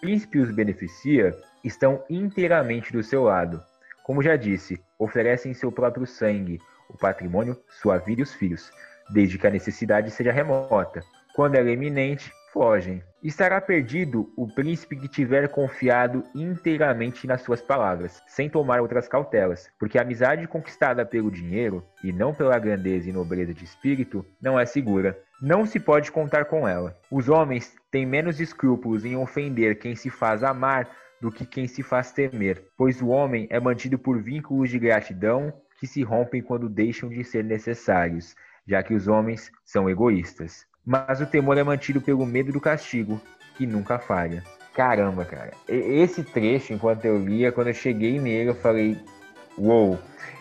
príncipe 0.02 0.40
os 0.40 0.52
beneficia, 0.52 1.34
estão 1.64 2.04
inteiramente 2.10 2.92
do 2.92 3.02
seu 3.02 3.24
lado. 3.24 3.64
Como 4.04 4.22
já 4.22 4.36
disse, 4.36 4.82
oferecem 5.00 5.54
seu 5.54 5.72
próprio 5.72 6.06
sangue, 6.06 6.60
o 6.90 6.98
patrimônio, 6.98 7.58
sua 7.82 7.98
vida 7.98 8.20
e 8.20 8.24
os 8.24 8.34
filhos, 8.34 8.70
desde 9.10 9.38
que 9.38 9.48
a 9.48 9.52
necessidade 9.52 10.12
seja 10.12 10.34
remota. 10.34 11.02
Quando 11.34 11.56
ela 11.56 11.70
é 11.70 11.74
iminente, 11.74 12.30
fogem. 12.56 13.04
Estará 13.22 13.60
perdido 13.60 14.32
o 14.38 14.48
príncipe 14.48 14.96
que 14.96 15.10
tiver 15.10 15.50
confiado 15.50 16.24
inteiramente 16.34 17.28
nas 17.28 17.42
suas 17.42 17.62
palavras, 17.62 18.24
sem 18.26 18.50
tomar 18.50 18.80
outras 18.80 19.10
cautelas, 19.10 19.70
porque 19.78 19.98
a 19.98 20.04
amizade 20.04 20.48
conquistada 20.48 21.06
pelo 21.06 21.30
dinheiro, 21.30 21.84
e 22.02 22.14
não 22.14 22.34
pela 22.34 22.58
grandeza 22.58 23.10
e 23.10 23.14
nobreza 23.14 23.54
de 23.54 23.66
espírito, 23.66 24.26
não 24.42 24.58
é 24.58 24.66
segura. 24.66 25.20
Não 25.42 25.66
se 25.66 25.82
pode 25.82 26.14
contar 26.14 26.46
com 26.46 26.66
ela. 26.66 26.98
Os 27.12 27.28
homens 27.28 27.76
têm 27.92 28.06
menos 28.06 28.40
escrúpulos 28.40 29.04
em 29.04 29.18
ofender 29.18 29.78
quem 29.78 29.94
se 29.94 30.10
faz 30.10 30.42
amar 30.42 30.90
do 31.20 31.30
que 31.30 31.46
quem 31.46 31.68
se 31.68 31.84
faz 31.84 32.14
temer, 32.14 32.64
pois 32.78 33.02
o 33.02 33.10
homem 33.10 33.48
é 33.50 33.60
mantido 33.60 34.00
por 34.00 34.22
vínculos 34.22 34.70
de 34.70 34.80
gratidão 34.80 35.52
que 35.78 35.86
se 35.86 36.04
rompem 36.04 36.42
quando 36.42 36.70
deixam 36.70 37.10
de 37.10 37.22
ser 37.26 37.44
necessários, 37.44 38.34
já 38.66 38.82
que 38.82 38.94
os 38.94 39.10
homens 39.10 39.52
são 39.66 39.90
egoístas 39.90 40.66
mas 40.86 41.20
o 41.22 41.26
temor 41.26 41.58
é 41.58 41.64
mantido 41.64 42.00
pelo 42.00 42.26
medo 42.26 42.52
do 42.52 42.62
castigo, 42.62 43.20
que 43.58 43.66
nunca 43.66 43.98
falha. 43.98 44.44
Caramba, 44.74 45.24
cara. 45.24 45.52
Esse 45.68 46.24
trecho, 46.24 46.74
enquanto 46.74 47.06
eu 47.06 47.18
lia, 47.18 47.52
quando 47.52 47.68
eu 47.68 47.74
cheguei 47.74 48.20
nele, 48.20 48.50
eu 48.50 48.56
falei: 48.56 48.98
Uou! 49.58 49.98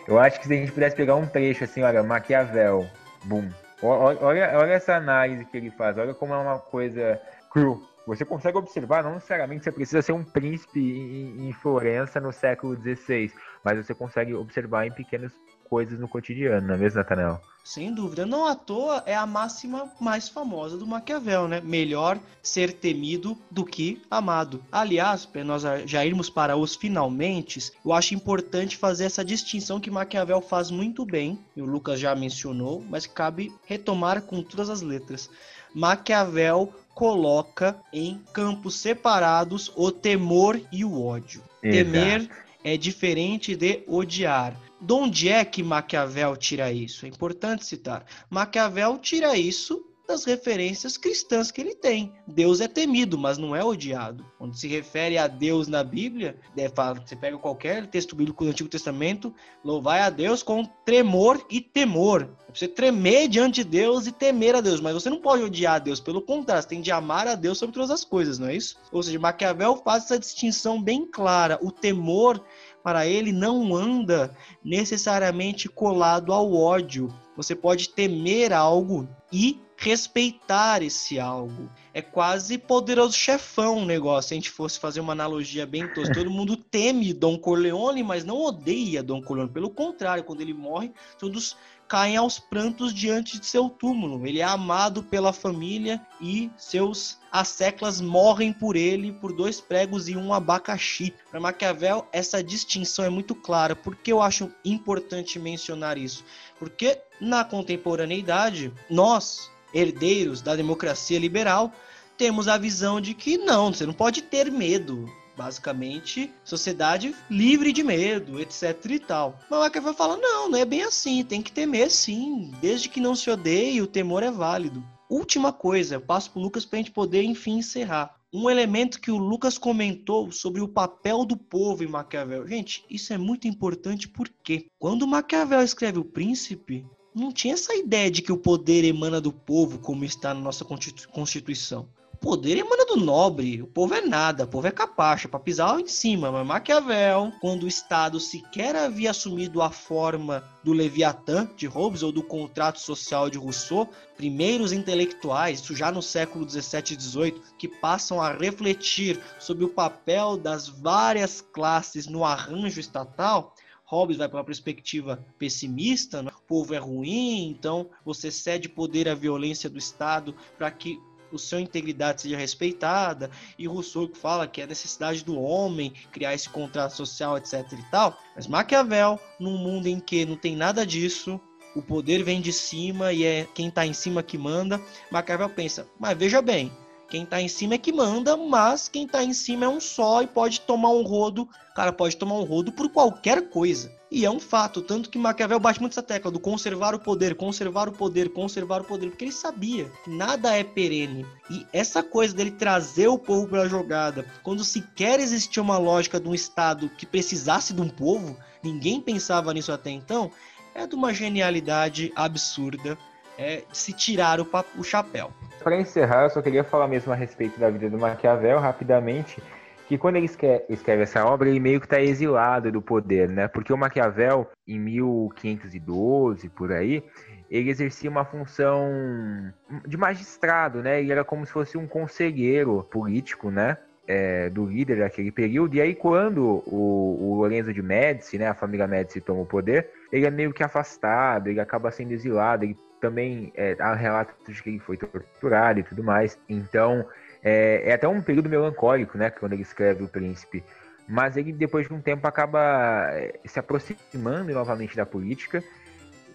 Eu 0.07 0.19
acho 0.19 0.39
que 0.39 0.47
se 0.47 0.53
a 0.53 0.57
gente 0.57 0.71
pudesse 0.71 0.95
pegar 0.95 1.15
um 1.15 1.25
trecho 1.25 1.63
assim, 1.63 1.81
olha, 1.81 2.03
Maquiavel, 2.03 2.85
boom. 3.23 3.49
Olha, 3.81 4.57
olha 4.57 4.73
essa 4.73 4.95
análise 4.95 5.45
que 5.45 5.57
ele 5.57 5.71
faz, 5.71 5.97
olha 5.97 6.13
como 6.13 6.33
é 6.33 6.37
uma 6.37 6.59
coisa 6.59 7.19
cru. 7.51 7.81
Você 8.05 8.23
consegue 8.23 8.57
observar, 8.57 9.03
não 9.03 9.15
necessariamente 9.15 9.63
você 9.63 9.71
precisa 9.71 10.01
ser 10.01 10.11
um 10.11 10.23
príncipe 10.23 10.79
em, 10.79 11.51
Florença 11.53 12.19
no 12.19 12.31
século 12.31 12.75
XVI, 12.75 13.31
mas 13.63 13.83
você 13.83 13.95
consegue 13.95 14.33
observar 14.33 14.85
em 14.85 14.91
pequenas 14.91 15.31
coisas 15.69 15.99
no 15.99 16.07
cotidiano, 16.07 16.67
não 16.67 16.75
é 16.75 16.77
mesmo, 16.77 16.97
Nathanael? 16.97 17.41
Sem 17.63 17.91
dúvida. 17.91 18.27
Não 18.27 18.45
à 18.45 18.53
toa 18.53 19.01
é 19.07 19.15
a 19.15 19.25
máxima 19.25 19.91
mais 19.99 20.29
famosa 20.29 20.77
do 20.77 20.85
Maquiavel, 20.85 21.47
né? 21.47 21.61
Melhor 21.61 22.19
ser 22.43 22.73
temido 22.73 23.35
do 23.49 23.65
que 23.65 23.99
amado. 24.09 24.63
Aliás, 24.71 25.25
para 25.25 25.43
nós 25.43 25.63
já 25.85 26.05
irmos 26.05 26.29
para 26.29 26.55
os 26.55 26.75
finalmente, 26.75 27.71
eu 27.83 27.91
acho 27.91 28.13
importante 28.13 28.77
fazer 28.77 29.05
essa 29.05 29.25
distinção 29.25 29.79
que 29.79 29.89
Maquiavel 29.89 30.41
faz 30.41 30.69
muito 30.69 31.03
bem, 31.03 31.39
e 31.55 31.61
o 31.61 31.65
Lucas 31.65 31.99
já 31.99 32.15
mencionou, 32.15 32.85
mas 32.87 33.07
cabe 33.07 33.51
retomar 33.65 34.21
com 34.21 34.43
todas 34.43 34.69
as 34.69 34.81
letras. 34.81 35.27
Maquiavel 35.73 36.71
coloca 36.93 37.75
em 37.91 38.21
campos 38.31 38.77
separados 38.77 39.71
o 39.75 39.91
temor 39.91 40.61
e 40.71 40.85
o 40.85 41.03
ódio. 41.03 41.41
Exato. 41.63 41.91
Temer 41.91 42.29
é 42.63 42.77
diferente 42.77 43.55
de 43.55 43.83
odiar. 43.87 44.55
De 44.79 44.93
onde 44.93 45.29
é 45.29 45.43
que 45.45 45.63
Maquiavel 45.63 46.35
tira 46.35 46.71
isso? 46.71 47.05
É 47.05 47.09
importante 47.09 47.65
citar. 47.65 48.05
Maquiavel 48.29 48.97
tira 48.97 49.37
isso 49.37 49.85
das 50.07 50.23
referências 50.23 50.97
cristãs 50.97 51.51
que 51.51 51.61
ele 51.61 51.75
tem. 51.75 52.13
Deus 52.27 52.61
é 52.61 52.67
temido, 52.67 53.17
mas 53.17 53.37
não 53.37 53.55
é 53.55 53.63
odiado. 53.63 54.25
Quando 54.37 54.55
se 54.55 54.67
refere 54.67 55.17
a 55.17 55.27
Deus 55.27 55.67
na 55.67 55.83
Bíblia, 55.83 56.37
é, 56.55 56.67
você 56.69 57.15
pega 57.15 57.37
qualquer 57.37 57.87
texto 57.87 58.15
bíblico 58.15 58.43
do 58.43 58.51
Antigo 58.51 58.69
Testamento, 58.69 59.33
louvai 59.63 60.01
a 60.01 60.09
Deus 60.09 60.43
com 60.43 60.65
tremor 60.85 61.43
e 61.49 61.59
temor. 61.59 62.29
É 62.47 62.53
você 62.53 62.67
tremer 62.67 63.27
diante 63.27 63.63
de 63.63 63.69
Deus 63.69 64.07
e 64.07 64.11
temer 64.11 64.55
a 64.55 64.61
Deus, 64.61 64.79
mas 64.79 64.93
você 64.93 65.09
não 65.09 65.19
pode 65.19 65.43
odiar 65.43 65.75
a 65.75 65.79
Deus, 65.79 65.99
pelo 65.99 66.21
contrário, 66.21 66.63
você 66.63 66.69
tem 66.69 66.81
de 66.81 66.91
amar 66.91 67.27
a 67.27 67.35
Deus 67.35 67.57
sobre 67.57 67.73
todas 67.73 67.91
as 67.91 68.05
coisas, 68.05 68.39
não 68.39 68.47
é 68.47 68.55
isso? 68.55 68.77
Ou 68.91 69.03
seja, 69.03 69.19
Maquiavel 69.19 69.75
faz 69.77 70.05
essa 70.05 70.19
distinção 70.19 70.81
bem 70.81 71.05
clara. 71.05 71.59
O 71.61 71.71
temor 71.71 72.43
para 72.85 73.07
ele 73.07 73.31
não 73.31 73.75
anda 73.75 74.31
necessariamente 74.63 75.67
colado 75.67 76.31
ao 76.31 76.53
ódio. 76.53 77.11
Você 77.35 77.55
pode 77.55 77.89
temer 77.89 78.53
algo 78.53 79.09
e 79.33 79.59
respeitar 79.75 80.83
esse 80.83 81.19
algo. 81.19 81.67
É 81.95 81.99
quase 81.99 82.59
poderoso 82.59 83.17
chefão 83.17 83.79
o 83.79 83.85
negócio, 83.85 84.27
se 84.27 84.33
a 84.35 84.37
gente 84.37 84.51
fosse 84.51 84.79
fazer 84.79 84.99
uma 84.99 85.13
analogia 85.13 85.65
bem 85.65 85.91
tosca. 85.91 86.13
Todo 86.13 86.29
mundo 86.29 86.55
teme 86.55 87.11
Dom 87.11 87.39
Corleone, 87.39 88.03
mas 88.03 88.23
não 88.23 88.39
odeia 88.39 89.01
Dom 89.01 89.19
Corleone. 89.19 89.51
Pelo 89.51 89.71
contrário, 89.71 90.23
quando 90.23 90.41
ele 90.41 90.53
morre, 90.53 90.91
todos 91.17 91.57
caem 91.87 92.17
aos 92.17 92.39
prantos 92.39 92.93
diante 92.93 93.39
de 93.39 93.45
seu 93.45 93.69
túmulo. 93.69 94.25
Ele 94.25 94.39
é 94.39 94.43
amado 94.43 95.03
pela 95.03 95.31
família 95.31 96.01
e 96.19 96.49
seus 96.57 97.17
asseclas 97.31 98.01
morrem 98.01 98.51
por 98.51 98.75
ele 98.75 99.11
por 99.11 99.33
dois 99.33 99.59
pregos 99.61 100.07
e 100.07 100.15
um 100.15 100.33
abacaxi. 100.33 101.13
Para 101.29 101.39
Maquiavel, 101.39 102.07
essa 102.11 102.43
distinção 102.43 103.05
é 103.05 103.09
muito 103.09 103.35
clara. 103.35 103.75
Por 103.75 103.95
que 103.95 104.11
eu 104.11 104.21
acho 104.21 104.51
importante 104.63 105.39
mencionar 105.39 105.97
isso? 105.97 106.23
Porque 106.57 106.99
na 107.19 107.43
contemporaneidade, 107.43 108.73
nós, 108.89 109.51
herdeiros 109.73 110.41
da 110.41 110.55
democracia 110.55 111.19
liberal, 111.19 111.71
temos 112.17 112.47
a 112.47 112.57
visão 112.57 113.01
de 113.01 113.13
que 113.13 113.37
não, 113.37 113.73
você 113.73 113.85
não 113.85 113.93
pode 113.93 114.21
ter 114.21 114.51
medo 114.51 115.05
basicamente, 115.35 116.31
sociedade 116.43 117.15
livre 117.29 117.71
de 117.71 117.83
medo, 117.83 118.39
etc 118.39 118.85
e 118.89 118.99
tal. 118.99 119.39
Mas 119.49 119.97
fala, 119.97 120.17
não, 120.17 120.49
não 120.49 120.57
é 120.57 120.65
bem 120.65 120.83
assim, 120.83 121.23
tem 121.23 121.41
que 121.41 121.51
temer 121.51 121.91
sim, 121.91 122.51
desde 122.61 122.89
que 122.89 122.99
não 122.99 123.15
se 123.15 123.29
odeie, 123.29 123.81
o 123.81 123.87
temor 123.87 124.23
é 124.23 124.31
válido. 124.31 124.83
Última 125.09 125.53
coisa, 125.53 125.95
eu 125.95 126.01
passo 126.01 126.31
para 126.31 126.39
o 126.39 126.43
Lucas 126.43 126.65
para 126.65 126.79
a 126.79 126.81
gente 126.81 126.91
poder, 126.91 127.23
enfim, 127.23 127.57
encerrar. 127.57 128.15
Um 128.33 128.49
elemento 128.49 128.99
que 128.99 129.11
o 129.11 129.17
Lucas 129.17 129.57
comentou 129.57 130.31
sobre 130.31 130.61
o 130.61 130.67
papel 130.67 131.23
do 131.23 131.37
povo 131.37 131.83
em 131.83 131.87
Maquiavel. 131.87 132.45
Gente, 132.47 132.83
isso 132.89 133.13
é 133.13 133.17
muito 133.17 133.47
importante 133.47 134.09
porque 134.09 134.67
quando 134.77 135.07
Maquiavel 135.07 135.61
escreve 135.61 135.99
O 135.99 136.03
Príncipe, 136.03 136.85
não 137.13 137.31
tinha 137.31 137.53
essa 137.53 137.73
ideia 137.73 138.11
de 138.11 138.21
que 138.21 138.31
o 138.31 138.37
poder 138.37 138.83
emana 138.83 139.21
do 139.21 139.31
povo, 139.31 139.79
como 139.79 140.03
está 140.03 140.33
na 140.33 140.41
nossa 140.41 140.65
Constituição 140.65 141.87
poder 142.25 142.57
emana 142.57 142.87
do 142.87 142.95
nobre, 142.95 143.61
o 143.61 143.67
povo 143.67 143.93
é 143.93 144.01
nada, 144.01 144.45
o 144.45 144.47
povo 144.47 144.65
é 144.65 144.71
capacha 144.71 145.29
para 145.29 145.39
pisar 145.39 145.79
em 145.79 145.87
cima. 145.87 146.31
Mas 146.31 146.47
Maquiavel, 146.47 147.31
quando 147.39 147.65
o 147.65 147.67
Estado 147.67 148.19
sequer 148.19 148.75
havia 148.75 149.11
assumido 149.11 149.61
a 149.61 149.69
forma 149.69 150.43
do 150.63 150.73
Leviatã 150.73 151.47
de 151.55 151.67
Hobbes 151.67 152.01
ou 152.01 152.11
do 152.11 152.23
contrato 152.23 152.79
social 152.79 153.29
de 153.29 153.37
Rousseau, 153.37 153.87
primeiros 154.17 154.71
intelectuais, 154.71 155.59
isso 155.59 155.75
já 155.75 155.91
no 155.91 156.01
século 156.01 156.47
17 156.47 156.95
e 156.95 156.97
18, 156.97 157.41
que 157.59 157.67
passam 157.67 158.19
a 158.19 158.33
refletir 158.33 159.21
sobre 159.37 159.63
o 159.63 159.69
papel 159.69 160.35
das 160.35 160.67
várias 160.67 161.41
classes 161.41 162.07
no 162.07 162.25
arranjo 162.25 162.79
estatal, 162.79 163.53
Hobbes 163.83 164.17
vai 164.17 164.27
para 164.27 164.39
uma 164.39 164.43
perspectiva 164.43 165.23
pessimista, 165.37 166.23
né? 166.23 166.31
o 166.35 166.41
povo 166.47 166.73
é 166.73 166.79
ruim, 166.79 167.49
então 167.49 167.87
você 168.03 168.31
cede 168.31 168.67
poder 168.67 169.07
à 169.07 169.13
violência 169.13 169.69
do 169.69 169.77
Estado 169.77 170.35
para 170.57 170.71
que 170.71 170.99
o 171.31 171.37
sua 171.37 171.61
integridade 171.61 172.21
seja 172.21 172.37
respeitada, 172.37 173.29
e 173.57 173.67
Rousseau 173.67 174.07
que 174.07 174.17
fala 174.17 174.47
que 174.47 174.61
é 174.61 174.63
a 174.63 174.67
necessidade 174.67 175.23
do 175.23 175.39
homem 175.39 175.93
criar 176.11 176.33
esse 176.33 176.49
contrato 176.49 176.95
social, 176.95 177.37
etc 177.37 177.65
e 177.73 177.91
tal. 177.91 178.17
Mas 178.35 178.47
Maquiavel, 178.47 179.19
num 179.39 179.57
mundo 179.57 179.87
em 179.87 179.99
que 179.99 180.25
não 180.25 180.35
tem 180.35 180.55
nada 180.55 180.85
disso, 180.85 181.39
o 181.75 181.81
poder 181.81 182.23
vem 182.23 182.41
de 182.41 182.53
cima 182.53 183.11
e 183.11 183.23
é 183.23 183.47
quem 183.53 183.67
está 183.67 183.85
em 183.85 183.93
cima 183.93 184.23
que 184.23 184.37
manda, 184.37 184.81
Maquiavel 185.11 185.49
pensa, 185.49 185.87
mas 185.99 186.17
veja 186.17 186.41
bem, 186.41 186.71
quem 187.09 187.23
está 187.23 187.39
em 187.41 187.47
cima 187.47 187.75
é 187.75 187.77
que 187.77 187.91
manda, 187.91 188.35
mas 188.35 188.89
quem 188.89 189.05
está 189.05 189.23
em 189.23 189.33
cima 189.33 189.65
é 189.65 189.69
um 189.69 189.79
só 189.79 190.21
e 190.21 190.27
pode 190.27 190.61
tomar 190.61 190.89
um 190.89 191.03
rodo. 191.03 191.47
Cara 191.75 191.93
pode 191.93 192.17
tomar 192.17 192.35
um 192.35 192.43
rodo 192.43 192.71
por 192.71 192.89
qualquer 192.89 193.49
coisa. 193.49 193.93
E 194.15 194.23
é 194.23 194.31
um 194.31 194.39
fato, 194.39 194.81
tanto 194.81 195.09
que 195.09 195.17
Maquiavel 195.17 195.59
bate 195.59 195.81
muito 195.81 195.91
essa 195.91 196.01
tecla 196.01 196.31
do 196.31 196.39
conservar 196.39 196.95
o 196.95 196.99
poder, 196.99 197.35
conservar 197.35 197.89
o 197.89 197.91
poder, 197.91 198.29
conservar 198.29 198.79
o 198.79 198.85
poder, 198.85 199.09
porque 199.09 199.25
ele 199.25 199.31
sabia 199.33 199.91
que 200.05 200.09
nada 200.09 200.55
é 200.55 200.63
perene. 200.63 201.25
E 201.49 201.67
essa 201.73 202.01
coisa 202.01 202.33
dele 202.33 202.51
trazer 202.51 203.09
o 203.09 203.19
povo 203.19 203.45
para 203.45 203.63
a 203.63 203.67
jogada, 203.67 204.25
quando 204.41 204.63
sequer 204.63 205.19
existia 205.19 205.61
uma 205.61 205.77
lógica 205.77 206.17
de 206.17 206.29
um 206.29 206.33
Estado 206.33 206.89
que 206.97 207.05
precisasse 207.05 207.73
de 207.73 207.81
um 207.81 207.89
povo, 207.89 208.37
ninguém 208.63 209.01
pensava 209.01 209.53
nisso 209.53 209.73
até 209.73 209.89
então, 209.89 210.31
é 210.73 210.87
de 210.87 210.95
uma 210.95 211.13
genialidade 211.13 212.13
absurda 212.15 212.97
é, 213.37 213.63
se 213.73 213.91
tirar 213.91 214.39
o, 214.39 214.47
o 214.77 214.83
chapéu. 214.83 215.29
Para 215.61 215.77
encerrar, 215.77 216.23
eu 216.23 216.29
só 216.29 216.41
queria 216.41 216.63
falar 216.63 216.87
mesmo 216.87 217.11
a 217.11 217.15
respeito 217.15 217.59
da 217.59 217.69
vida 217.69 217.89
do 217.89 217.97
Maquiavel, 217.97 218.61
rapidamente, 218.61 219.43
que 219.87 219.97
quando 219.97 220.15
ele 220.15 220.25
escreve 220.69 221.03
essa 221.03 221.25
obra, 221.25 221.47
ele 221.47 221.59
meio 221.59 221.79
que 221.79 221.85
está 221.85 222.01
exilado 222.01 222.71
do 222.71 222.81
poder, 222.81 223.29
né? 223.29 223.47
Porque 223.47 223.71
o 223.71 223.77
Maquiavel, 223.77 224.49
em 224.67 224.79
1512, 224.79 226.49
por 226.49 226.71
aí, 226.71 227.03
ele 227.49 227.69
exercia 227.69 228.09
uma 228.09 228.25
função 228.25 229.53
de 229.85 229.95
magistrado, 229.95 230.81
né? 230.81 230.99
Ele 230.99 231.11
era 231.11 231.23
como 231.23 231.45
se 231.45 231.51
fosse 231.51 231.77
um 231.77 231.87
conselheiro 231.87 232.83
político, 232.83 233.51
né? 233.51 233.77
É, 234.07 234.49
do 234.51 234.65
líder 234.65 234.99
daquele 234.99 235.31
período. 235.31 235.75
E 235.75 235.81
aí, 235.81 235.95
quando 235.95 236.63
o, 236.67 237.31
o 237.31 237.35
Lorenzo 237.35 237.73
de 237.73 237.81
Médici, 237.81 238.37
né, 238.37 238.47
a 238.47 238.53
família 238.53 238.85
Médici 238.85 239.19
toma 239.19 239.41
o 239.41 239.47
poder, 239.47 239.89
ele 240.11 240.27
é 240.27 240.29
meio 240.29 240.53
que 240.53 240.63
afastado, 240.63 241.47
ele 241.47 241.59
acaba 241.59 241.89
sendo 241.89 242.11
exilado, 242.11 242.65
ele 242.65 242.77
também 243.01 243.51
é, 243.55 243.75
há 243.79 243.95
relatos 243.95 244.35
de 244.47 244.61
que 244.61 244.69
ele 244.69 244.79
foi 244.79 244.97
torturado 244.97 245.79
e 245.79 245.83
tudo 245.83 246.03
mais. 246.03 246.39
Então, 246.47 247.05
é, 247.45 247.83
é, 247.85 247.93
até 247.93 248.07
um 248.07 248.23
período 248.23 248.49
melancólico, 248.49 249.19
né, 249.19 249.29
quando 249.29 249.53
ele 249.53 249.61
escreve 249.61 250.03
O 250.03 250.07
Príncipe. 250.07 250.63
Mas 251.07 251.37
ele, 251.37 251.53
depois 251.53 251.87
de 251.87 251.93
um 251.93 252.01
tempo, 252.01 252.27
acaba 252.27 253.07
é, 253.11 253.39
se 253.45 253.59
aproximando 253.59 254.51
novamente 254.51 254.95
da 254.95 255.05
política. 255.05 255.63